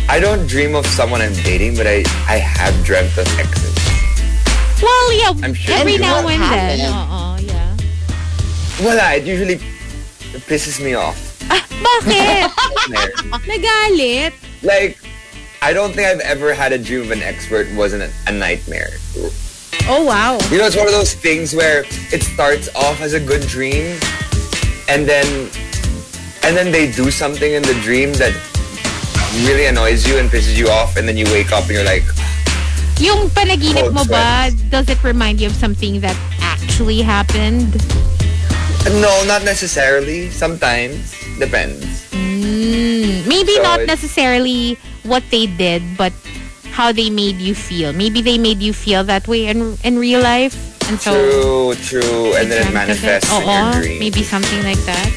[0.09, 3.75] I don't dream of someone I'm dating, but I I have dreamt of exes.
[4.81, 6.79] Well, yeah, I'm sure every now and then.
[6.79, 6.79] happen.
[6.91, 7.77] Oo, yeah.
[8.83, 9.57] Wala, it usually
[10.45, 11.17] pisses me off.
[11.49, 12.51] Ah, bakit?
[12.87, 13.11] There.
[13.43, 14.31] Nagalit?
[14.63, 14.97] like,
[15.61, 18.11] I don't think I've ever had a dream of an ex where it wasn't a,
[18.27, 18.95] a nightmare.
[19.89, 20.39] Oh, wow.
[20.51, 21.83] You know, it's one of those things where
[22.13, 23.99] it starts off as a good dream,
[24.87, 25.49] and then
[26.43, 28.31] and then they do something in the dream that
[29.43, 32.03] really annoys you and pisses you off, and then you wake up and you're like,
[32.97, 37.77] Yung panaginip mo ba, does it remind you of something that actually happened?
[38.87, 40.29] no, not necessarily.
[40.31, 42.09] Sometimes depends.
[42.15, 46.13] Mm, maybe So not necessarily what they did, but
[46.71, 47.93] how they made you feel.
[47.93, 50.55] Maybe they made you feel that way in in real life,
[50.89, 53.99] and so True, true, and then it manifests in your dream.
[53.99, 55.09] maybe something like that.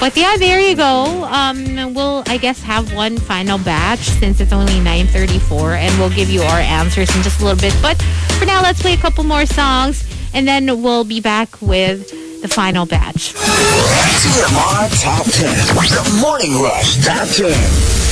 [0.00, 1.24] But yeah, there you go.
[1.24, 6.30] Um, we'll I guess have one final batch since it's only 9:34, and we'll give
[6.30, 7.74] you our answers in just a little bit.
[7.82, 8.00] But
[8.38, 12.10] for now, let's play a couple more songs, and then we'll be back with
[12.42, 13.34] the final batch.
[13.34, 15.56] TMR Top 10.
[15.88, 18.07] The Morning Rush Top 10.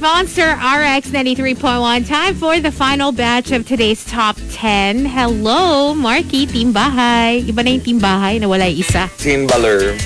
[0.00, 2.06] Monster RX 93.1.
[2.06, 5.04] Time for the final batch of today's top 10.
[5.04, 7.42] Hello, Marky, Team Bahay.
[7.42, 9.10] Iba na yung Team Bahay, nawala yung isa.
[9.18, 9.98] Team Balor.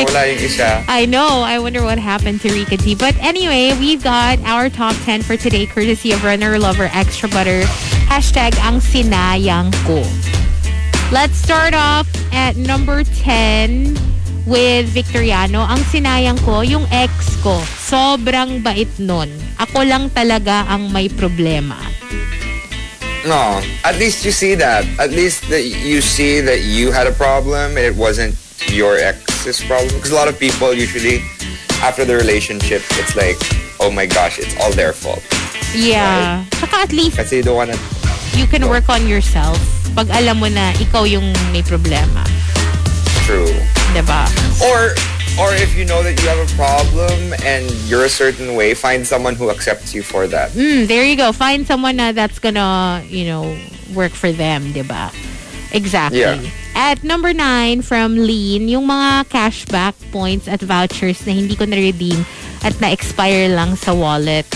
[0.00, 0.82] Nawala yung isa.
[0.88, 1.44] I know.
[1.44, 2.94] I wonder what happened to Rika T.
[2.94, 7.62] But anyway, we've got our top 10 for today, courtesy of Runner Lover Extra Butter.
[8.08, 10.00] Hashtag ang sinayang ko.
[11.12, 14.15] Let's start off at number 10
[14.46, 15.66] with Victoriano.
[15.66, 17.58] Ang sinayang ko, yung ex ko.
[17.76, 19.28] Sobrang bait nun.
[19.58, 21.76] Ako lang talaga ang may problema.
[23.26, 24.86] No, at least you see that.
[25.02, 28.38] At least that you see that you had a problem and it wasn't
[28.70, 29.90] your ex's problem.
[29.98, 31.26] Because a lot of people usually,
[31.82, 33.34] after the relationship, it's like,
[33.82, 35.26] oh my gosh, it's all their fault.
[35.74, 36.46] Yeah.
[36.62, 37.76] Saka at least Kasi you don't wanna,
[38.38, 39.58] you can work on yourself
[39.98, 42.22] pag alam mo na ikaw yung may problema.
[43.26, 43.50] True.
[43.90, 44.22] Diba?
[44.62, 44.94] Or,
[45.42, 49.02] or if you know that you have a problem and you're a certain way, find
[49.02, 50.54] someone who accepts you for that.
[50.54, 51.32] Mm, there you go.
[51.34, 53.58] Find someone na that's gonna, you know,
[53.92, 55.10] work for them, di ba?
[55.74, 56.22] Exactly.
[56.22, 56.38] Yeah.
[56.78, 62.22] At number nine from Lean, yung mga cashback points at vouchers na hindi ko na-redeem
[62.62, 64.46] at na-expire lang sa wallet.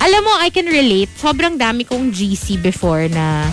[0.00, 1.12] Alam mo, I can relate.
[1.20, 3.52] Sobrang dami kong GC before na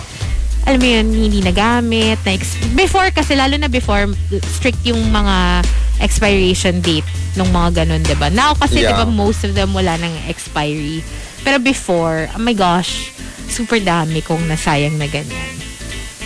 [0.62, 2.18] alam mo yun, hindi nagamit.
[2.22, 2.38] Na
[2.74, 4.06] before kasi, lalo na before,
[4.46, 5.66] strict yung mga
[6.00, 8.28] expiration date ng mga ganun, di ba?
[8.28, 8.94] Now kasi, Yeah.
[8.94, 11.02] di ba, most of them wala nang expiry.
[11.42, 13.10] Pero before, oh my gosh,
[13.50, 15.50] super dami kong nasayang na ganyan.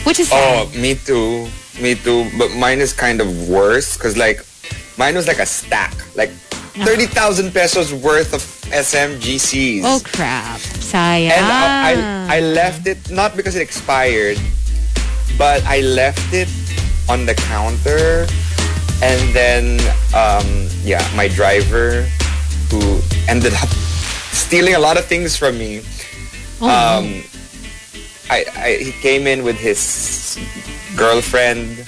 [0.05, 0.77] Which is Oh, sad.
[0.77, 1.49] me too.
[1.81, 2.29] Me too.
[2.39, 4.41] But mine is kind of worse because like
[4.97, 6.33] mine was like a stack, like
[6.85, 8.43] thirty thousand pesos worth of
[8.73, 9.83] SMGCs.
[9.85, 10.59] Oh crap.
[10.61, 11.31] Sayang.
[11.31, 11.93] And I,
[12.31, 14.39] I I left it not because it expired,
[15.39, 16.49] but I left it
[17.09, 18.27] on the counter
[19.03, 19.79] And then,
[20.17, 22.09] um, yeah, my driver
[22.71, 23.69] who ended up
[24.33, 25.79] stealing a lot of things from me.
[26.61, 27.23] Um,
[28.31, 30.39] I, I, he came in with his
[30.97, 31.85] girlfriend.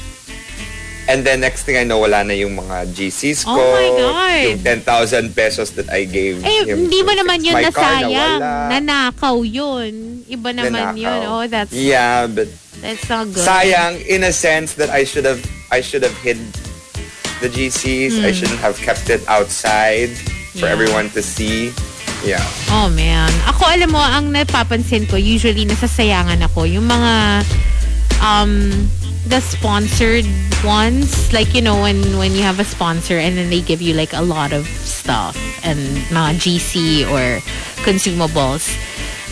[1.09, 3.57] And then next thing I know, wala na yung mga GCs ko.
[3.57, 4.45] Oh my God.
[4.45, 6.85] Yung 10,000 pesos that I gave Eh, him.
[6.85, 8.13] hindi mo naman yun nasayang.
[8.13, 8.53] nawala.
[8.69, 9.93] Nanakaw yun.
[10.29, 11.01] Iba naman Nanakaw.
[11.01, 11.21] yun.
[11.25, 13.41] Oh, that's, Yeah, but that's not good.
[13.41, 16.37] sayang in a sense that I should have I should have hid
[17.41, 18.21] the GCs.
[18.21, 20.13] I shouldn't have kept it outside
[20.53, 20.65] for.
[20.65, 20.77] Yeah.
[20.77, 21.73] everyone to see.
[22.21, 22.43] Yeah.
[22.69, 23.33] Oh man.
[23.47, 27.47] Ako alam mo, ang napapansin ko, usually nasasayangan ako, yung mga
[28.21, 28.53] um
[29.29, 30.27] the sponsored
[30.65, 31.33] ones.
[31.33, 34.13] Like, you know, when when you have a sponsor and then they give you like
[34.13, 35.79] a lot of stuff and
[36.11, 36.73] mga GC
[37.09, 37.41] or
[37.85, 38.67] consumables.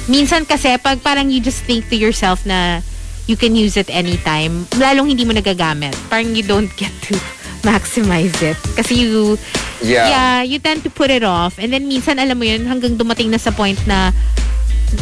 [0.07, 2.81] Minsan kasi pag parang you just think to yourself na
[3.27, 5.99] you can use it anytime, lalong hindi mo nagagamit.
[6.07, 7.19] Parang you don't get to
[7.67, 8.57] maximize it.
[8.79, 9.41] Kasi you
[9.85, 10.09] Yeah.
[10.09, 11.61] yeah, you tend to put it off.
[11.61, 14.09] And then minsan, alam mo yun, hanggang dumating na sa point na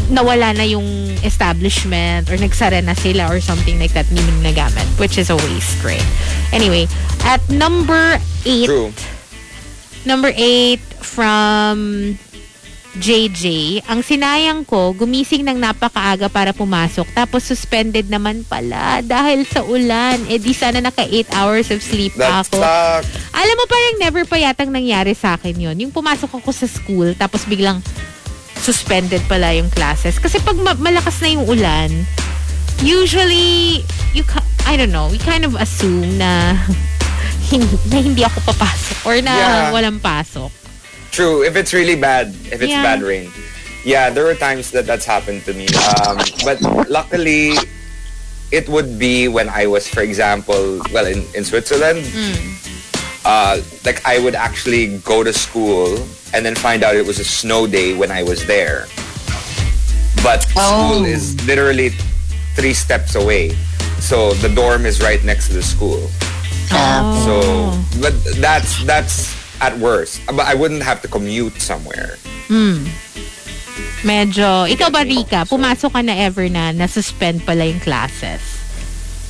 [0.09, 0.85] nawala na yung
[1.23, 5.31] establishment or nagsara na sila or something like that, hindi mo na nagamit, which is
[5.31, 6.05] a waste, right?
[6.52, 6.89] Anyway,
[7.24, 8.93] at number eight, True.
[10.05, 12.16] number eight from
[12.94, 19.66] JJ, ang sinayang ko, gumising ng napakaaga para pumasok, tapos suspended naman pala dahil sa
[19.66, 20.23] ulan.
[20.31, 22.62] Eh di sana naka 8 hours of sleep That ako.
[22.62, 23.11] sucks.
[23.35, 27.19] Alam mo parang never pa yatang nangyari sa akin yon Yung pumasok ako sa school,
[27.19, 27.82] tapos biglang
[28.56, 30.18] suspended pala yung classes.
[30.18, 31.90] Kasi pag ma- malakas na yung ulan,
[32.82, 36.56] usually, you ca- I don't know, we kind of assume na,
[37.90, 39.72] na hindi ako papasok or na Yeah.
[39.72, 40.51] walang pasok.
[41.12, 41.43] True.
[41.43, 42.82] If it's really bad, if it's Yeah.
[42.82, 43.31] bad rain.
[43.85, 45.68] Yeah, there were times that that's happened to me.
[46.01, 46.56] Um, but
[46.89, 47.52] luckily,
[48.51, 52.01] it would be when I was, for example, well, in, in Switzerland,
[53.25, 55.97] uh, like I would actually go to school
[56.33, 58.87] and then find out it was a snow day when I was there.
[60.23, 60.65] But Oh.
[60.65, 61.91] school is literally
[62.57, 63.57] three steps away.
[64.01, 66.11] So the dorm is right next to the school.
[67.25, 67.41] So,
[68.03, 70.21] but that's that's at worst.
[70.27, 72.19] But I wouldn't have to commute somewhere.
[74.05, 78.43] Medyo, ikaw ba Rika, pumasok ka na ever na na-suspend pala yung classes?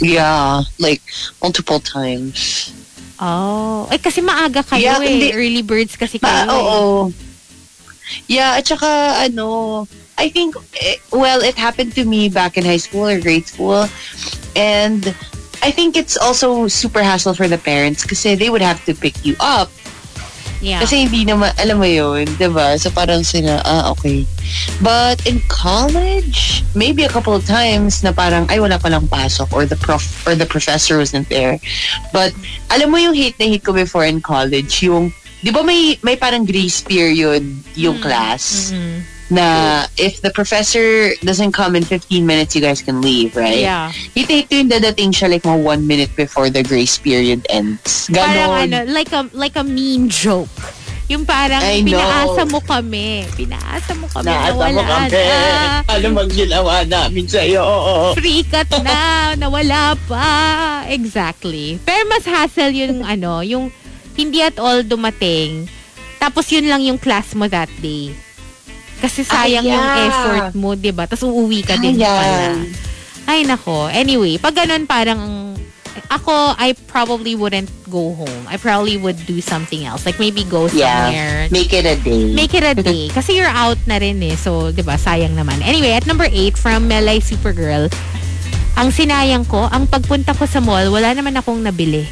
[0.02, 0.98] Yeah, like
[1.38, 2.72] multiple times.
[3.20, 5.06] Oh, eh kasi maaga kayo Yeah, eh.
[5.06, 5.28] hindi.
[5.30, 6.54] Early birds kasi Ma, kayo eh.
[6.54, 7.12] oo.
[8.26, 9.86] Yeah, at saka ano,
[10.18, 13.86] I think, eh, well, it happened to me back in high school or grade school.
[14.54, 15.14] And
[15.62, 19.24] I think it's also super hassle for the parents kasi they would have to pick
[19.24, 19.70] you up.
[20.64, 20.80] Yeah.
[20.80, 22.72] Kasi hindi naman, alam mo yun, di ba?
[22.80, 24.24] So parang sila, ah, okay.
[24.80, 29.68] But in college, maybe a couple of times na parang, ay, wala palang pasok or
[29.68, 31.60] the prof or the professor wasn't there.
[32.16, 32.32] But
[32.72, 35.12] alam mo yung hate na hate ko before in college, yung,
[35.44, 37.44] di ba may, may parang grace period
[37.76, 38.72] yung class?
[39.30, 39.46] Na
[39.96, 43.56] if the professor doesn't come in 15 minutes, you guys can leave, right?
[43.58, 43.88] Yeah.
[44.12, 48.12] Hate ko yung dadating siya like mga one minute before the grace period ends.
[48.12, 48.84] Parang Ganon.
[48.84, 50.52] ano, like a, like a mean joke.
[51.04, 52.00] Yung parang I know.
[52.00, 53.28] pinaasa mo kami.
[53.36, 55.08] Pinaasa mo kami na Naata wala mo kami.
[55.12, 55.36] na.
[55.84, 57.64] Ano mang ginawa namin sa'yo?
[58.16, 58.96] Free cut na,
[59.36, 60.28] nawala pa.
[60.88, 61.76] Exactly.
[61.84, 63.68] Pero mas hassle yung ano, yung
[64.16, 65.68] hindi at all dumating.
[66.16, 68.12] Tapos yun lang yung class mo that day.
[69.04, 69.76] Kasi sayang yeah.
[69.76, 71.04] yung effort mo, 'di ba?
[71.04, 72.08] Tapos uuwi ka din Ayan.
[72.08, 72.48] pala.
[73.28, 73.92] Ay nako.
[73.92, 75.52] Anyway, pag ganun parang
[76.10, 78.42] ako, I probably wouldn't go home.
[78.48, 80.04] I probably would do something else.
[80.04, 81.46] Like maybe go somewhere.
[81.46, 81.52] Yeah.
[81.52, 82.34] Make it a day.
[82.34, 83.08] Make it a day.
[83.16, 84.34] Kasi you're out na rin eh.
[84.34, 85.62] So, di ba, sayang naman.
[85.62, 87.86] Anyway, at number 8 from Melay Supergirl,
[88.74, 92.02] ang sinayang ko, ang pagpunta ko sa mall, wala naman akong nabili.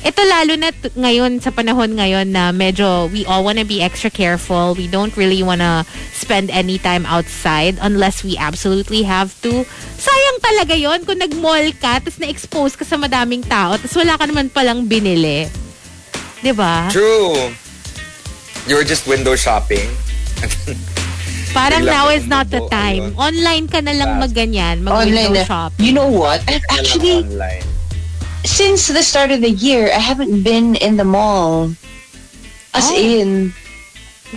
[0.00, 4.08] Ito lalo na t- ngayon, sa panahon ngayon na medyo we all wanna be extra
[4.08, 4.72] careful.
[4.72, 5.84] We don't really wanna
[6.16, 9.68] spend any time outside unless we absolutely have to.
[10.00, 14.24] Sayang talaga yon kung nag-mall ka, tapos na-expose ka sa madaming tao, tapos wala ka
[14.24, 15.52] naman palang binili.
[16.40, 16.88] 'Di ba?
[16.88, 17.52] True.
[18.64, 19.84] You were just window shopping.
[21.56, 23.12] Parang now is not the time.
[23.18, 25.74] Online ka na lang magganyan, mag-window shop.
[25.76, 26.40] You know what?
[26.46, 27.66] I've actually, online.
[28.44, 31.72] Since the start of the year, I haven't been in the mall.
[32.72, 32.96] As Oh.
[32.96, 33.52] in,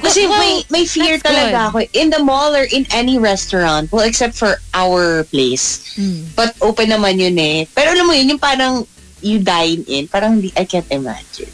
[0.01, 1.85] kasi Well, may, may fear talaga ako.
[1.93, 3.93] In the mall or in any restaurant.
[3.93, 5.93] Well, except for our place.
[5.93, 6.25] Hmm.
[6.33, 7.69] But open naman yun eh.
[7.69, 8.89] Pero alam mo yun, yung parang
[9.21, 10.09] you dine in.
[10.09, 11.53] Parang di, I can't imagine.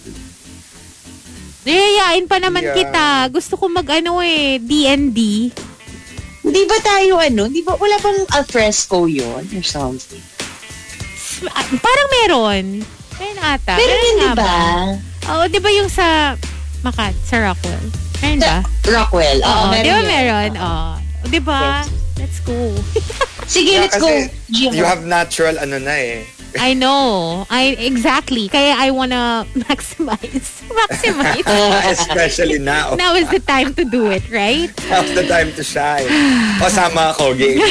[1.67, 2.75] Yayayain pa naman Yeah.
[2.79, 3.05] kita.
[3.29, 5.51] Gusto ko mag-ano eh, D&D.
[6.39, 7.45] Di ba tayo ano?
[7.51, 10.23] Di ba wala bang alfresco yun or something?
[11.85, 12.65] Parang meron.
[13.19, 13.73] Meron ata.
[13.75, 14.55] Pero Meron yun, nga di ba?
[15.29, 16.35] Oo, di ba yung sa
[16.79, 17.85] Makat, sa Rockwell?
[18.23, 18.57] Meron ba?
[18.87, 19.39] Rockwell.
[19.43, 20.51] Oo, Oo, meron di ba meron?
[20.55, 20.91] Oo.
[21.29, 21.61] Di ba?
[22.19, 22.55] Let's go.
[23.53, 24.11] Sige, Yeah, let's go.
[24.51, 26.27] You have natural ano na eh.
[26.57, 27.45] I know.
[27.49, 28.47] I exactly.
[28.47, 30.63] Kaya I wanna maximize.
[30.65, 31.45] Maximize.
[31.93, 32.95] Especially now.
[32.95, 34.71] Now is the time to do it, right?
[34.89, 36.07] Now's the time to shine.
[36.63, 37.61] O sama ako, game.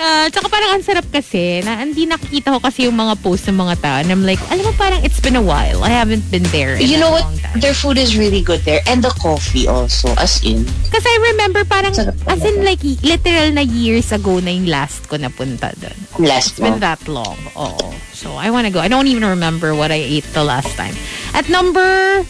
[0.00, 3.58] Ah, tsaka parang ang sarap kasi na hindi nakikita ko kasi yung mga posts ng
[3.58, 3.96] mga tao.
[4.00, 5.84] And I'm like, alam mo parang it's been a while.
[5.84, 7.26] I haven't been there in You a know what?
[7.28, 7.60] long time.
[7.60, 8.80] Their food is really good there.
[8.86, 10.64] And the coffee also, as in.
[10.88, 15.04] Kasi I remember parang, Sarap as in like literal na years ago na yung last
[15.10, 15.96] ko napunta doon.
[16.24, 16.84] Last It's been one.
[16.84, 17.19] that long.
[17.20, 17.92] Oo.
[18.12, 18.80] So I wanna go.
[18.80, 20.94] I don't even remember what I ate the last time.
[21.32, 22.24] At number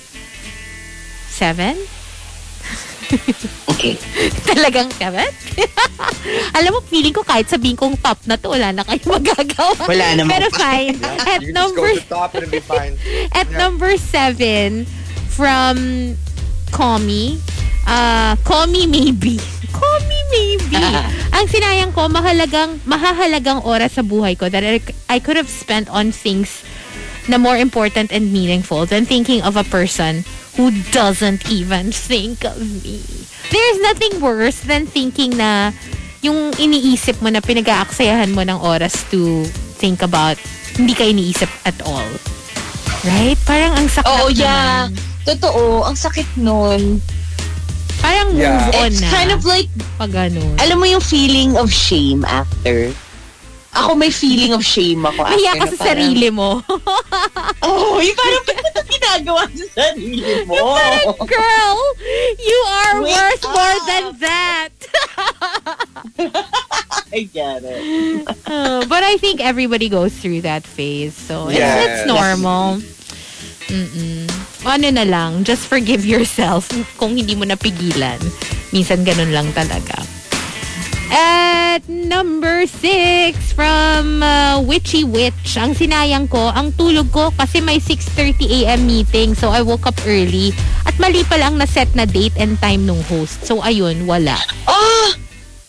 [1.31, 1.79] seven?
[3.75, 3.99] Okay.
[4.47, 5.27] Talagang seven?
[6.59, 9.83] Alam mo, feeling ko kahit sabihin kong top na to, wala na kayo magagawa.
[9.83, 10.31] Wala naman.
[10.31, 10.95] Pero fine.
[11.27, 12.95] At You just number go to top and it'll be fine.
[13.35, 13.59] At Yeah.
[13.59, 14.87] number seven,
[15.27, 16.15] from
[16.71, 17.43] Komi,
[17.89, 19.43] uh, Komi Maybe.
[19.75, 20.79] Komi Maybe.
[21.37, 24.79] Ang sinayang ko, mahalagang, mahahalagang oras sa buhay ko that I,
[25.11, 26.63] I could have spent on things
[27.29, 30.25] na more important and meaningful than thinking of a person
[30.57, 33.03] who doesn't even think of me.
[33.51, 35.73] There's nothing worse than thinking na
[36.21, 39.45] yung iniisip mo na pinag-aaksayahan mo ng oras to
[39.81, 40.37] think about,
[40.77, 42.09] hindi ka iniisip at all.
[43.05, 43.39] Right?
[43.49, 44.93] Parang ang sakit Oo, yeah.
[45.25, 45.89] Totoo.
[45.89, 47.01] Ang sakit nun.
[48.01, 48.81] Parang move Yeah.
[48.81, 49.11] on It's na.
[49.13, 50.57] kind of like, pag ganun.
[50.59, 52.93] alam mo yung feeling of shame after?
[53.71, 55.37] Ako may feeling of shame ako after.
[55.39, 56.59] Nahiya ka sa parang- sarili mo.
[57.63, 60.57] Oh, yung parang ba't mo ito ginagawa sa sarili mo?
[61.23, 61.77] Girl,
[62.41, 63.87] you are Wake worth more up.
[63.87, 64.73] than that.
[67.15, 68.27] I get it.
[68.49, 71.13] Uh, but I think everybody goes through that phase.
[71.15, 72.01] So it's, Yes.
[72.01, 72.81] it's normal.
[73.69, 74.27] Mm-mm.
[74.61, 76.69] Ano na lang, just forgive yourself
[77.01, 78.21] kung hindi mo napigilan.
[78.71, 80.05] Minsan ganun lang talaga.
[81.11, 85.59] At number six from uh, Witchy Witch.
[85.59, 88.87] Ang sinayang ko, ang tulog ko kasi may 6.30 a.m.
[88.87, 89.35] meeting.
[89.35, 90.55] So I woke up early.
[90.87, 93.43] At mali pala ang naset na date and time nung host.
[93.43, 94.39] So ayun, wala.
[94.71, 95.11] Oh,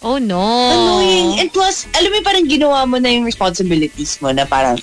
[0.02, 0.42] Oh no.
[0.42, 1.38] annoying.
[1.42, 4.78] And plus, alam mo parang ginawa mo na yung responsibilities mo na parang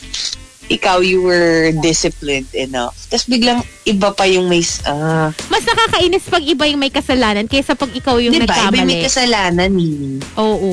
[0.69, 2.93] ikaw, you were disciplined enough.
[3.09, 4.61] Tapos biglang iba pa yung may...
[4.85, 8.53] Ah, Mas nakakainis pag iba yung may kasalanan kaysa pag ikaw yung di ba?
[8.69, 9.07] Iba yung may nagkamali.
[9.09, 10.21] kasalanan, Mimi.
[10.37, 10.73] Oo.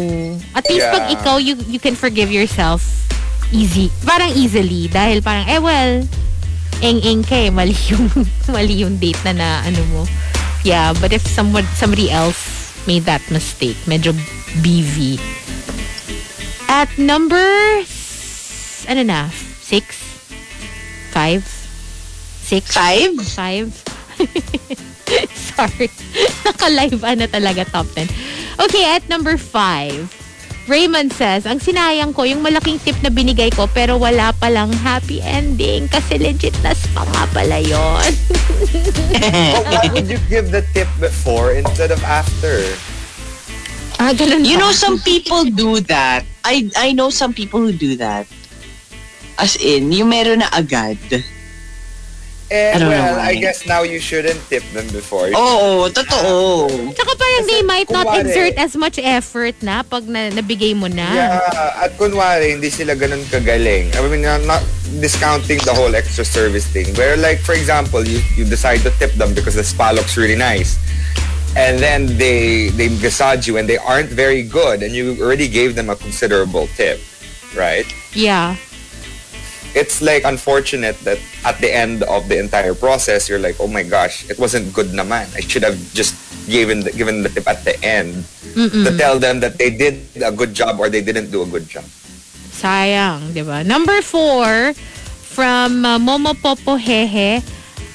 [0.52, 0.94] At least Yeah.
[0.94, 2.84] pag ikaw, you, you can forgive yourself
[3.50, 3.88] easy.
[4.04, 4.88] Parang easily.
[4.88, 6.04] Dahil parang, eh well,
[6.82, 7.50] eng-eng ka eh.
[7.50, 8.12] Mali yung,
[8.54, 10.02] mali yung date na na ano mo.
[10.62, 12.36] Yeah, but if someone, somebody else
[12.84, 14.12] made that mistake, medyo
[14.60, 15.16] BV.
[16.68, 17.48] At number,
[18.86, 19.30] ano na,
[19.76, 20.00] six?
[21.12, 21.44] Five?
[22.48, 22.64] Six?
[22.72, 23.12] Five?
[23.28, 23.70] Five?
[25.52, 25.90] Sorry.
[26.48, 28.08] Naka-live na talaga top 10.
[28.64, 30.08] Okay, at number five.
[30.66, 35.22] Raymond says, ang sinayang ko, yung malaking tip na binigay ko pero wala palang happy
[35.22, 38.10] ending kasi legit na spa nga pala yun.
[39.54, 42.66] But why would you give the tip before instead of after?
[44.02, 46.26] ah, ganun You know, some people do that.
[46.42, 48.26] I I know some people who do that.
[49.38, 50.98] As in, yung meron na agad.
[52.46, 53.34] Eh, I don't know well, why.
[53.34, 55.34] I guess now you shouldn't tip them before.
[55.34, 56.70] Oo, totoo.
[56.94, 60.86] Tsaka parang they might not kunwari- exert as much effort na pag na, nabigay mo
[60.86, 61.10] na.
[61.10, 63.90] Yeah, at kunwari, hindi sila ganun kagaling.
[63.98, 64.62] I mean, I'm not
[65.02, 66.94] discounting the whole extra service thing.
[66.94, 70.38] Where like, for example, you, you decide to tip them because the spa looks really
[70.38, 70.78] nice.
[71.58, 75.74] And then they they massage you and they aren't very good and you already gave
[75.74, 77.00] them a considerable tip,
[77.58, 77.88] right?
[78.14, 78.60] Yeah.
[79.76, 83.84] It's like unfortunate that at the end of the entire process, you're like, oh my
[83.84, 85.28] gosh, it wasn't good naman.
[85.36, 86.16] I should have just
[86.48, 88.24] given the, given the tip at the end
[88.56, 91.68] to tell them that they did a good job or they didn't do a good
[91.68, 91.84] job.
[92.56, 93.68] Sayang, di ba?
[93.68, 94.72] Number four,
[95.36, 97.44] from uh, Momo Popo Hehe,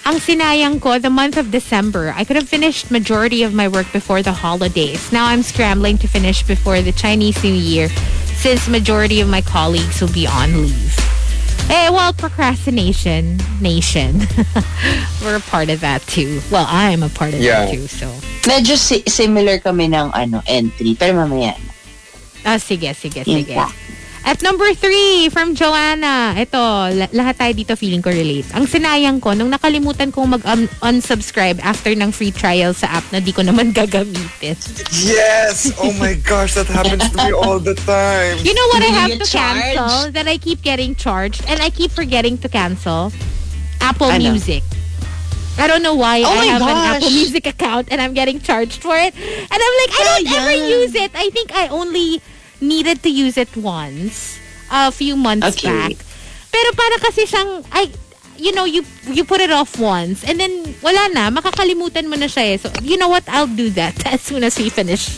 [0.04, 2.12] ang sinayang ko, the month of December.
[2.14, 5.10] I could have finished majority of my work before the holidays.
[5.12, 7.88] Now I'm scrambling to finish before the Chinese New Year
[8.36, 11.09] since majority of my colleagues will be on leave.
[11.70, 14.26] Eh, well, procrastination nation.
[15.22, 16.42] We're a part of that too.
[16.50, 17.66] Well, I'm a part of Yeah.
[17.66, 18.10] that too, so.
[18.50, 20.98] Medyo si- similar kami ng ano entry.
[20.98, 21.54] Pero mamaya.
[22.42, 23.54] Ah, sige, sige, sige.
[23.54, 23.70] pa.
[24.22, 26.36] At number three, from Joanna.
[26.36, 26.60] Ito,
[26.92, 28.46] la- lahat tayo dito feeling ko relate.
[28.52, 33.32] Ang sinayang ko, nung nakalimutan kong mag-unsubscribe after ng free trial sa app na di
[33.32, 34.54] ko naman gagamitin.
[34.92, 35.72] Yes!
[35.80, 38.36] Oh my gosh, that happens to me all the time.
[38.44, 39.88] You know what I have to cancel?
[39.88, 40.14] charged?
[40.14, 43.10] That I keep getting charged and I keep forgetting to cancel?
[43.80, 44.30] Apple Ano?
[44.30, 44.62] Music.
[45.56, 46.88] I don't know why Oh I have an gosh.
[46.96, 49.12] Apple Music account and I'm getting charged for it.
[49.16, 50.70] And I'm like, I don't ever Sayang.
[50.70, 51.10] use it.
[51.16, 52.20] I think I only
[52.60, 54.38] needed to use it once
[54.70, 55.68] a few months Okay.
[55.68, 55.94] back.
[56.50, 57.90] Pero para kasi siyang, I,
[58.36, 62.26] you know, you you put it off once and then wala na, makakalimutan mo na
[62.26, 62.56] siya eh.
[62.58, 63.24] So, you know what?
[63.28, 65.16] I'll do that as soon as we finish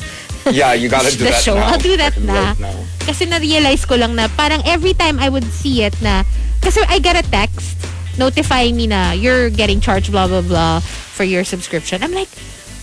[0.50, 1.54] Yeah, you gotta do the that show.
[1.54, 1.70] now.
[1.70, 2.50] I'll do that na.
[2.50, 2.74] right now.
[3.06, 6.26] Kasi na-realize ko lang na parang every time I would see it na,
[6.58, 7.78] kasi I get a text
[8.18, 12.02] notifying me na you're getting charged blah blah blah for your subscription.
[12.02, 12.26] I'm like,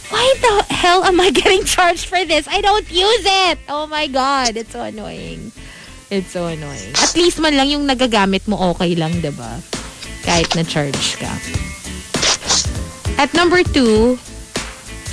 [0.09, 2.47] why the hell am I getting charged for this?
[2.47, 3.59] I don't use it.
[3.69, 4.57] Oh my God.
[4.57, 5.51] It's so annoying.
[6.09, 6.93] It's so annoying.
[6.97, 9.61] At least man lang yung nagagamit mo okay lang, ba?
[10.25, 11.29] Kahit na-charge ka.
[13.21, 14.17] At number two,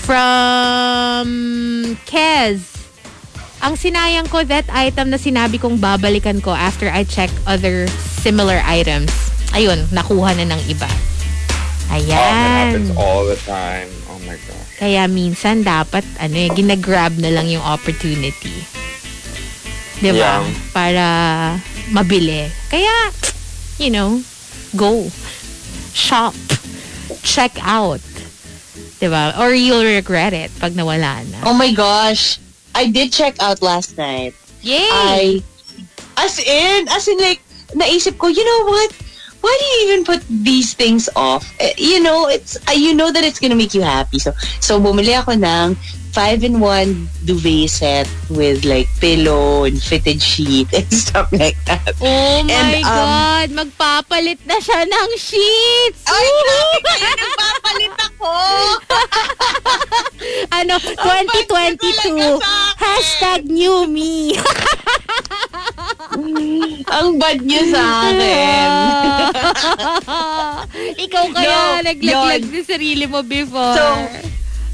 [0.06, 1.26] from
[2.06, 2.62] Kez.
[3.60, 7.90] Ang sinayang ko, that item na sinabi kong babalikan ko after I check other
[8.22, 9.10] similar items.
[9.50, 10.86] Ayun, nakuha na ng iba.
[11.90, 12.98] Oh, that happens Ayan.
[12.98, 13.90] all the time.
[14.10, 14.65] Oh my gosh.
[14.76, 18.52] Kaya minsan dapat, ano eh, ginagrab na lang yung opportunity.
[20.04, 20.44] Di ba?
[20.44, 20.44] Yeah.
[20.76, 21.06] Para
[21.88, 22.52] mabili.
[22.68, 22.92] Kaya,
[23.80, 24.20] you know,
[24.76, 25.08] go.
[25.96, 26.36] Shop.
[27.24, 28.04] Check out.
[29.00, 29.32] Di ba?
[29.40, 31.40] Or you'll regret it pag nawala na.
[31.48, 32.36] Oh my gosh.
[32.76, 34.36] I did check out last night.
[34.60, 34.84] Yay!
[34.92, 35.40] I,
[36.20, 37.40] as in, as in like,
[37.72, 38.92] naisip ko, you know what?
[39.46, 41.46] Why do you even put these things off?
[41.62, 44.18] Eh, You know, it's, you know that it's gonna make you happy.
[44.18, 45.78] So, so bumili ako ng
[46.16, 51.84] 5-in-1 duvet set with like pillow and fitted sheet and stuff like that.
[52.00, 53.48] Oh my And, um, God!
[53.52, 56.00] Magpapalit na siya ng sheets!
[56.08, 56.40] Ay, Woo!
[56.40, 58.32] grabe kayo, nagpapalit ako!
[60.58, 62.40] ano, 2022.
[62.80, 64.32] Hashtag new me.
[66.88, 68.68] Ang bad niyo sa akin.
[70.96, 72.52] Ikaw kaya No, naglaglag yun.
[72.56, 73.76] sa sarili mo before.
[73.76, 73.84] So,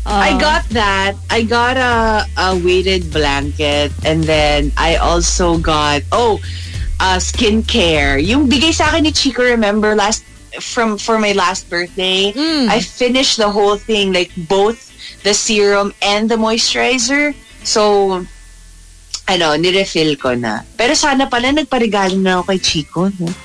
[0.04, 0.10] Oh.
[0.10, 1.14] I got that.
[1.30, 6.40] I got a, a weighted blanket and then I also got, oh,
[6.98, 8.18] uh, skincare.
[8.18, 10.24] Yung bigay sa akin ni Chico, remember, last
[10.60, 12.68] from for my last birthday, Mm.
[12.68, 14.90] I finished the whole thing, like both
[15.22, 17.32] the serum and the moisturizer.
[17.62, 18.26] So,
[19.30, 20.66] ano, nirefill ko na.
[20.76, 23.02] Pero sana pala nagparigalo na ako kay Chico.
[23.22, 23.30] No?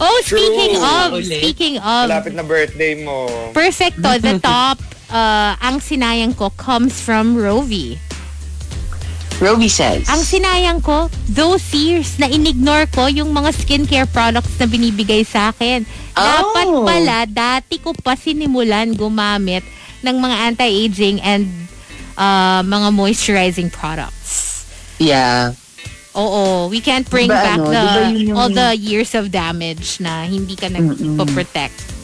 [0.00, 0.84] Oh, speaking True.
[0.96, 1.28] of, Ulit.
[1.44, 3.28] speaking of, Malapit na birthday mo.
[3.52, 4.80] perfecto, the top,
[5.10, 7.98] uh, ang sinayang ko comes from Rovi.
[9.38, 10.04] Roby says.
[10.04, 15.48] Ang sinayang ko, those years na inignore ko yung mga skincare products na binibigay sa
[15.48, 15.80] akin.
[16.12, 16.84] Dapat Oh.
[16.84, 19.64] pala, dati ko pa sinimulan gumamit
[20.00, 21.48] ng mga anti-aging and
[22.14, 24.64] uh, mga moisturizing products.
[25.00, 25.56] yeah.
[26.10, 29.30] Oo, we can't bring Diba back ano, the diba yun yung- all the years of
[29.30, 31.99] damage na hindi ka nagpo-protect.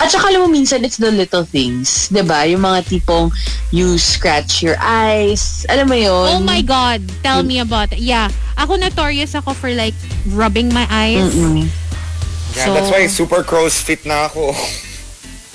[0.00, 2.08] At saka alam mo, minsan it's the little things.
[2.08, 3.28] 'di ba Yung mga tipong
[3.70, 5.64] you scratch your eyes.
[5.68, 6.26] Alam mo yun?
[6.32, 8.00] Oh my God, tell me about it.
[8.00, 9.96] Yeah, ako notorious ako for like
[10.32, 11.32] rubbing my eyes.
[11.34, 11.68] Mm-mm.
[12.56, 14.56] Yeah, So- that's why super crow's fit na ako.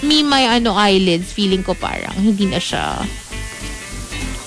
[0.02, 3.06] me my ano eyelids feeling ko parang hindi na siya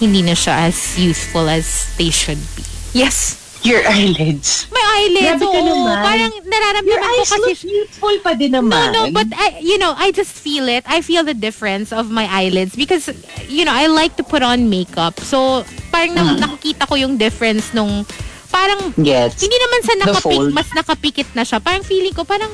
[0.02, 2.66] hindi na siya as youthful as they should be.
[2.90, 3.38] Yes.
[3.64, 4.68] Your eyelids.
[4.68, 5.64] My eyelids, Grabe ka oo.
[5.64, 5.96] naman.
[6.04, 8.92] Parang Your nararamdaman ko eyes kasi look youthful pa din naman.
[8.92, 10.84] No, no, but I, you know, I just feel it.
[10.84, 13.08] I feel the difference of my eyelids because,
[13.48, 15.16] you know, I like to put on makeup.
[15.16, 18.04] So, parang na- nakikita ko yung difference nung,
[18.52, 19.40] parang, Gets.
[19.40, 21.56] hindi naman sa nakapik, mas nakapikit na siya.
[21.56, 22.52] Parang feeling ko, parang,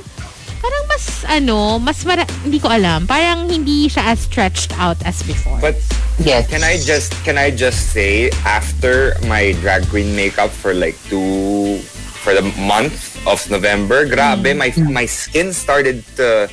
[0.60, 3.08] parang mas, ano, mas mara, hindi ko alam.
[3.08, 5.58] Parang hindi siya as stretched out as before.
[5.58, 5.80] But
[6.20, 6.52] Gets.
[6.52, 11.80] can I just can I just say after my drag queen makeup for like two
[12.20, 16.52] for the month of November, grabe my my skin started to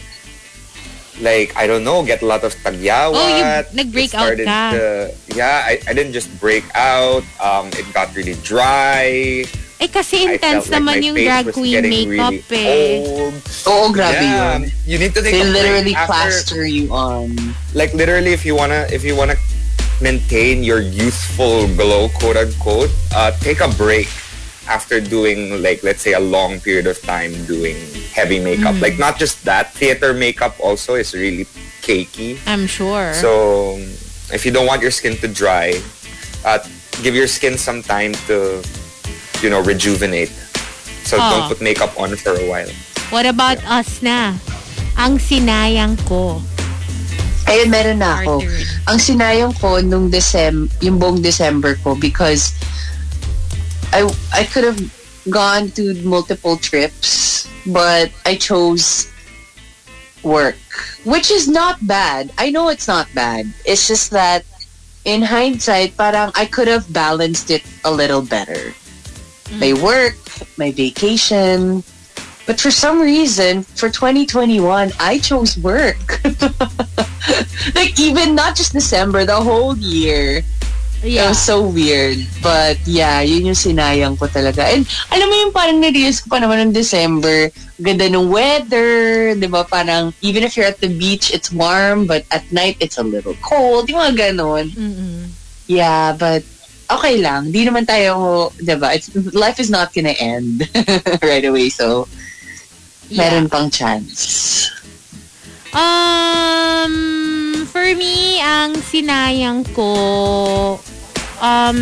[1.20, 3.12] like I don't know get a lot of tagyawat.
[3.12, 3.44] Oh, you
[3.76, 4.72] nag-break out started ka.
[4.72, 7.28] to- yeah, I, I didn't just break out.
[7.44, 9.44] Um, it got really dry.
[9.80, 13.06] Eh, kasi intense like naman yung drag queen makeup really eh.
[13.06, 13.36] Old.
[13.70, 14.72] Oo, grabe yeah, yun.
[14.86, 17.38] you need to take They a break literally after, plaster you on.
[17.78, 19.38] like literally if you wanna if you wanna
[20.02, 24.10] maintain your youthful glow quote unquote uh, take a break
[24.68, 27.76] after doing like let's say a long period of time doing
[28.12, 31.46] heavy makeup like not just that theater makeup also is really
[31.82, 33.14] cakey I'm sure.
[33.14, 33.78] so
[34.34, 35.80] if you don't want your skin to dry
[36.46, 36.60] uh,
[37.02, 38.62] give your skin some time to
[39.42, 40.32] you know, rejuvenate.
[41.06, 41.30] So Oh.
[41.30, 42.70] don't put makeup on for a while.
[43.10, 44.36] What about us na?
[45.00, 46.42] Ang sinayang ko.
[47.48, 48.44] Ayun, meron na ako.
[48.44, 48.60] Arthur.
[48.92, 52.52] Ang sinayang ko nung December, yung buong December ko because
[53.96, 54.04] I
[54.36, 54.82] I could have
[55.32, 59.08] gone to multiple trips, but I chose
[60.28, 60.60] work,
[61.08, 62.36] which is not bad.
[62.36, 63.48] I know it's not bad.
[63.64, 64.44] It's just that
[65.08, 68.76] in hindsight, parang I could have balanced it a little better.
[69.56, 70.16] My work,
[70.58, 71.84] my vacation.
[72.46, 74.64] But for some reason, for 2021,
[75.00, 76.24] I chose work.
[77.76, 80.44] like even not just December, the whole year.
[81.04, 81.30] It Yeah.
[81.30, 82.18] was so weird.
[82.42, 84.66] But yeah, yun yung sinayang ko talaga.
[84.66, 89.46] And alam mo yung parang na-realize ko pa naman ng December, ganda ng weather, di
[89.46, 89.62] ba?
[89.62, 93.38] Parang even if you're at the beach, it's warm, but at night, it's a little
[93.46, 93.86] cold.
[93.94, 94.74] Yung mga ganon.
[94.74, 95.30] Mm-mm.
[95.70, 96.42] Yeah, but
[96.90, 97.52] okay lang.
[97.52, 98.96] Di naman tayo, di ba?
[98.96, 100.68] It's, life is not gonna end
[101.24, 101.70] right away.
[101.70, 102.08] So,
[103.08, 103.32] Yeah.
[103.32, 104.68] meron pang chance.
[105.72, 110.76] Um, for me, ang sinayang ko,
[111.40, 111.80] um,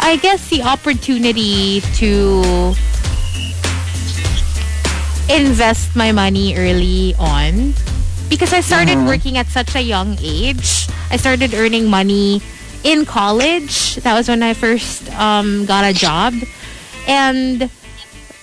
[0.00, 2.72] I guess the opportunity to
[5.28, 7.74] invest my money early on
[8.28, 10.88] because I started working at such a young age.
[11.10, 12.40] I started earning money
[12.84, 13.96] in college.
[14.02, 16.34] That was when I first um, got a job.
[17.06, 17.70] And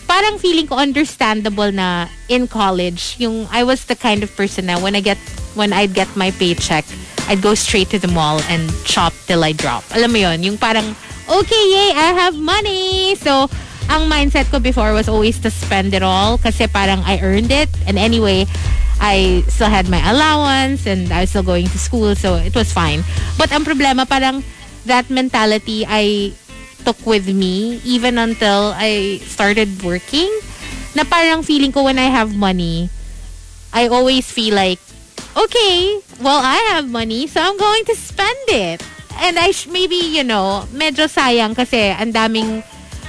[0.08, 4.80] parang feeling ko understandable na in college, yung I was the kind of person na
[4.80, 5.18] when I get
[5.54, 6.86] when I'd get my paycheck,
[7.28, 9.84] I'd go straight to the mall and shop till I drop.
[9.94, 10.96] Alam mo yon, yung parang
[11.30, 13.14] okay, yay, I have money.
[13.16, 13.46] So,
[13.90, 17.70] ang mindset ko before was always to spend it all kasi parang I earned it
[17.86, 18.50] and anyway,
[19.00, 22.72] I still had my allowance and I was still going to school so it was
[22.72, 23.04] fine.
[23.40, 24.44] But ang problema parang
[24.86, 26.36] that mentality I
[26.84, 30.30] took with me even until I started working
[30.96, 32.90] na parang feeling ko when I have money
[33.72, 34.80] I always feel like
[35.38, 38.80] okay well I have money so I'm going to spend it
[39.22, 42.64] and I sh- maybe you know medyo sayang kasi ang daming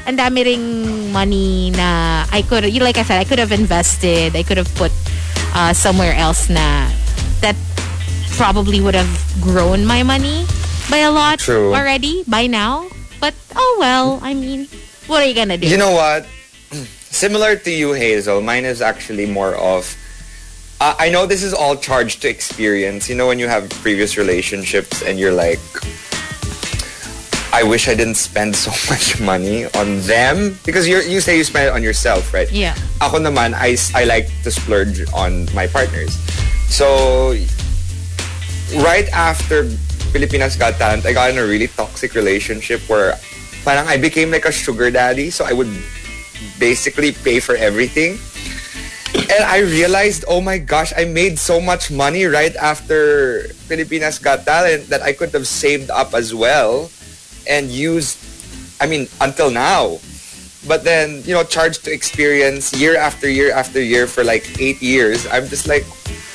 [0.04, 0.66] ang dami ring
[1.14, 4.70] money na I could you like I said I could have invested I could have
[4.76, 4.92] put
[5.54, 6.88] uh, somewhere else na
[7.40, 7.56] that
[8.36, 9.10] probably would have
[9.40, 10.46] grown my money
[10.88, 11.74] by a lot True.
[11.74, 12.88] already by now
[13.20, 14.66] but oh well I mean
[15.06, 16.26] what are you gonna do You know what?
[17.10, 19.96] Similar to you, Hazel, mine is actually more of.
[20.80, 23.10] Uh, I know this is all charged to experience.
[23.10, 25.58] You know, when you have previous relationships and you're like,
[27.52, 31.44] I wish I didn't spend so much money on them because you you say you
[31.44, 32.50] spend it on yourself, right?
[32.50, 36.12] yeah Ako naman, I, I like to splurge on my partners.
[36.68, 37.32] So,
[38.84, 39.64] right after
[40.12, 43.16] Filipinas Got Talent, I got in a really toxic relationship where
[43.64, 45.32] parang I became like a sugar daddy.
[45.32, 45.72] So, I would
[46.60, 48.20] basically pay for everything.
[49.16, 54.44] And I realized, oh my gosh, I made so much money right after Filipinas Got
[54.44, 56.92] Talent that I could have saved up as well
[57.48, 58.18] and used,
[58.80, 59.98] I mean, until now.
[60.66, 64.82] But then, you know, charged to experience year after year after year for like eight
[64.82, 65.26] years.
[65.26, 65.84] I'm just like,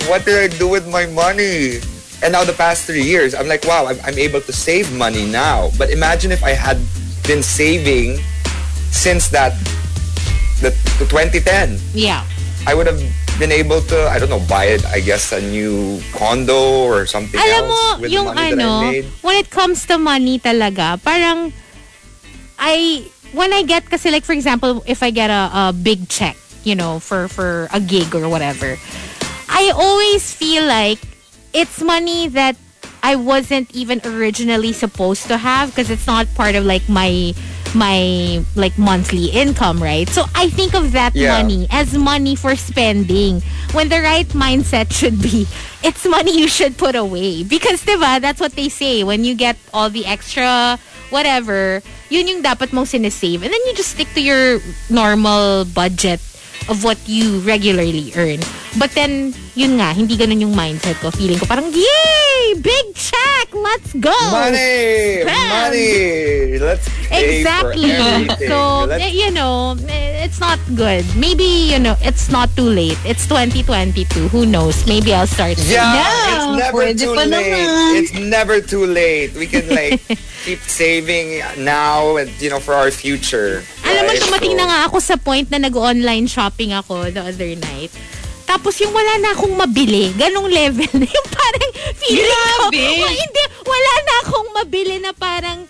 [0.07, 1.80] what did I do with my money?
[2.23, 5.26] And now the past three years, I'm like, wow, I'm, I'm able to save money
[5.26, 5.69] now.
[5.77, 6.77] But imagine if I had
[7.27, 8.19] been saving
[8.91, 9.53] since that,
[10.61, 11.77] the, the 2010.
[11.94, 12.26] yeah
[12.68, 13.02] I would have
[13.38, 17.40] been able to, I don't know, buy it, I guess, a new condo or something
[17.40, 19.06] Alam mo, else with yung the money that I ano, made.
[19.22, 21.54] when it comes to money talaga, parang,
[22.58, 26.38] I, when I get, kasi like for example, if I get a, a big check,
[26.64, 28.78] you know, for, for a gig or whatever,
[29.50, 31.00] I always feel like
[31.54, 32.56] it's money that
[33.04, 37.36] I wasn't even originally supposed to have because it's not part of like my
[37.76, 40.07] my like monthly income, right?
[40.10, 41.38] So I think of that Yeah.
[41.43, 43.43] money as money for spending.
[43.76, 45.45] When the right mindset should be
[45.84, 47.43] it's money you should put away.
[47.43, 49.03] Because diba that's what they say.
[49.03, 50.80] When you get all the extra
[51.14, 54.57] whatever yun yung dapat mong sinesave and then you just stick to your
[54.89, 56.18] normal budget
[56.68, 58.40] of what you regularly earn.
[58.77, 61.10] But then, yun nga, hindi ganun yung mindset ko.
[61.10, 62.60] Feeling ko parang, yay!
[62.60, 63.48] Big check!
[63.56, 64.11] Let's go!
[64.32, 65.23] Money!
[65.23, 65.49] Spend!
[65.49, 65.94] Money!
[66.60, 67.91] Let's pay Exactly.
[67.95, 68.49] for everything.
[68.49, 71.06] So, Let's eh, you know, eh, it's not good.
[71.15, 72.99] Maybe, you know, it's not too late.
[73.06, 74.27] It's 2022.
[74.27, 74.84] Who knows?
[74.88, 75.56] Maybe I'll start.
[75.64, 77.32] Yeah, Yeah, it's never pwede too late.
[77.32, 77.95] naman.
[77.95, 79.32] It's never too late.
[79.36, 80.02] We can like
[80.45, 83.64] keep saving now and you know for our future.
[83.86, 84.19] Alam mo, right?
[84.19, 87.90] tumating So- na nga ako sa point na nag-online shopping ako the other night.
[88.46, 92.86] Tapos yung wala na akong mabili, ganong level na yung parang feeling ko, Grabe!
[93.02, 95.66] Wa- hindi, wala na akong mabili na parang,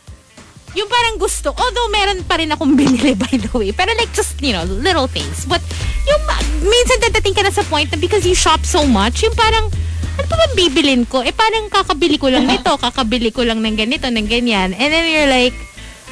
[0.76, 4.36] yung parang gusto, although meron pa rin akong binili by the way, pero like just,
[4.44, 5.48] you know, little things.
[5.48, 5.64] But
[6.04, 6.22] yung
[6.68, 9.72] minsan dadating ka na sa point na because you shop so much, yung parang,
[10.20, 11.24] ano pa bang bibilin ko?
[11.24, 14.76] Eh parang kakabili ko lang nito, kakabili ko lang ng ganito, ng ganyan.
[14.76, 15.56] And then you're like,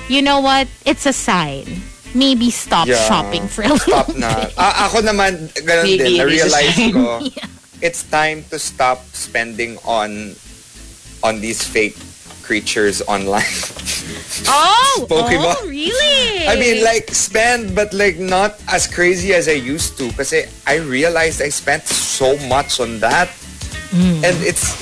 [0.07, 0.71] you know what?
[0.87, 1.92] It's a sign.
[2.13, 3.01] Maybe stop Yeah.
[3.09, 4.47] shopping for a little Stop na.
[4.57, 6.21] Ah, ako naman, ganun Maybe din.
[6.21, 7.05] a Na-realize ko,
[7.85, 10.37] it's time to stop spending on
[11.25, 11.97] on these fake
[12.43, 13.47] creatures online.
[14.45, 15.05] Oh!
[15.11, 15.55] Pokemon.
[15.57, 16.45] Oh, really?
[16.45, 20.11] I mean, like, spend, but like not as crazy as I used to.
[20.11, 23.31] Kasi I realized I spent so much on that.
[23.93, 24.73] And it's,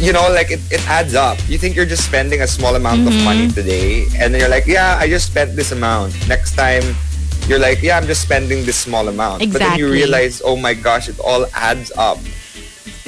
[0.00, 1.38] you know, like it, it adds up.
[1.48, 4.06] You think you're just spending a small amount of money today.
[4.18, 6.14] And then you're like, yeah, I just spent this amount.
[6.28, 6.82] Next time,
[7.46, 9.40] you're like, yeah, I'm just spending this small amount.
[9.52, 9.98] But then you Exactly.
[10.04, 12.18] realize, oh my gosh, it all adds up.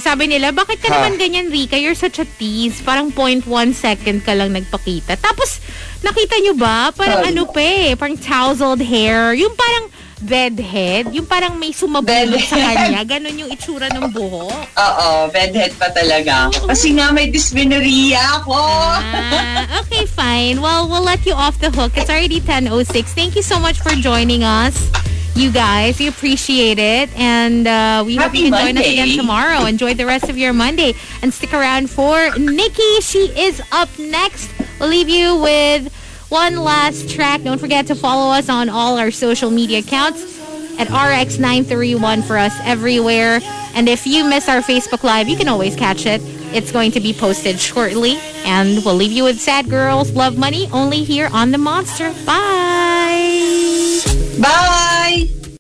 [0.01, 0.97] Sabi nila, bakit ka Ha?
[0.97, 1.77] naman ganyan, Rika?
[1.77, 2.81] You're such a tease.
[2.81, 3.45] Parang 0.1
[3.77, 5.21] second ka lang nagpakita.
[5.21, 5.61] Tapos,
[6.01, 6.89] nakita nyo ba?
[6.97, 9.37] Parang ano pa eh, parang tousled hair.
[9.37, 11.09] Yung parang bedhead.
[11.13, 13.01] Yung parang may sumabulot sa kanya.
[13.03, 14.53] Ganon yung itsura ng buhok.
[14.77, 16.53] Oo, bedhead pa talaga.
[16.69, 18.55] Kasi nga may dysmenorrhea ako.
[18.55, 20.61] Ah, okay, fine.
[20.61, 21.97] Well, we'll let you off the hook.
[21.97, 23.13] It's already 10.06.
[23.13, 24.77] Thank you so much for joining us.
[25.35, 27.09] You guys, we appreciate it.
[27.17, 28.93] And uh, we hope Happy you can join us Monday.
[28.99, 29.65] again tomorrow.
[29.65, 30.93] Enjoy the rest of your Monday.
[31.23, 33.01] And stick around for Nikki.
[33.01, 34.51] She is up next.
[34.79, 35.89] We'll leave you with
[36.31, 37.43] one last track.
[37.43, 40.23] Don't forget to follow us on all our social media accounts
[40.79, 43.41] at RX931 for us everywhere.
[43.75, 46.21] And if you miss our Facebook Live, you can always catch it.
[46.55, 48.17] It's going to be posted shortly.
[48.45, 52.13] And we'll leave you with Sad Girls Love Money only here on The Monster.
[52.25, 54.01] Bye!
[54.41, 55.40] Bye!